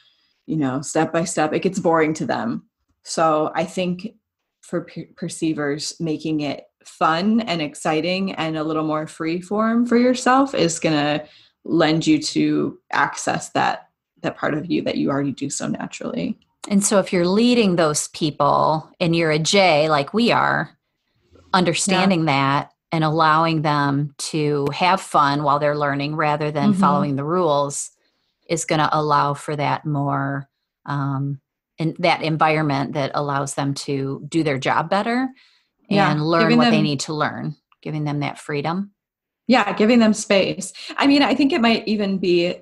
you 0.47 0.57
know, 0.57 0.81
step 0.81 1.13
by 1.13 1.25
step. 1.25 1.53
It 1.53 1.61
gets 1.61 1.79
boring 1.79 2.15
to 2.15 2.27
them. 2.27 2.65
So 3.05 3.51
I 3.55 3.65
think 3.65 4.15
for 4.61 4.83
per- 4.83 5.09
perceivers, 5.17 5.95
making 6.01 6.41
it 6.41 6.65
fun 6.85 7.41
and 7.41 7.63
exciting 7.63 8.33
and 8.35 8.57
a 8.57 8.65
little 8.65 8.85
more 8.85 9.07
free 9.07 9.41
form 9.41 9.87
for 9.87 9.97
yourself 9.97 10.55
is 10.55 10.79
going 10.79 10.97
to 10.97 11.25
lend 11.65 12.07
you 12.07 12.21
to 12.21 12.79
access 12.91 13.51
that 13.51 13.89
that 14.23 14.37
part 14.37 14.55
of 14.55 14.67
you 14.71 14.83
that 14.83 14.97
you 14.97 15.11
already 15.11 15.33
do 15.33 15.51
so 15.51 15.67
naturally. 15.67 16.39
And 16.69 16.85
so 16.85 17.01
if 17.01 17.13
you're 17.13 17.27
leading 17.27 17.75
those 17.75 18.07
people 18.09 18.89
and 19.01 19.17
you're 19.17 19.33
a 19.33 19.39
J 19.39 19.89
like 19.89 20.15
we 20.15 20.31
are, 20.31 20.77
understanding 21.53 22.27
that 22.27 22.71
and 22.93 23.05
allowing 23.05 23.63
them 23.63 24.15
to 24.19 24.67
have 24.75 25.01
fun 25.01 25.43
while 25.43 25.59
they're 25.59 25.77
learning 25.79 26.15
rather 26.15 26.51
than 26.51 26.73
Mhm. 26.73 26.77
following 26.77 27.17
the 27.17 27.25
rules 27.25 27.91
is 28.53 28.67
going 28.67 28.79
to 28.79 28.89
allow 28.93 29.33
for 29.33 29.57
that 29.57 29.87
more 29.87 30.49
um, 30.85 31.41
in 31.79 31.97
that 32.01 32.23
environment 32.23 32.93
that 32.93 33.11
allows 33.15 33.55
them 33.55 33.73
to 33.73 34.23
do 34.29 34.43
their 34.43 34.59
job 34.59 34.91
better 34.91 35.29
Yeah, 35.89 36.11
and 36.11 36.23
learn 36.25 36.57
what 36.59 36.71
they 36.71 36.83
need 36.83 37.01
to 37.01 37.15
learn, 37.15 37.57
giving 37.81 38.05
them 38.05 38.21
that 38.21 38.39
freedom. 38.39 38.93
Yeah, 39.47 39.73
giving 39.73 39.99
them 39.99 40.13
space. 40.13 40.73
I 40.97 41.07
mean, 41.07 41.23
I 41.23 41.35
think 41.35 41.53
it 41.53 41.63
might 41.63 41.89
even 41.89 42.19
be 42.19 42.57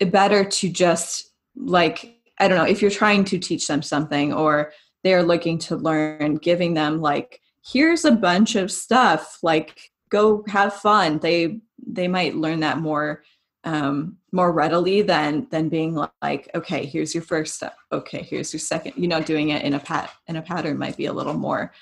better 0.00 0.44
to 0.44 0.68
just 0.68 1.32
like 1.54 2.16
I 2.40 2.48
don't 2.48 2.58
know, 2.58 2.64
if 2.64 2.82
you're 2.82 2.90
trying 2.90 3.24
to 3.26 3.38
teach 3.38 3.68
them 3.68 3.82
something 3.82 4.32
or 4.32 4.72
they're 5.04 5.22
looking 5.22 5.58
to 5.58 5.76
learn, 5.76 6.36
giving 6.36 6.74
them 6.74 7.00
like 7.00 7.40
here's 7.64 8.04
a 8.04 8.10
bunch 8.10 8.56
of 8.56 8.72
stuff, 8.72 9.38
like 9.42 9.92
go 10.08 10.44
have 10.48 10.74
fun. 10.74 11.20
They 11.20 11.60
they 11.86 12.08
might 12.08 12.34
learn 12.34 12.60
that 12.60 12.78
more 12.78 13.22
um 13.64 14.16
more 14.32 14.52
readily 14.52 15.02
than 15.02 15.46
than 15.50 15.68
being 15.68 15.94
like 16.20 16.50
okay 16.54 16.84
here's 16.84 17.14
your 17.14 17.22
first 17.22 17.54
step 17.54 17.76
okay 17.92 18.22
here's 18.22 18.52
your 18.52 18.60
second 18.60 18.92
you 18.96 19.06
know 19.06 19.22
doing 19.22 19.50
it 19.50 19.62
in 19.62 19.74
a 19.74 19.78
pat 19.78 20.10
in 20.26 20.36
a 20.36 20.42
pattern 20.42 20.76
might 20.78 20.96
be 20.96 21.06
a 21.06 21.12
little 21.12 21.34
more 21.34 21.72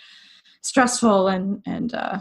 stressful 0.61 1.29
and 1.29 1.63
and 1.67 1.95
uh 1.95 2.19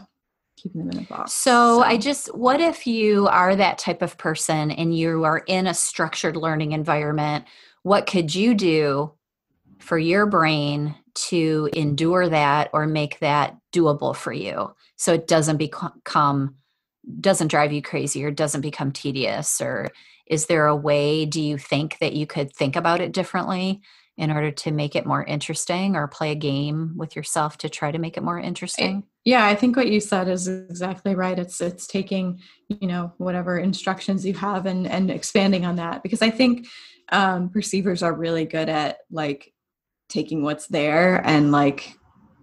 keeping 0.55 0.81
them 0.81 0.91
in 0.91 1.05
a 1.05 1.07
box 1.07 1.33
So 1.33 1.81
I 1.81 1.97
just, 1.97 2.35
what 2.35 2.59
if 2.59 2.85
you 2.85 3.27
are 3.27 3.55
that 3.55 3.77
type 3.77 4.01
of 4.01 4.17
person 4.17 4.71
and 4.71 4.95
you 4.95 5.23
are 5.23 5.39
in 5.47 5.67
a 5.67 5.73
structured 5.73 6.35
learning 6.35 6.73
environment? 6.73 7.45
What 7.83 8.07
could 8.07 8.35
you 8.35 8.53
do 8.53 9.13
for 9.79 9.97
your 9.97 10.25
brain 10.25 10.95
to 11.15 11.69
endure 11.73 12.29
that 12.29 12.69
or 12.73 12.87
make 12.87 13.19
that 13.19 13.57
doable 13.73 14.15
for 14.15 14.33
you 14.33 14.73
so 14.97 15.13
it 15.13 15.27
doesn't 15.27 15.57
become, 15.57 16.55
doesn't 17.19 17.47
drive 17.47 17.71
you 17.71 17.81
crazy 17.81 18.23
or 18.23 18.31
doesn't 18.31 18.61
become 18.61 18.91
tedious? 18.91 19.61
Or 19.61 19.89
is 20.27 20.45
there 20.45 20.67
a 20.67 20.75
way, 20.75 21.25
do 21.25 21.41
you 21.41 21.57
think 21.57 21.97
that 21.99 22.13
you 22.13 22.27
could 22.27 22.53
think 22.53 22.75
about 22.75 23.01
it 23.01 23.11
differently? 23.11 23.81
In 24.17 24.31
order 24.31 24.51
to 24.51 24.71
make 24.71 24.97
it 24.97 25.05
more 25.05 25.23
interesting, 25.23 25.95
or 25.95 26.05
play 26.09 26.31
a 26.31 26.35
game 26.35 26.91
with 26.97 27.15
yourself 27.15 27.57
to 27.59 27.69
try 27.69 27.89
to 27.89 27.97
make 27.99 28.17
it 28.17 28.21
more 28.23 28.37
interesting. 28.37 29.03
yeah 29.23 29.45
i 29.45 29.55
think 29.55 29.77
what 29.77 29.87
you 29.87 30.01
said 30.01 30.27
is 30.27 30.47
exactly 30.47 31.15
right 31.15 31.39
it's 31.39 31.61
it's 31.61 31.87
taking 31.87 32.39
you 32.67 32.87
know 32.87 33.13
whatever 33.17 33.57
instructions 33.57 34.25
you 34.25 34.33
have 34.33 34.65
and 34.65 34.87
and 34.87 35.09
expanding 35.09 35.65
on 35.65 35.77
that 35.77 36.03
because 36.03 36.21
i 36.21 36.29
think 36.29 36.67
um 37.13 37.49
perceivers 37.49 38.03
are 38.03 38.13
really 38.13 38.43
good 38.43 38.67
at 38.67 38.97
like 39.09 39.53
taking 40.09 40.43
what's 40.43 40.67
there 40.67 41.25
and 41.25 41.51
like 41.51 41.93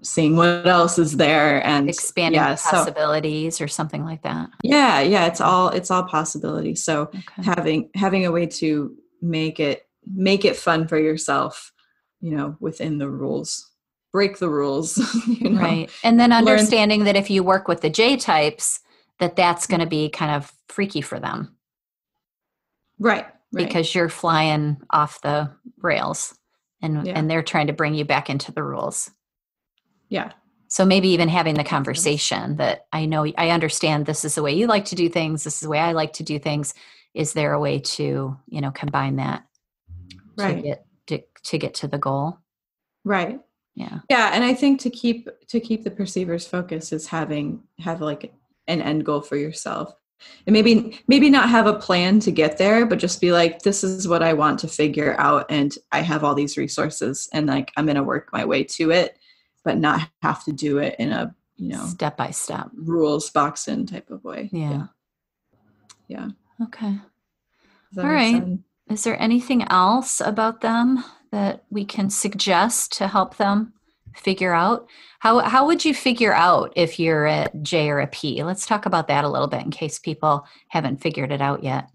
seeing 0.02 0.36
what 0.36 0.66
else 0.66 0.98
is 0.98 1.16
there 1.16 1.64
and 1.66 1.88
expanding 1.88 2.40
yeah 2.40 2.50
the 2.52 2.56
so 2.56 2.70
possibilities 2.70 3.60
or 3.60 3.68
something 3.68 4.04
like 4.04 4.22
that. 4.22 4.48
yeah 4.62 5.00
yeah 5.00 5.26
it's 5.26 5.40
all 5.40 5.68
it's 5.70 5.90
all 5.90 6.04
possibility 6.04 6.74
so 6.74 7.02
Okay. 7.02 7.22
having 7.42 7.90
having 7.94 8.24
a 8.26 8.30
way 8.32 8.46
to 8.46 8.94
make 9.22 9.58
it 9.58 9.86
make 10.14 10.44
it 10.44 10.54
fun 10.56 10.86
for 10.86 10.98
yourself 10.98 11.72
you 12.20 12.36
know 12.36 12.56
within 12.60 12.98
the 12.98 13.08
rules 13.10 13.70
break 14.12 14.38
the 14.38 14.48
rules 14.48 14.96
you 15.26 15.50
know? 15.50 15.60
Right. 15.60 15.90
And 16.04 16.18
then 16.20 16.30
Learn- 16.30 16.38
understanding 16.48 17.04
that 17.04 17.16
if 17.16 17.28
you 17.28 17.42
work 17.42 17.68
with 17.68 17.80
the 17.82 17.90
J 17.90 18.16
types, 18.16 18.80
that 19.18 19.36
that's 19.36 19.66
going 19.66 19.80
to 19.80 19.86
be 19.86 20.08
kind 20.08 20.30
of 20.30 20.52
freaky 20.68 21.00
for 21.02 21.18
them 21.20 21.54
right 22.98 23.26
right 23.52 23.66
because 23.66 23.94
you're 23.94 24.08
flying 24.08 24.76
off 24.90 25.20
the 25.22 25.50
rails 25.82 26.34
and 26.82 27.06
Yeah. 27.06 27.12
and 27.14 27.30
they're 27.30 27.42
trying 27.42 27.66
to 27.66 27.72
bring 27.72 27.94
you 27.94 28.04
back 28.04 28.30
into 28.30 28.52
the 28.52 28.62
rules. 28.62 29.10
Yeah 30.08 30.32
So 30.68 30.84
maybe 30.84 31.08
even 31.08 31.28
having 31.28 31.54
the 31.54 31.64
conversation 31.64 32.56
that 32.56 32.86
I 32.92 33.06
know 33.06 33.26
I 33.38 33.50
understand 33.50 34.06
this 34.06 34.24
is 34.24 34.34
the 34.34 34.42
way 34.42 34.52
you 34.54 34.66
like 34.66 34.84
to 34.86 34.94
do 34.94 35.08
things, 35.08 35.44
this 35.44 35.54
is 35.54 35.60
the 35.60 35.68
way 35.68 35.78
I 35.78 35.92
like 35.92 36.12
to 36.14 36.22
do 36.24 36.38
things. 36.38 36.74
Is 37.14 37.32
there 37.32 37.52
a 37.52 37.60
way 37.60 37.78
to, 37.78 38.36
you 38.46 38.60
know, 38.60 38.72
combine 38.72 39.16
that 39.16 39.44
to 40.38 40.54
get 40.54 40.86
to, 41.06 41.22
to 41.44 41.58
get 41.58 41.74
to 41.74 41.88
the 41.88 41.98
goal? 41.98 42.38
right 43.04 43.40
Yeah. 43.74 44.00
yeah 44.10 44.30
and 44.34 44.42
i 44.44 44.52
think 44.52 44.80
to 44.80 44.90
keep 44.90 45.28
to 45.48 45.60
keep 45.60 45.84
the 45.84 45.90
perceiver's 45.90 46.46
focus 46.46 46.92
is 46.92 47.06
having 47.06 47.62
have 47.78 48.00
like 48.00 48.34
an 48.66 48.82
end 48.82 49.06
goal 49.06 49.20
for 49.20 49.36
yourself 49.36 49.94
and 50.46 50.52
maybe 50.52 51.00
maybe 51.06 51.30
not 51.30 51.48
have 51.48 51.66
a 51.66 51.78
plan 51.78 52.18
to 52.20 52.32
get 52.32 52.58
there 52.58 52.84
but 52.84 52.98
just 52.98 53.20
be 53.20 53.30
like 53.32 53.62
this 53.62 53.84
is 53.84 54.08
what 54.08 54.22
i 54.22 54.32
want 54.32 54.58
to 54.58 54.68
figure 54.68 55.14
out 55.18 55.46
and 55.48 55.78
i 55.92 56.00
have 56.00 56.24
all 56.24 56.34
these 56.34 56.56
resources 56.56 57.28
and 57.32 57.46
like 57.46 57.70
i'm 57.76 57.86
going 57.86 57.96
to 57.96 58.02
work 58.02 58.28
my 58.32 58.44
way 58.44 58.64
to 58.64 58.90
it 58.90 59.18
but 59.66 59.76
not 59.76 60.08
have 60.22 60.42
to 60.44 60.52
do 60.52 60.78
it 60.78 60.94
in 60.98 61.12
a 61.12 61.34
you 61.56 61.68
know 61.68 61.84
Step 61.86 62.16
by 62.16 62.30
step. 62.30 62.68
rules 62.74 63.28
boxed 63.30 63.66
in 63.68 63.84
type 63.84 64.08
of 64.10 64.22
way 64.24 64.48
Yeah. 64.52 64.86
Yeah. 66.08 66.28
Okay. 66.62 66.92
Does 66.92 67.96
that 67.96 68.04
All 68.04 68.10
right. 68.10 68.34
sense? 68.42 68.60
Is 68.88 69.02
there 69.04 69.20
anything 69.20 69.64
else 69.68 70.20
about 70.20 70.60
them 70.60 71.02
that 71.32 71.64
we 71.70 71.84
can 71.84 72.08
suggest 72.08 72.92
to 72.98 73.08
help 73.08 73.36
them 73.36 73.72
figure 74.14 74.52
out? 74.54 74.88
How 75.18 75.40
how 75.40 75.66
would 75.66 75.84
you 75.84 75.92
figure 75.94 76.32
out 76.32 76.72
if 76.76 77.00
you're 77.00 77.26
a 77.26 77.48
J 77.62 77.90
or 77.90 77.98
a 78.00 78.06
P? 78.06 78.44
Let's 78.44 78.64
talk 78.66 78.86
about 78.86 79.08
that 79.08 79.24
a 79.24 79.28
little 79.28 79.48
bit 79.48 79.62
in 79.64 79.70
case 79.72 79.98
people 79.98 80.46
haven't 80.68 81.00
figured 81.02 81.32
it 81.32 81.40
out 81.40 81.64
yet. 81.64 81.90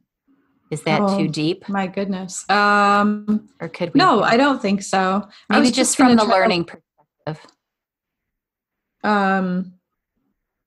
Is 0.69 0.84
that 0.84 1.01
Oh, 1.01 1.17
too 1.17 1.28
deep, 1.30 1.67
my 1.69 1.88
goodness 1.88 2.49
um 2.49 3.47
or 3.61 3.67
could 3.69 3.93
we? 3.93 3.97
no 3.99 4.22
i 4.24 4.36
don't 4.38 4.61
think 4.61 4.82
so 4.82 5.28
maybe 5.49 5.61
was 5.61 5.72
just 5.72 5.95
from 5.97 6.09
the 6.15 6.24
try 6.24 6.26
to- 6.26 6.32
learning 6.32 6.63
perspective. 6.65 7.51
Um, 9.04 9.74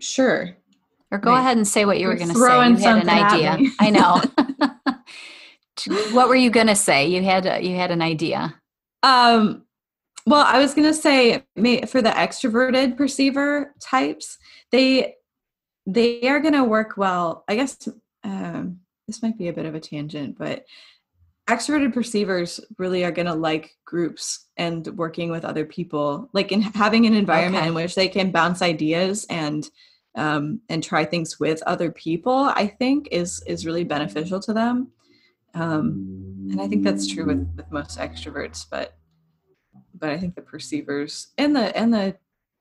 sure. 0.00 0.56
Or 1.10 1.18
go 1.18 1.32
Wait, 1.32 1.40
ahead 1.40 1.56
and 1.56 1.66
say 1.66 1.84
what 1.84 1.98
you 1.98 2.08
were 2.08 2.16
going 2.16 2.28
to 2.28 2.34
say. 2.34 2.40
You 2.40 2.76
had 2.76 3.02
an 3.02 3.08
idea. 3.08 3.70
I 3.78 3.90
know. 3.90 4.22
what 6.12 6.28
were 6.28 6.34
you 6.34 6.50
going 6.50 6.66
to 6.66 6.76
say? 6.76 7.06
You 7.06 7.22
had 7.22 7.46
a, 7.46 7.62
you 7.62 7.76
had 7.76 7.90
an 7.90 8.02
idea. 8.02 8.54
Um, 9.02 9.64
well, 10.26 10.44
I 10.46 10.58
was 10.58 10.72
gonna 10.72 10.94
say 10.94 11.44
for 11.86 12.00
the 12.00 12.10
extroverted 12.10 12.96
perceiver 12.96 13.74
types, 13.80 14.38
they 14.72 15.16
they 15.86 16.22
are 16.28 16.40
gonna 16.40 16.64
work 16.64 16.96
well. 16.96 17.44
I 17.46 17.56
guess 17.56 17.88
um, 18.22 18.80
this 19.06 19.22
might 19.22 19.36
be 19.36 19.48
a 19.48 19.52
bit 19.52 19.66
of 19.66 19.74
a 19.74 19.80
tangent, 19.80 20.38
but 20.38 20.64
extroverted 21.46 21.92
perceivers 21.92 22.58
really 22.78 23.04
are 23.04 23.12
gonna 23.12 23.34
like 23.34 23.72
groups 23.84 24.43
and 24.56 24.86
working 24.96 25.30
with 25.30 25.44
other 25.44 25.64
people, 25.64 26.28
like 26.32 26.52
in 26.52 26.62
having 26.62 27.06
an 27.06 27.14
environment 27.14 27.62
Okay. 27.62 27.68
in 27.68 27.74
which 27.74 27.94
they 27.94 28.08
can 28.08 28.30
bounce 28.30 28.62
ideas 28.62 29.26
and 29.28 29.68
um, 30.16 30.60
and 30.68 30.82
try 30.82 31.04
things 31.04 31.40
with 31.40 31.60
other 31.64 31.90
people. 31.90 32.34
I 32.54 32.68
think 32.68 33.08
is 33.10 33.42
is 33.46 33.66
really 33.66 33.84
beneficial 33.84 34.40
to 34.40 34.52
them. 34.52 34.92
Um, 35.54 36.48
and 36.50 36.60
I 36.60 36.66
think 36.66 36.82
that's 36.82 37.06
true 37.06 37.26
with, 37.26 37.48
with 37.56 37.70
most 37.70 37.98
extroverts, 37.98 38.66
but 38.70 38.96
but 39.94 40.10
I 40.10 40.18
think 40.18 40.34
the 40.34 40.42
perceivers 40.42 41.28
and 41.38 41.54
the 41.54 41.76
and 41.76 41.92
the 41.92 42.16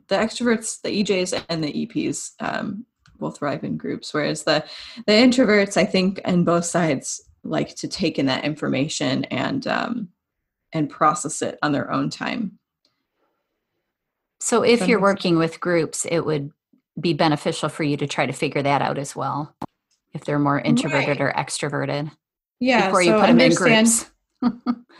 the 0.08 0.16
extroverts, 0.16 0.82
the 0.82 1.04
EJs 1.04 1.46
and 1.50 1.64
the 1.64 1.88
EPs 1.88 2.32
um, 2.40 2.86
will 3.20 3.32
thrive 3.32 3.64
in 3.64 3.78
groups, 3.78 4.14
whereas 4.14 4.44
the 4.44 4.64
the 5.06 5.14
introverts, 5.14 5.78
I 5.78 5.86
think, 5.86 6.22
and 6.26 6.46
both 6.46 6.66
sides 6.66 7.22
like 7.44 7.76
to 7.76 7.88
take 7.88 8.18
in 8.20 8.26
that 8.28 8.46
information 8.46 9.26
and 9.26 9.68
um, 9.68 10.10
and 10.74 10.90
process 10.90 11.42
it 11.42 11.58
on 11.62 11.72
their 11.72 11.92
own 11.92 12.10
time. 12.10 12.60
So 14.40 14.64
if 14.64 14.88
you're 14.88 15.00
working 15.00 15.38
with 15.38 15.60
groups, 15.60 16.06
it 16.06 16.20
would 16.22 16.52
be 17.00 17.14
beneficial 17.14 17.70
for 17.70 17.84
you 17.84 17.96
to 17.98 18.08
try 18.08 18.26
to 18.26 18.34
figure 18.34 18.62
that 18.62 18.82
out 18.82 18.98
as 18.98 19.16
well. 19.16 19.56
If 20.14 20.26
they're 20.26 20.40
more 20.40 20.60
introverted 20.60 21.20
Right. 21.20 21.22
or 21.22 21.32
extroverted 21.32 22.12
Yeah, 22.60 22.88
before 22.88 23.02
you 23.02 23.14
put 23.14 23.28
them 23.28 23.40
in 23.40 23.54
groups. 23.56 24.10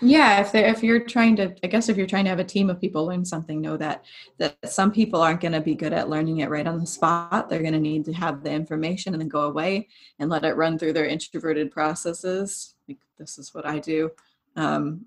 Yeah, 0.02 0.42
if 0.42 0.52
they 0.52 0.66
if 0.66 0.84
you're 0.84 1.00
trying 1.06 1.36
to, 1.38 1.56
I 1.64 1.68
guess 1.68 1.88
if 1.88 1.96
you're 1.96 2.08
trying 2.08 2.26
to 2.26 2.30
have 2.30 2.40
a 2.40 2.44
team 2.44 2.70
of 2.70 2.82
people 2.82 3.06
learn 3.06 3.24
something, 3.24 3.62
know 3.62 3.78
that 3.78 4.04
that 4.38 4.58
some 4.66 4.92
people 4.92 5.22
aren't 5.22 5.40
going 5.40 5.52
to 5.54 5.62
be 5.62 5.76
good 5.76 5.94
at 5.94 6.10
learning 6.10 6.40
it 6.40 6.50
right 6.50 6.68
on 6.68 6.80
the 6.80 6.86
spot. 6.86 7.48
They're 7.48 7.62
going 7.62 7.74
to 7.74 7.80
need 7.80 8.04
to 8.06 8.14
have 8.14 8.44
the 8.44 8.52
information 8.52 9.14
and 9.14 9.22
then 9.22 9.30
go 9.30 9.42
away 9.44 9.88
and 10.20 10.30
let 10.30 10.44
it 10.44 10.58
run 10.58 10.78
through 10.80 10.94
their 10.94 11.06
introverted 11.06 11.72
processes. 11.72 12.76
Like 12.88 12.98
this 13.18 13.38
is 13.38 13.54
what 13.54 13.66
I 13.66 13.80
do, 13.80 14.12
um, 14.58 15.06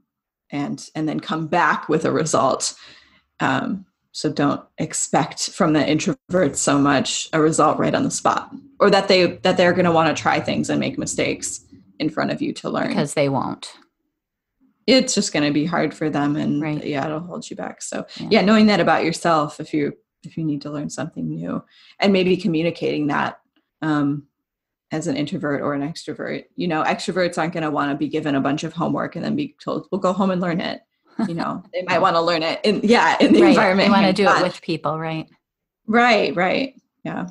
and 0.50 0.88
and 0.94 1.08
then 1.08 1.20
come 1.20 1.46
back 1.46 1.88
with 1.88 2.04
a 2.04 2.12
result. 2.12 2.74
Um, 3.40 3.86
so 4.12 4.32
don't 4.32 4.62
expect 4.78 5.50
from 5.50 5.74
the 5.74 5.86
introvert 5.86 6.56
so 6.56 6.78
much 6.78 7.28
a 7.34 7.40
result 7.40 7.78
right 7.78 7.94
on 7.94 8.02
the 8.04 8.10
spot, 8.10 8.50
or 8.80 8.88
that 8.90 9.08
they 9.08 9.26
that 9.42 9.56
they're 9.56 9.72
going 9.74 9.84
to 9.84 9.92
want 9.92 10.14
to 10.16 10.20
try 10.22 10.40
things 10.40 10.70
and 10.70 10.80
make 10.80 10.96
mistakes 10.98 11.64
in 11.98 12.08
front 12.10 12.30
of 12.30 12.40
you 12.40 12.52
to 12.54 12.70
learn 12.70 12.88
because 12.88 13.14
they 13.14 13.28
won't. 13.28 13.72
it's 14.86 15.14
just 15.14 15.32
going 15.32 15.44
to 15.44 15.52
be 15.52 15.64
hard 15.66 15.92
for 15.94 16.08
them 16.10 16.36
and 16.36 16.60
Right. 16.62 16.84
yeah 16.84 17.04
it'll 17.06 17.20
hold 17.20 17.48
you 17.50 17.56
back 17.56 17.82
so 17.82 18.06
Yeah. 18.18 18.28
yeah. 18.30 18.40
knowing 18.42 18.66
that 18.66 18.80
about 18.80 19.04
yourself 19.04 19.60
if 19.60 19.72
you 19.74 19.94
if 20.22 20.36
you 20.36 20.44
need 20.44 20.62
to 20.62 20.70
learn 20.70 20.90
something 20.90 21.26
new 21.28 21.62
and 22.00 22.12
maybe 22.12 22.36
communicating 22.36 23.06
that 23.08 23.40
um 23.82 24.26
as 24.92 25.06
an 25.06 25.16
introvert 25.16 25.60
or 25.60 25.74
an 25.74 25.82
extrovert 25.82 26.44
you 26.56 26.68
know 26.68 26.82
extroverts 26.84 27.38
aren't 27.38 27.52
going 27.52 27.62
to 27.62 27.70
want 27.70 27.90
to 27.90 27.96
be 27.96 28.08
given 28.08 28.34
a 28.34 28.40
bunch 28.40 28.64
of 28.64 28.72
homework 28.72 29.16
and 29.16 29.24
then 29.24 29.36
be 29.36 29.56
told 29.62 29.86
well 29.90 30.00
go 30.00 30.12
home 30.12 30.30
and 30.30 30.40
learn 30.40 30.60
it 30.60 30.82
you 31.28 31.34
know 31.34 31.62
they 31.72 31.82
might 31.82 32.00
want 32.00 32.14
to 32.16 32.20
learn 32.20 32.42
it 32.42 32.60
in 32.64 32.80
yeah 32.82 33.16
in 33.20 33.32
the 33.32 33.42
right. 33.42 33.50
environment 33.50 33.88
You 33.88 33.92
want 33.92 34.06
to 34.06 34.12
do 34.12 34.28
it 34.28 34.42
with 34.42 34.60
people, 34.62 34.98
right? 34.98 35.28
right 35.86 36.34
right 36.36 36.74
yeah 37.04 37.26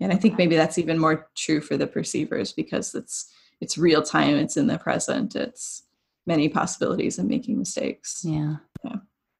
and 0.00 0.12
i 0.12 0.16
think 0.16 0.38
maybe 0.38 0.56
that's 0.56 0.78
even 0.78 0.98
more 0.98 1.28
true 1.36 1.60
for 1.60 1.76
the 1.76 1.86
perceivers 1.86 2.52
because 2.52 2.94
it's 2.94 3.30
it's 3.60 3.76
real 3.76 4.02
time 4.02 4.36
it's 4.36 4.56
in 4.56 4.66
the 4.66 4.78
present 4.78 5.36
it's 5.36 5.82
many 6.26 6.48
possibilities 6.48 7.18
and 7.18 7.28
making 7.28 7.58
mistakes 7.58 8.22
Yeah. 8.24 8.56
Yeah. 8.84 8.96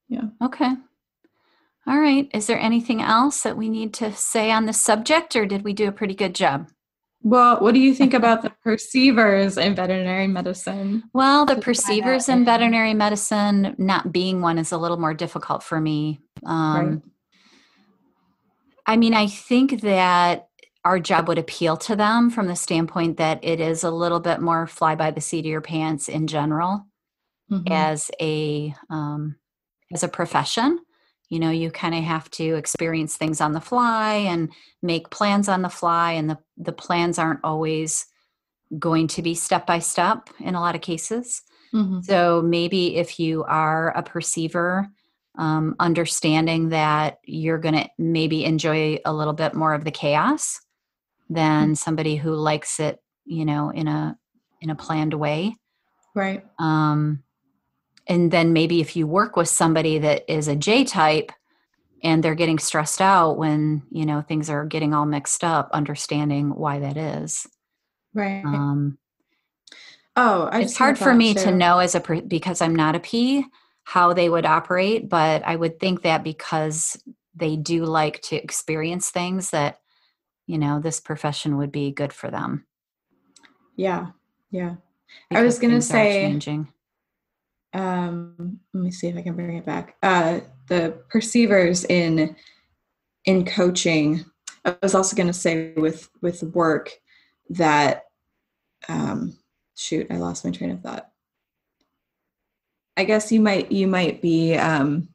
Yeah. 0.08 0.24
Okay. 0.42 0.72
All 1.86 1.98
right. 1.98 2.28
Is 2.34 2.46
there 2.46 2.58
anything 2.58 3.00
else 3.00 3.42
that 3.42 3.56
we 3.56 3.68
need 3.68 3.94
to 3.94 4.12
say 4.12 4.50
on 4.50 4.66
this 4.66 4.80
subject, 4.80 5.34
or 5.36 5.46
did 5.46 5.62
we 5.62 5.72
do 5.72 5.88
a 5.88 5.92
pretty 5.92 6.14
good 6.14 6.34
job? 6.34 6.68
Well, 7.22 7.60
what 7.60 7.74
do 7.74 7.80
you 7.80 7.94
think 7.94 8.14
about 8.14 8.42
the 8.42 8.50
perceivers 8.64 9.58
in 9.58 9.74
veterinary 9.74 10.26
medicine? 10.26 11.02
Well, 11.12 11.44
the 11.44 11.54
Just 11.54 11.56
find 11.56 11.60
out 11.60 11.64
perceivers 11.64 12.28
in 12.30 12.44
veterinary 12.44 12.94
medicine, 12.94 13.74
not 13.78 14.10
being 14.10 14.40
one, 14.40 14.58
is 14.58 14.72
a 14.72 14.78
little 14.78 14.96
more 14.96 15.12
difficult 15.12 15.62
for 15.62 15.80
me. 15.80 16.20
Um, 16.46 16.86
Right. 16.86 17.02
I 18.86 18.96
mean, 18.96 19.14
I 19.14 19.26
think 19.26 19.82
that 19.82 20.48
our 20.84 20.98
job 20.98 21.28
would 21.28 21.38
appeal 21.38 21.76
to 21.76 21.94
them 21.94 22.30
from 22.30 22.46
the 22.46 22.56
standpoint 22.56 23.18
that 23.18 23.38
it 23.44 23.60
is 23.60 23.84
a 23.84 23.90
little 23.90 24.18
bit 24.20 24.40
more 24.40 24.66
fly 24.66 24.94
by 24.94 25.10
the 25.10 25.20
seat 25.20 25.40
of 25.40 25.44
your 25.50 25.60
pants 25.60 26.08
in 26.08 26.26
general 26.26 26.86
Mhm. 27.50 27.70
as 27.70 28.10
a 28.20 28.74
um, 28.88 29.36
as 29.92 30.02
a 30.02 30.08
profession. 30.08 30.78
You 31.30 31.38
know, 31.38 31.50
you 31.50 31.70
kind 31.70 31.94
of 31.94 32.04
have 32.04 32.30
to 32.32 32.56
experience 32.56 33.16
things 33.16 33.40
on 33.40 33.52
the 33.52 33.60
fly 33.60 34.14
and 34.14 34.52
make 34.82 35.10
plans 35.10 35.48
on 35.48 35.62
the 35.62 35.68
fly, 35.68 36.12
and 36.12 36.28
the 36.28 36.38
the 36.58 36.72
plans 36.72 37.18
aren't 37.18 37.40
always 37.44 38.06
going 38.78 39.06
to 39.08 39.22
be 39.22 39.34
step 39.34 39.66
by 39.66 39.78
step 39.78 40.28
in 40.38 40.54
a 40.54 40.60
lot 40.60 40.74
of 40.74 40.80
cases. 40.80 41.42
Mhm. 41.72 42.04
So 42.04 42.42
maybe 42.42 42.96
if 42.96 43.18
you 43.18 43.44
are 43.44 43.90
a 43.96 44.02
perceiver, 44.02 44.88
um, 45.38 45.76
understanding 45.78 46.68
that 46.70 47.18
you're 47.24 47.58
going 47.58 47.74
to 47.74 47.88
maybe 47.98 48.44
enjoy 48.44 48.98
a 49.04 49.12
little 49.12 49.32
bit 49.32 49.54
more 49.54 49.74
of 49.74 49.84
the 49.84 49.90
chaos 49.90 50.60
than 51.28 51.76
somebody 51.76 52.16
who 52.16 52.34
likes 52.34 52.80
it, 52.80 53.00
you 53.24 53.44
know, 53.44 53.70
in 53.70 53.86
a 53.88 54.18
in 54.60 54.70
a 54.70 54.74
planned 54.74 55.14
way. 55.14 55.56
Right. 56.14 56.44
Um, 56.58 57.22
and 58.10 58.32
then 58.32 58.52
maybe 58.52 58.80
if 58.80 58.96
you 58.96 59.06
work 59.06 59.36
with 59.36 59.48
somebody 59.48 59.98
that 60.00 60.30
is 60.30 60.48
a 60.48 60.56
J 60.56 60.84
type 60.84 61.30
and 62.02 62.22
they're 62.22 62.34
getting 62.34 62.58
stressed 62.58 63.00
out 63.00 63.38
when 63.38 63.82
you 63.90 64.04
know 64.04 64.20
things 64.20 64.50
are 64.50 64.66
getting 64.66 64.92
all 64.92 65.06
mixed 65.06 65.44
up, 65.44 65.70
understanding 65.72 66.50
why 66.50 66.80
that 66.80 66.96
is. 66.96 67.46
Right. 68.12 68.44
Um, 68.44 68.98
oh, 70.16 70.48
I 70.50 70.62
it's 70.62 70.76
hard 70.76 70.98
for 70.98 71.14
me 71.14 71.34
to 71.34 71.52
know 71.52 71.78
as 71.78 71.94
a 71.94 72.00
because 72.00 72.60
I'm 72.60 72.74
not 72.74 72.96
a 72.96 73.00
P 73.00 73.46
how 73.84 74.12
they 74.12 74.28
would 74.28 74.44
operate, 74.44 75.08
but 75.08 75.42
I 75.46 75.54
would 75.54 75.78
think 75.78 76.02
that 76.02 76.24
because 76.24 77.00
they 77.34 77.56
do 77.56 77.84
like 77.84 78.20
to 78.22 78.36
experience 78.36 79.10
things 79.10 79.50
that 79.50 79.78
you 80.48 80.58
know 80.58 80.80
this 80.80 80.98
profession 80.98 81.58
would 81.58 81.70
be 81.70 81.92
good 81.92 82.12
for 82.12 82.28
them. 82.28 82.66
Yeah. 83.76 84.08
Yeah. 84.50 84.76
I 85.30 85.42
was 85.42 85.60
gonna 85.60 85.80
say- 85.80 86.22
changing. 86.22 86.72
Um, 87.72 88.60
let 88.74 88.82
me 88.82 88.90
see 88.90 89.08
if 89.08 89.16
I 89.16 89.22
can 89.22 89.34
bring 89.34 89.56
it 89.56 89.66
back. 89.66 89.96
Uh, 90.02 90.40
the 90.68 91.02
perceivers 91.08 91.84
in 91.84 92.36
in 93.24 93.44
coaching. 93.44 94.24
I 94.64 94.76
was 94.82 94.94
also 94.94 95.16
going 95.16 95.26
to 95.26 95.32
say 95.32 95.72
with 95.74 96.08
with 96.20 96.42
work 96.42 96.90
that 97.50 98.04
um, 98.88 99.36
shoot, 99.76 100.06
I 100.10 100.16
lost 100.16 100.44
my 100.44 100.50
train 100.50 100.70
of 100.70 100.80
thought. 100.80 101.08
I 102.96 103.04
guess 103.04 103.32
you 103.32 103.40
might 103.40 103.70
you 103.72 103.86
might 103.86 104.20
be 104.20 104.54
um, 104.54 105.08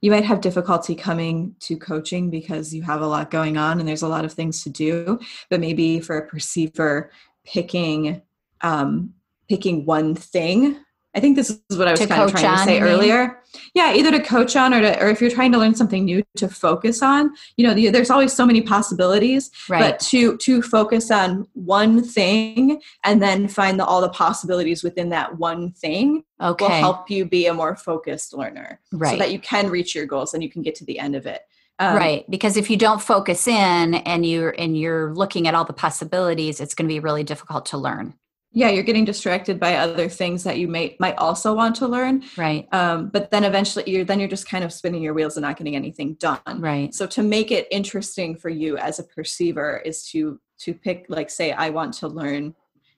you 0.00 0.10
might 0.10 0.24
have 0.24 0.40
difficulty 0.40 0.94
coming 0.94 1.54
to 1.60 1.76
coaching 1.76 2.30
because 2.30 2.74
you 2.74 2.82
have 2.82 3.00
a 3.00 3.06
lot 3.06 3.30
going 3.30 3.56
on 3.56 3.78
and 3.78 3.88
there's 3.88 4.02
a 4.02 4.08
lot 4.08 4.24
of 4.24 4.32
things 4.32 4.62
to 4.64 4.70
do. 4.70 5.18
But 5.48 5.60
maybe 5.60 6.00
for 6.00 6.18
a 6.18 6.26
perceiver, 6.26 7.10
picking 7.44 8.22
um, 8.60 9.14
picking 9.48 9.84
one 9.84 10.14
thing. 10.14 10.78
I 11.14 11.20
think 11.20 11.36
this 11.36 11.50
is 11.50 11.78
what 11.78 11.88
I 11.88 11.90
was 11.90 12.06
kind 12.06 12.22
of 12.22 12.30
trying 12.30 12.56
to 12.58 12.64
say 12.64 12.80
earlier. 12.80 13.38
Yeah, 13.74 13.92
either 13.94 14.10
to 14.12 14.20
coach 14.20 14.56
on 14.56 14.72
or 14.72 14.80
to, 14.80 15.02
or 15.02 15.10
if 15.10 15.20
you're 15.20 15.30
trying 15.30 15.52
to 15.52 15.58
learn 15.58 15.74
something 15.74 16.06
new 16.06 16.22
to 16.36 16.48
focus 16.48 17.02
on. 17.02 17.34
You 17.58 17.66
know, 17.66 17.74
the, 17.74 17.90
there's 17.90 18.08
always 18.08 18.32
so 18.32 18.46
many 18.46 18.62
possibilities 18.62 19.50
Right. 19.68 19.80
but 19.92 20.00
to 20.08 20.36
to 20.38 20.62
focus 20.62 21.10
on 21.10 21.46
one 21.52 22.02
thing 22.02 22.80
and 23.04 23.20
then 23.22 23.46
find 23.48 23.78
the, 23.78 23.84
all 23.84 24.00
the 24.00 24.08
possibilities 24.08 24.82
within 24.82 25.10
that 25.10 25.38
one 25.38 25.72
thing 25.72 26.24
will 26.40 26.56
help 26.70 27.10
you 27.10 27.24
be 27.26 27.46
a 27.46 27.54
more 27.54 27.76
focused 27.76 28.32
learner 28.32 28.80
right. 28.92 29.12
so 29.12 29.16
that 29.18 29.32
you 29.32 29.38
can 29.38 29.68
reach 29.68 29.94
your 29.94 30.06
goals 30.06 30.32
and 30.34 30.42
you 30.42 30.50
can 30.50 30.62
get 30.62 30.74
to 30.76 30.84
the 30.84 30.98
end 30.98 31.14
of 31.14 31.26
it 31.26 31.42
Um, 31.78 31.96
right 31.96 32.28
because 32.30 32.56
if 32.56 32.68
you 32.70 32.76
don't 32.76 33.00
focus 33.00 33.46
in 33.46 33.94
and 33.94 34.26
you're 34.26 34.54
and 34.58 34.76
you're 34.76 35.14
looking 35.14 35.46
at 35.46 35.54
all 35.54 35.64
the 35.64 35.72
possibilities 35.72 36.60
it's 36.60 36.74
going 36.74 36.88
to 36.88 36.92
be 36.92 37.00
really 37.00 37.22
difficult 37.24 37.66
to 37.66 37.78
learn 37.78 38.14
yeah 38.52 38.68
you're 38.68 38.82
getting 38.82 39.04
distracted 39.04 39.58
by 39.58 39.76
other 39.76 40.08
things 40.08 40.44
that 40.44 40.58
you 40.58 40.68
may 40.68 40.96
might 41.00 41.16
also 41.18 41.54
want 41.54 41.74
to 41.74 41.86
learn 41.86 42.22
right 42.36 42.68
um, 42.72 43.08
but 43.08 43.30
then 43.30 43.44
eventually 43.44 43.84
you're 43.86 44.04
then 44.04 44.20
you're 44.20 44.28
just 44.28 44.48
kind 44.48 44.64
of 44.64 44.72
spinning 44.72 45.02
your 45.02 45.14
wheels 45.14 45.36
and 45.36 45.42
not 45.42 45.56
getting 45.56 45.76
anything 45.76 46.14
done 46.14 46.40
right 46.46 46.94
so 46.94 47.06
to 47.06 47.22
make 47.22 47.50
it 47.50 47.66
interesting 47.70 48.36
for 48.36 48.48
you 48.48 48.76
as 48.76 48.98
a 48.98 49.04
perceiver 49.04 49.82
is 49.84 50.06
to 50.08 50.40
to 50.58 50.74
pick 50.74 51.06
like 51.08 51.30
say 51.30 51.52
i 51.52 51.70
want 51.70 51.92
to 51.92 52.08
learn 52.08 52.54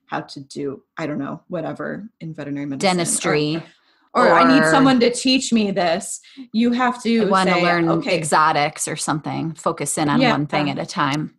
how 0.07 0.21
to 0.21 0.41
do 0.41 0.83
i 0.99 1.07
don't 1.07 1.19
know 1.19 1.41
whatever 1.49 2.09
in 2.21 2.35
veterinary 2.35 2.67
medicine 2.67 2.89
or- 2.89 2.97
dentistry 2.97 3.63
or, 4.17 4.33
I 4.33 4.45
need 4.45 4.65
someone 4.67 5.01
to 5.01 5.11
teach 5.11 5.53
me 5.53 5.73
this. 5.73 6.21
You 6.53 6.71
have 6.71 7.03
to 7.03 7.29
want 7.29 7.49
to 7.51 7.59
learn 7.59 7.89
okay, 7.89 8.17
exotics 8.17 8.87
or 8.87 8.95
something. 8.95 9.55
Focus 9.55 9.99
in 9.99 10.09
on 10.09 10.21
Yeah. 10.21 10.31
one 10.31 10.47
thing 10.47 10.71
at 10.71 10.79
a 10.79 10.87
time. 10.87 11.35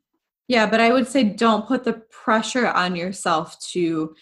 Yeah, 0.47 0.67
but 0.69 0.79
I 0.79 0.91
would 0.91 1.07
say 1.07 1.23
don't 1.23 1.67
put 1.67 1.83
the 1.83 1.93
pressure 1.93 2.67
on 2.67 2.95
yourself 2.95 3.59
to 3.71 4.15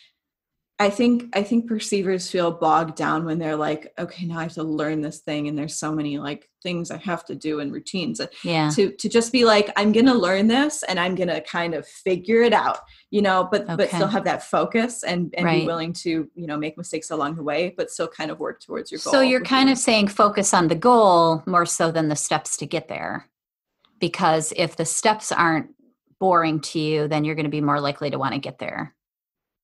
I 0.80 0.90
think 0.90 1.34
I 1.34 1.44
think 1.44 1.68
perceivers 1.68 2.32
feel 2.32 2.52
bogged 2.52 2.96
down 2.96 3.26
when 3.26 3.38
they're 3.38 3.56
like, 3.56 3.94
okay, 4.00 4.26
now 4.26 4.40
I 4.40 4.44
have 4.44 4.54
to 4.54 4.64
learn 4.64 5.02
this 5.02 5.20
thing 5.20 5.48
and 5.48 5.58
there's 5.58 5.78
so 5.78 5.94
many 5.94 6.18
like 6.18 6.50
things 6.64 6.90
I 6.90 6.98
have 6.98 7.24
to 7.26 7.36
do 7.36 7.60
and 7.60 7.72
routines. 7.72 8.20
Uh, 8.20 8.28
yeah. 8.44 8.70
To 8.72 8.92
to 8.92 9.08
just 9.08 9.32
be 9.32 9.46
like, 9.46 9.72
I'm 9.78 9.92
gonna 9.92 10.16
learn 10.16 10.48
this 10.48 10.82
and 10.84 11.00
I'm 11.00 11.14
gonna 11.14 11.42
kind 11.42 11.76
of 11.76 11.88
figure 11.88 12.42
it 12.42 12.54
out, 12.54 12.80
you 13.12 13.22
know, 13.22 13.48
but 13.50 13.68
but 13.78 13.90
still 13.90 14.08
have 14.08 14.24
that 14.24 14.44
focus 14.44 15.04
and, 15.04 15.34
and 15.38 15.46
Right. 15.46 15.62
be 15.62 15.68
willing 15.68 15.94
to, 15.94 16.28
you 16.34 16.48
know, 16.48 16.58
make 16.58 16.76
mistakes 16.76 17.12
along 17.12 17.36
the 17.36 17.44
way, 17.44 17.74
but 17.78 17.92
still 17.92 18.08
kind 18.08 18.32
of 18.32 18.40
work 18.40 18.60
towards 18.60 18.92
your 18.92 19.00
goal. 19.04 19.14
So 19.14 19.22
you're 19.22 19.42
kind 19.42 19.70
of 19.70 19.78
saying 19.78 20.08
focus 20.08 20.56
on 20.56 20.70
the 20.70 20.76
goal 20.76 21.44
more 21.46 21.68
so 21.68 21.92
than 21.92 22.10
the 22.10 22.16
steps 22.16 22.58
to 22.58 22.66
get 22.66 22.88
there. 22.88 23.30
Because 24.00 24.52
if 24.58 24.76
the 24.76 24.86
steps 24.86 25.32
aren't 25.32 25.70
boring 26.24 26.62
to 26.62 26.80
you, 26.80 27.10
then 27.10 27.26
you're 27.26 27.36
going 27.36 27.44
to 27.44 27.50
be 27.52 27.60
more 27.60 27.82
likely 27.82 28.10
to 28.10 28.18
want 28.18 28.34
to 28.34 28.40
get 28.40 28.58
there. 28.58 28.96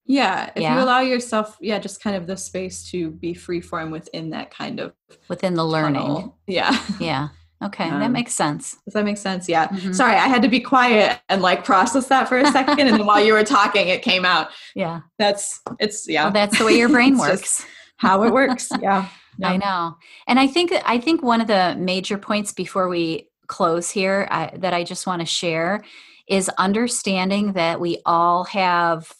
Yeah. 0.05 0.51
If 0.53 0.62
Yeah. 0.62 0.76
you 0.76 0.84
allow 0.84 0.99
yourself, 0.99 1.55
yeah, 1.62 1.80
just 1.80 2.03
kind 2.03 2.18
of 2.18 2.28
the 2.28 2.36
space 2.36 2.84
to 2.91 3.12
be 3.12 3.34
free 3.34 3.62
form 3.62 3.91
within 3.91 4.32
that 4.32 4.51
kind 4.51 4.82
of 4.82 4.91
within 5.30 5.53
the 5.53 5.64
learning. 5.64 6.01
tunnel. 6.01 6.38
Yeah. 6.47 6.78
Yeah. 6.99 7.30
Okay. 7.64 7.89
that 7.89 8.01
Um, 8.01 8.12
makes 8.12 8.34
sense. 8.34 8.76
Does 8.84 8.93
that 8.93 9.05
make 9.05 9.18
sense? 9.18 9.47
Yeah. 9.47 9.68
Mhm. 9.70 9.95
Sorry, 9.95 10.16
I 10.16 10.28
had 10.28 10.41
to 10.41 10.49
be 10.49 10.60
quiet 10.60 11.22
and 11.30 11.41
like 11.41 11.64
process 11.64 12.07
that 12.07 12.28
for 12.28 12.38
a 12.38 12.51
second. 12.51 12.78
and 12.80 12.89
then 12.89 13.05
while 13.05 13.24
you 13.24 13.32
were 13.34 13.43
talking, 13.45 13.88
it 13.88 14.01
came 14.01 14.26
out. 14.26 14.49
Yeah. 14.76 14.99
That's 15.18 15.62
it's 15.80 16.10
yeah. 16.10 16.24
Well, 16.26 16.34
that's 16.34 16.57
the 16.60 16.66
way 16.66 16.78
your 16.78 16.89
brain 16.89 17.18
works. 17.26 17.66
how 17.97 18.24
it 18.24 18.34
works. 18.34 18.68
Yeah. 18.82 19.07
I 19.41 19.55
know. 19.55 19.95
And 20.28 20.38
I 20.38 20.47
think 20.47 20.74
I 20.86 20.99
think 20.99 21.24
one 21.24 21.39
of 21.39 21.47
the 21.47 21.76
major 21.80 22.18
points 22.18 22.51
before 22.51 22.89
we 22.89 23.30
close 23.47 23.89
here 23.89 24.28
I, 24.30 24.51
that 24.57 24.74
I 24.74 24.84
just 24.84 25.07
want 25.07 25.22
to 25.22 25.26
share 25.26 25.84
is 26.30 26.49
understanding 26.57 27.53
that 27.53 27.82
we 27.82 28.01
all 28.05 28.45
have 28.45 29.11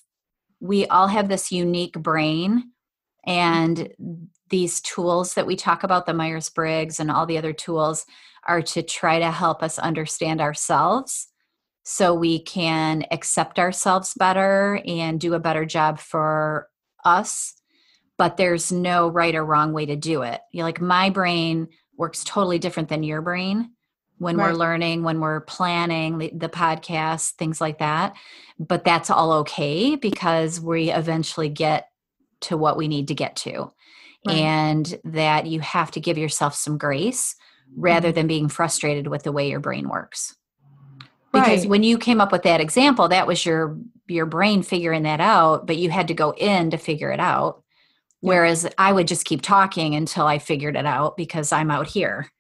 we 0.62 0.86
all 0.88 1.08
have 1.08 1.30
this 1.30 1.52
unique 1.52 1.94
brain 1.94 2.72
and 3.26 3.94
these 4.50 4.82
tools 4.82 5.34
that 5.36 5.48
we 5.48 5.56
talk 5.56 5.84
about 5.84 6.06
the 6.06 6.14
Myers-Briggs 6.14 7.00
and 7.00 7.10
all 7.10 7.26
the 7.26 7.38
other 7.38 7.54
tools 7.54 8.06
are 8.46 8.62
to 8.62 8.84
try 8.84 9.20
to 9.20 9.32
help 9.32 9.64
us 9.64 9.80
understand 9.80 10.42
ourselves 10.42 11.28
so 11.84 12.14
we 12.14 12.40
can 12.44 13.06
accept 13.12 13.58
ourselves 13.58 14.14
better 14.16 14.82
and 14.86 15.20
do 15.20 15.34
a 15.34 15.40
better 15.40 15.66
job 15.66 15.98
for 15.98 16.68
us 17.06 17.60
but 18.20 18.36
there's 18.36 18.70
no 18.70 19.08
right 19.08 19.34
or 19.34 19.46
wrong 19.46 19.72
way 19.72 19.86
to 19.86 19.96
do 19.96 20.22
it. 20.24 20.42
You 20.52 20.64
like 20.64 20.82
my 20.82 21.10
brain 21.10 21.70
works 21.98 22.24
totally 22.26 22.60
different 22.60 22.90
than 22.90 23.02
your 23.02 23.22
brain 23.22 23.72
when 24.20 24.38
we're 24.38 24.54
learning, 24.54 25.04
when 25.04 25.20
we're 25.20 25.40
planning 25.42 26.18
the, 26.18 26.32
the 26.36 26.50
podcast, 26.50 27.32
things 27.32 27.60
like 27.60 27.80
that. 27.80 28.16
But 28.60 28.84
that's 28.84 29.10
all 29.10 29.32
okay 29.40 29.96
because 29.96 30.62
we 30.62 30.92
eventually 30.92 31.50
get 31.50 31.90
to 32.42 32.58
what 32.58 32.78
we 32.78 32.88
need 32.88 33.08
to 33.08 33.16
get 33.16 33.36
to. 33.38 33.72
Right. 34.28 34.38
And 34.38 35.00
that 35.06 35.48
you 35.48 35.62
have 35.62 35.92
to 35.92 36.00
give 36.02 36.18
yourself 36.18 36.54
some 36.54 36.78
grace 36.78 37.36
rather 37.76 38.12
Mhm. 38.12 38.16
than 38.16 38.28
being 38.28 38.50
frustrated 38.50 39.08
with 39.08 39.24
the 39.24 39.32
way 39.32 39.50
your 39.50 39.60
brain 39.62 39.88
works. 39.90 40.36
Because 41.32 41.62
Right. 41.62 41.70
when 41.70 41.84
you 41.84 41.98
came 41.98 42.20
up 42.20 42.32
with 42.32 42.44
that 42.44 42.60
example, 42.62 43.08
that 43.08 43.28
was 43.28 43.46
your 43.46 43.78
your 44.08 44.26
brain 44.26 44.64
figuring 44.64 45.04
that 45.04 45.22
out, 45.22 45.68
but 45.68 45.78
you 45.78 45.92
had 45.92 46.08
to 46.08 46.16
go 46.16 46.32
in 46.32 46.72
to 46.72 46.78
figure 46.78 47.12
it 47.12 47.20
out. 47.20 47.62
Whereas 48.22 48.68
I 48.76 48.92
would 48.92 49.08
just 49.08 49.24
keep 49.24 49.44
talking 49.44 49.94
until 49.94 50.26
I 50.26 50.40
figured 50.40 50.76
it 50.76 50.88
out 50.88 51.16
because 51.16 51.52
I'm 51.52 51.70
out 51.70 51.86
here. 51.88 52.32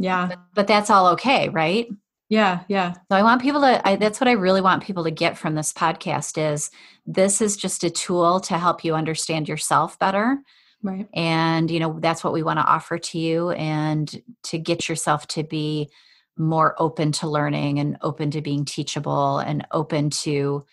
Yeah. 0.00 0.26
But, 0.28 0.38
but 0.54 0.66
that's 0.66 0.90
all 0.90 1.08
okay, 1.08 1.48
right? 1.50 1.86
Yeah. 2.30 2.60
Yeah. 2.68 2.92
So 2.92 3.00
I 3.16 3.22
want 3.22 3.42
people 3.42 3.60
to 3.60 3.86
I, 3.86 3.96
that's 3.96 4.20
what 4.20 4.28
I 4.28 4.32
really 4.32 4.60
want 4.60 4.82
people 4.82 5.04
to 5.04 5.10
get 5.10 5.36
from 5.36 5.54
this 5.54 5.72
podcast 5.72 6.38
is 6.52 6.70
this 7.06 7.40
is 7.42 7.56
just 7.56 7.84
a 7.84 7.90
tool 7.90 8.40
to 8.40 8.56
help 8.56 8.82
you 8.84 8.94
understand 8.94 9.48
yourself 9.48 9.98
better 9.98 10.38
Right. 10.82 11.06
and 11.12 11.70
you 11.70 11.78
know 11.78 11.98
that's 12.00 12.24
what 12.24 12.32
we 12.32 12.42
want 12.42 12.58
to 12.58 12.64
offer 12.64 12.96
to 12.96 13.18
you 13.18 13.50
and 13.50 14.22
to 14.44 14.56
get 14.58 14.88
yourself 14.88 15.26
to 15.28 15.42
be 15.42 15.90
more 16.38 16.74
open 16.78 17.12
to 17.12 17.28
learning 17.28 17.78
and 17.80 17.98
open 18.00 18.30
to 18.30 18.40
being 18.40 18.64
teachable 18.64 19.40
and 19.40 19.66
open 19.72 20.08
to 20.08 20.64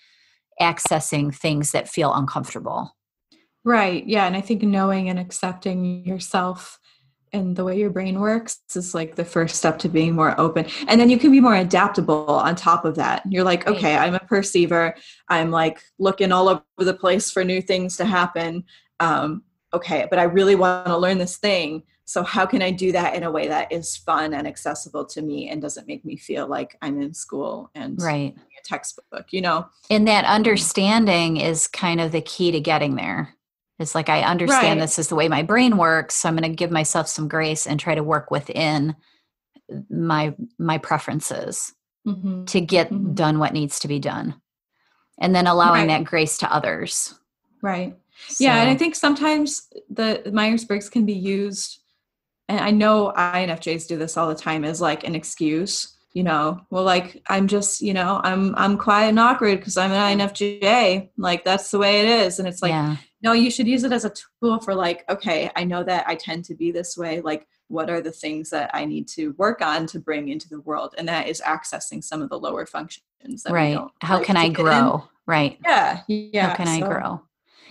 accessing 0.62 1.36
things 1.36 1.72
that 1.72 1.90
feel 1.90 2.14
uncomfortable 2.14 2.96
Right. 3.66 4.08
Yeah. 4.08 4.26
And 4.28 4.38
I 4.38 4.40
think 4.40 4.64
knowing 4.64 5.10
and 5.10 5.20
accepting 5.20 6.06
yourself 6.06 6.80
and 7.34 7.56
the 7.56 7.64
way 7.64 7.78
your 7.78 7.90
brain 7.90 8.20
works 8.20 8.60
is 8.76 8.94
like 8.94 9.16
the 9.16 9.26
first 9.26 9.56
step 9.56 9.80
to 9.80 9.90
being 9.90 10.16
more 10.16 10.40
open. 10.40 10.66
And 10.88 11.00
then 11.00 11.10
you 11.10 11.18
can 11.18 11.32
be 11.32 11.40
more 11.40 11.56
adaptable 11.56 12.30
on 12.30 12.56
top 12.56 12.86
of 12.86 12.96
that. 12.96 13.24
You're 13.30 13.44
like, 13.44 13.68
okay, 13.68 13.96
I'm 13.96 14.16
a 14.16 14.20
perceiver. 14.20 14.96
I'm 15.28 15.52
like 15.52 15.82
looking 16.00 16.32
all 16.32 16.50
over 16.50 16.64
the 16.78 16.94
place 16.94 17.32
for 17.32 17.44
new 17.44 17.62
things 17.62 17.98
to 17.98 18.06
happen. 18.06 18.64
Um, 19.00 19.44
okay, 19.74 20.08
but 20.10 20.20
I 20.20 20.24
really 20.24 20.56
want 20.56 20.88
to 20.88 20.98
learn 20.98 21.18
this 21.18 21.38
thing. 21.38 21.84
So 22.06 22.24
how 22.24 22.46
can 22.46 22.62
I 22.62 22.72
do 22.72 22.94
that 22.94 23.16
in 23.16 23.24
a 23.24 23.32
way 23.32 23.50
that 23.50 23.70
is 23.70 23.98
fun 23.98 24.34
and 24.34 24.48
accessible 24.48 25.06
to 25.08 25.22
me 25.22 25.50
and 25.50 25.62
doesn't 25.62 25.88
make 25.88 26.06
me 26.06 26.16
feel 26.16 26.48
like 26.48 26.78
I'm 26.82 27.02
in 27.02 27.14
school 27.14 27.70
and 27.76 28.02
right 28.02 28.34
a 28.34 28.64
textbook, 28.64 29.34
you 29.34 29.42
know? 29.42 29.68
and 29.90 30.08
that 30.08 30.24
understanding 30.24 31.36
is 31.36 31.68
kind 31.68 32.00
of 32.00 32.14
the 32.14 32.22
key 32.22 32.52
to 32.52 32.62
getting 32.62 32.96
there 32.96 33.37
it's 33.80 33.96
like 33.96 34.10
i 34.10 34.22
understand 34.22 34.80
Right. 34.80 34.86
this 34.86 35.00
is 35.00 35.08
the 35.08 35.16
way 35.16 35.28
my 35.28 35.44
brain 35.44 35.78
works 35.78 36.16
so 36.16 36.30
i'm 36.30 36.36
going 36.36 36.50
to 36.50 36.56
give 36.56 36.72
myself 36.72 37.08
some 37.08 37.28
grace 37.28 37.68
and 37.68 37.80
try 37.80 37.96
to 37.96 38.04
work 38.04 38.32
within 38.32 38.96
my 39.90 40.36
my 40.58 40.78
preferences 40.78 41.74
Mhm. 42.06 42.48
to 42.48 42.62
get 42.62 42.90
Mhm. 42.90 43.16
done 43.16 43.38
what 43.40 43.54
needs 43.54 43.80
to 43.80 43.88
be 43.88 44.00
done 44.00 44.36
and 45.20 45.36
then 45.36 45.46
allowing 45.48 45.88
Right. 45.88 46.00
that 46.00 46.06
grace 46.06 46.38
to 46.40 46.52
others 46.54 47.14
Right. 47.62 47.96
Yeah, 48.40 48.62
and 48.62 48.70
I 48.70 48.76
think 48.76 48.96
sometimes 48.96 49.68
the 49.90 50.30
Myers 50.34 50.64
Briggs 50.64 50.90
can 50.90 51.06
be 51.06 51.14
used, 51.14 51.80
and 52.48 52.60
I 52.60 52.72
know 52.72 53.12
INFJs 53.16 53.88
do 53.88 53.98
this 53.98 54.16
all 54.16 54.28
the 54.30 54.36
time 54.36 54.64
as 54.64 54.80
like 54.80 55.04
an 55.04 55.16
excuse. 55.16 55.96
You 56.14 56.24
know, 56.24 56.62
well, 56.72 56.84
like 56.84 57.22
I'm 57.28 57.48
just, 57.48 57.82
you 57.82 57.94
know, 57.94 58.22
I'm 58.24 58.56
I'm 58.56 58.78
quiet 58.78 59.10
and 59.10 59.20
awkward 59.20 59.60
because 59.60 59.76
I'm 59.78 59.92
an 59.92 60.20
INFJ. 60.20 61.10
Like 61.18 61.44
that's 61.46 61.70
the 61.72 61.78
way 61.80 62.00
it 62.02 62.08
is, 62.26 62.40
and 62.40 62.48
it's 62.48 62.62
like, 62.62 62.72
yeah 62.72 62.96
no, 63.22 63.34
you 63.34 63.50
should 63.50 63.68
use 63.68 63.84
it 63.84 63.92
as 63.92 64.06
a 64.06 64.14
tool 64.42 64.60
for 64.60 64.76
like, 64.76 65.04
okay, 65.10 65.50
I 65.56 65.64
know 65.64 65.84
that 65.84 66.08
I 66.08 66.16
tend 66.16 66.46
to 66.46 66.56
be 66.56 66.72
this 66.72 66.96
way. 66.98 67.22
Like, 67.22 67.48
what 67.68 67.90
are 67.90 68.00
the 68.02 68.12
things 68.12 68.50
that 68.52 68.70
I 68.74 68.86
need 68.86 69.08
to 69.10 69.34
work 69.38 69.62
on 69.62 69.88
to 69.88 70.00
bring 70.00 70.30
into 70.30 70.48
the 70.48 70.62
world, 70.62 70.96
and 70.98 71.08
that 71.08 71.28
is 71.28 71.42
accessing 71.42 72.04
some 72.04 72.22
of 72.22 72.30
the 72.30 72.40
lower 72.40 72.66
functions. 72.66 73.04
Right 73.50 73.78
how 74.02 74.18
like 74.18 74.26
can 74.26 74.38
i 74.38 74.48
get 74.48 74.60
in. 74.60 74.64
grow 74.66 75.04
right 75.26 75.58
Yeah, 75.66 76.02
yeah. 76.08 76.50
how 76.50 76.56
can 76.56 76.68
i 76.68 76.80
grow 76.80 77.22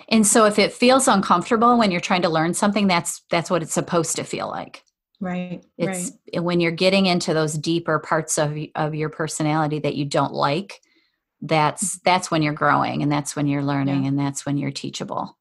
and 0.08 0.26
so 0.26 0.44
if 0.44 0.58
it 0.58 0.72
feels 0.72 1.08
uncomfortable 1.08 1.78
when 1.78 1.90
you're 1.90 2.00
trying 2.00 2.22
to 2.22 2.28
learn 2.28 2.52
something 2.52 2.86
that's 2.88 3.22
that's 3.30 3.48
what 3.48 3.62
it's 3.62 3.72
supposed 3.72 4.16
to 4.16 4.24
feel 4.24 4.48
like 4.48 4.82
Right, 5.18 5.64
it's 5.78 6.12
right. 6.34 6.42
when 6.42 6.60
you're 6.60 6.72
getting 6.72 7.06
into 7.06 7.32
those 7.32 7.54
deeper 7.54 7.98
parts 7.98 8.36
of 8.38 8.58
of 8.74 8.94
your 8.94 9.08
personality 9.08 9.78
that 9.78 9.94
you 9.94 10.04
don't 10.04 10.34
like 10.34 10.82
that's 11.40 11.98
that's 12.00 12.30
when 12.30 12.42
you're 12.42 12.52
growing 12.54 13.02
and 13.02 13.12
that's 13.12 13.36
when 13.36 13.46
you're 13.46 13.62
learning 13.62 13.96
Mm-hmm. 13.96 14.02
Yeah. 14.04 14.08
and 14.08 14.18
that's 14.18 14.46
when 14.46 14.56
you're 14.56 14.70
teachable 14.70 15.36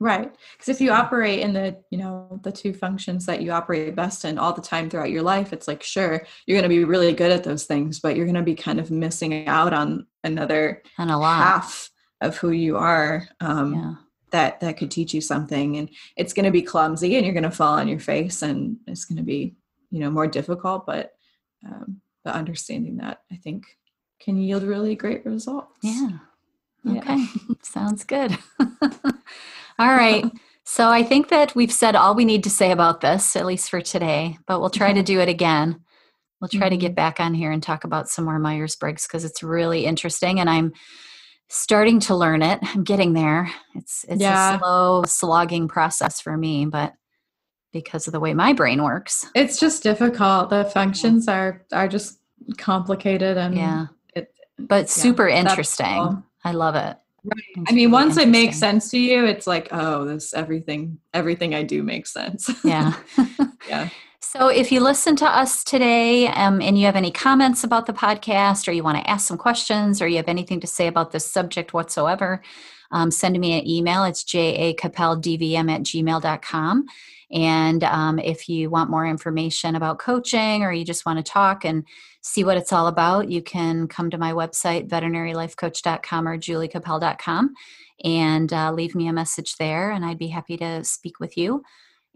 Right. 0.00 0.34
Because 0.56 0.68
if 0.68 0.80
you 0.80 0.90
operate 0.90 1.38
in 1.38 1.52
the, 1.52 1.76
you 1.90 1.98
know, 1.98 2.40
the 2.42 2.50
two 2.50 2.74
functions 2.74 3.24
that 3.26 3.40
you 3.40 3.52
operate 3.52 3.94
best 3.94 4.24
in 4.24 4.36
all 4.36 4.52
the 4.52 4.60
time 4.60 4.90
throughout 4.90 5.10
your 5.12 5.22
life, 5.22 5.52
it's 5.52 5.68
like, 5.68 5.80
sure, 5.84 6.26
you're 6.44 6.56
going 6.58 6.68
to 6.68 6.76
be 6.76 6.82
really 6.82 7.12
good 7.12 7.30
at 7.30 7.44
those 7.44 7.66
things, 7.66 8.00
but 8.00 8.16
you're 8.16 8.26
going 8.26 8.34
to 8.34 8.42
be 8.42 8.56
kind 8.56 8.80
of 8.80 8.90
missing 8.90 9.46
out 9.46 9.72
on 9.72 10.08
another 10.24 10.82
and 10.98 11.08
a 11.08 11.16
lot 11.16 11.36
half 11.36 11.88
of 12.20 12.36
who 12.36 12.50
you 12.50 12.76
are 12.76 13.28
um, 13.40 13.74
yeah 13.74 13.94
that, 14.32 14.58
that 14.60 14.76
could 14.76 14.90
teach 14.90 15.14
you 15.14 15.20
something. 15.20 15.76
And 15.76 15.88
it's 16.16 16.32
going 16.32 16.46
to 16.46 16.50
be 16.50 16.62
clumsy 16.62 17.14
and 17.16 17.24
you're 17.24 17.34
going 17.34 17.42
to 17.44 17.50
fall 17.52 17.78
on 17.78 17.86
your 17.86 18.00
face 18.00 18.42
and 18.42 18.78
it's 18.88 19.04
going 19.04 19.18
to 19.18 19.22
be, 19.22 19.54
you 19.90 20.00
know, 20.00 20.10
more 20.10 20.26
difficult, 20.26 20.84
but, 20.84 21.12
um, 21.64 22.00
but 22.24 22.34
understanding 22.34 22.96
that 22.96 23.20
I 23.30 23.36
think 23.36 23.66
can 24.22 24.36
yield 24.36 24.62
really 24.62 24.94
great 24.94 25.24
results. 25.26 25.78
yeah. 25.82 26.08
Yeah. 26.84 26.98
okay. 27.00 27.24
Sounds 27.62 28.04
good. 28.04 28.36
All 29.78 29.94
right. 29.94 30.24
So 30.64 30.88
i 30.88 31.02
think 31.02 31.28
that 31.28 31.54
we've 31.54 31.72
said 31.72 31.96
all 31.96 32.14
we 32.14 32.24
need 32.24 32.44
to 32.44 32.50
say 32.50 32.70
about 32.70 33.00
this 33.00 33.34
at 33.36 33.46
least 33.46 33.68
for 33.68 33.80
today 33.80 34.38
but 34.46 34.60
we'll 34.60 34.70
try 34.70 34.92
to 34.92 35.02
do 35.02 35.20
it 35.20 35.28
again. 35.28 35.80
We'll 36.40 36.48
try 36.48 36.68
to 36.68 36.76
get 36.76 36.90
mm-hmm. 36.90 36.94
back 36.94 37.20
on 37.20 37.34
here 37.34 37.52
and 37.52 37.62
talk 37.62 37.84
about 37.84 38.08
some 38.08 38.24
more 38.24 38.38
myers-briggs 38.38 39.06
because 39.06 39.24
it's 39.24 39.42
really 39.42 39.84
interesting 39.84 40.40
and 40.40 40.48
i'm 40.48 40.72
starting 41.48 42.00
to 42.00 42.16
learn 42.16 42.40
it. 42.40 42.58
I'm 42.62 42.82
getting 42.82 43.12
there. 43.12 43.52
It's 43.74 44.06
it's 44.08 44.22
Yeah. 44.22 44.54
a 44.54 44.58
slow 44.58 45.02
slogging 45.04 45.68
process 45.68 46.20
for 46.20 46.36
me 46.36 46.64
but 46.66 46.94
because 47.72 48.06
of 48.06 48.12
the 48.12 48.20
way 48.20 48.32
my 48.34 48.52
brain 48.52 48.82
works. 48.82 49.26
It's 49.34 49.58
just 49.58 49.82
difficult. 49.82 50.50
The 50.50 50.64
functions 50.64 51.28
are 51.28 51.66
are 51.72 51.88
just 51.88 52.18
complicated 52.56 53.36
and 53.36 53.56
yeah 53.56 53.86
but 54.68 54.88
super 54.88 55.28
interesting 55.28 55.86
all. 55.86 56.22
i 56.44 56.52
love 56.52 56.74
it 56.74 56.96
Right. 57.24 57.66
I 57.68 57.72
mean, 57.72 57.92
once 57.92 58.16
it 58.16 58.28
makes 58.28 58.58
sense 58.58 58.90
to 58.90 58.98
you, 58.98 59.24
it's 59.26 59.46
like, 59.46 59.68
oh, 59.70 60.04
this 60.04 60.34
everything, 60.34 60.98
everything 61.14 61.54
I 61.54 61.62
do 61.62 61.82
makes 61.82 62.12
sense. 62.12 62.50
Yeah. 62.64 62.94
yeah. 63.68 63.88
So, 64.20 64.48
if 64.48 64.72
you 64.72 64.80
listen 64.80 65.14
to 65.16 65.26
us 65.26 65.62
today 65.62 66.26
um, 66.28 66.60
and 66.60 66.78
you 66.78 66.86
have 66.86 66.96
any 66.96 67.10
comments 67.10 67.64
about 67.64 67.86
the 67.86 67.92
podcast, 67.92 68.66
or 68.66 68.72
you 68.72 68.82
want 68.82 68.98
to 68.98 69.08
ask 69.08 69.28
some 69.28 69.36
questions, 69.36 70.00
or 70.00 70.08
you 70.08 70.16
have 70.16 70.28
anything 70.28 70.58
to 70.60 70.66
say 70.66 70.86
about 70.86 71.12
this 71.12 71.30
subject 71.30 71.72
whatsoever, 71.74 72.42
um, 72.92 73.10
send 73.10 73.38
me 73.38 73.58
an 73.58 73.68
email. 73.68 74.04
It's 74.04 74.24
jacappeldvm 74.24 75.70
at 75.70 75.82
gmail.com. 75.82 76.86
And 77.30 77.84
um, 77.84 78.18
if 78.18 78.48
you 78.48 78.68
want 78.68 78.90
more 78.90 79.06
information 79.06 79.74
about 79.74 79.98
coaching 79.98 80.62
or 80.62 80.72
you 80.72 80.84
just 80.84 81.06
want 81.06 81.18
to 81.18 81.22
talk 81.22 81.64
and 81.64 81.84
see 82.22 82.44
what 82.44 82.56
it's 82.56 82.72
all 82.72 82.86
about, 82.86 83.28
you 83.28 83.42
can 83.42 83.88
come 83.88 84.08
to 84.10 84.18
my 84.18 84.32
website, 84.32 84.88
veterinarylifecoach.com 84.88 86.28
or 86.28 86.38
juliecappel.com, 86.38 87.54
and 88.04 88.52
uh, 88.52 88.72
leave 88.72 88.94
me 88.94 89.08
a 89.08 89.12
message 89.12 89.56
there, 89.56 89.90
and 89.90 90.04
I'd 90.04 90.18
be 90.18 90.28
happy 90.28 90.56
to 90.56 90.84
speak 90.84 91.20
with 91.20 91.36
you. 91.36 91.62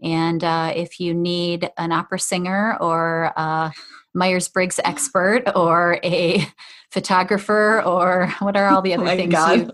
And 0.01 0.43
uh, 0.43 0.73
if 0.75 0.99
you 0.99 1.13
need 1.13 1.71
an 1.77 1.91
opera 1.91 2.19
singer 2.19 2.77
or 2.79 3.33
a 3.35 3.73
Myers 4.13 4.47
Briggs 4.47 4.79
expert 4.85 5.43
or 5.55 5.99
a 6.03 6.45
photographer 6.91 7.81
or 7.83 8.27
what 8.39 8.55
are 8.55 8.69
all 8.69 8.81
the 8.81 8.93
other 8.93 9.03
oh 9.03 9.15
things 9.15 9.33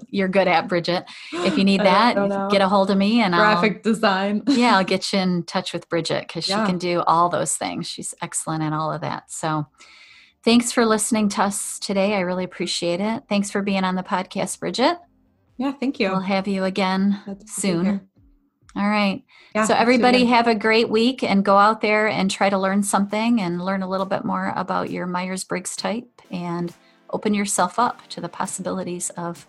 you, 0.09 0.25
are 0.25 0.27
good 0.27 0.47
at, 0.47 0.67
Bridget? 0.67 1.05
If 1.31 1.57
you 1.57 1.63
need 1.63 1.81
that, 1.81 2.15
get 2.49 2.61
a 2.61 2.67
hold 2.67 2.89
of 2.89 2.97
me 2.97 3.21
and 3.21 3.34
graphic 3.34 3.77
I'll, 3.77 3.93
design. 3.93 4.43
yeah, 4.47 4.77
I'll 4.77 4.84
get 4.86 5.11
you 5.13 5.19
in 5.19 5.43
touch 5.43 5.73
with 5.73 5.88
Bridget 5.89 6.27
because 6.27 6.47
yeah. 6.47 6.63
she 6.63 6.71
can 6.71 6.77
do 6.77 7.01
all 7.01 7.29
those 7.29 7.55
things. 7.55 7.88
She's 7.88 8.15
excellent 8.21 8.63
at 8.63 8.73
all 8.73 8.91
of 8.91 9.01
that. 9.01 9.31
So 9.31 9.67
thanks 10.43 10.71
for 10.71 10.85
listening 10.85 11.29
to 11.29 11.43
us 11.43 11.79
today. 11.79 12.15
I 12.15 12.21
really 12.21 12.43
appreciate 12.43 12.99
it. 12.99 13.23
Thanks 13.29 13.51
for 13.51 13.61
being 13.61 13.83
on 13.83 13.95
the 13.95 14.03
podcast, 14.03 14.59
Bridget. 14.59 14.97
Yeah, 15.57 15.71
thank 15.71 15.99
you. 15.99 16.09
We'll 16.09 16.19
have 16.19 16.47
you 16.47 16.63
again 16.63 17.19
soon. 17.45 18.09
All 18.75 18.87
right. 18.87 19.23
Yeah, 19.53 19.65
so, 19.65 19.75
everybody, 19.75 20.25
have 20.25 20.47
a 20.47 20.55
great 20.55 20.89
week 20.89 21.21
and 21.21 21.45
go 21.45 21.57
out 21.57 21.81
there 21.81 22.07
and 22.07 22.29
try 22.31 22.49
to 22.49 22.57
learn 22.57 22.81
something 22.81 23.39
and 23.39 23.63
learn 23.63 23.83
a 23.83 23.89
little 23.89 24.07
bit 24.07 24.25
more 24.25 24.51
about 24.55 24.89
your 24.89 25.05
Myers 25.05 25.43
Briggs 25.43 25.75
type 25.75 26.09
and 26.31 26.73
open 27.11 27.35
yourself 27.35 27.77
up 27.77 28.01
to 28.09 28.19
the 28.19 28.29
possibilities 28.29 29.11
of 29.11 29.45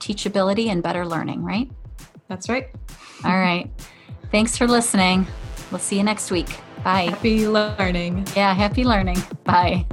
teachability 0.00 0.66
and 0.66 0.82
better 0.82 1.06
learning, 1.06 1.42
right? 1.42 1.70
That's 2.28 2.50
right. 2.50 2.68
All 3.24 3.30
right. 3.38 3.70
Thanks 4.30 4.58
for 4.58 4.66
listening. 4.66 5.26
We'll 5.70 5.78
see 5.78 5.96
you 5.96 6.02
next 6.02 6.30
week. 6.30 6.58
Bye. 6.84 7.04
Happy 7.04 7.48
learning. 7.48 8.26
Yeah, 8.36 8.52
happy 8.52 8.84
learning. 8.84 9.16
Bye. 9.44 9.86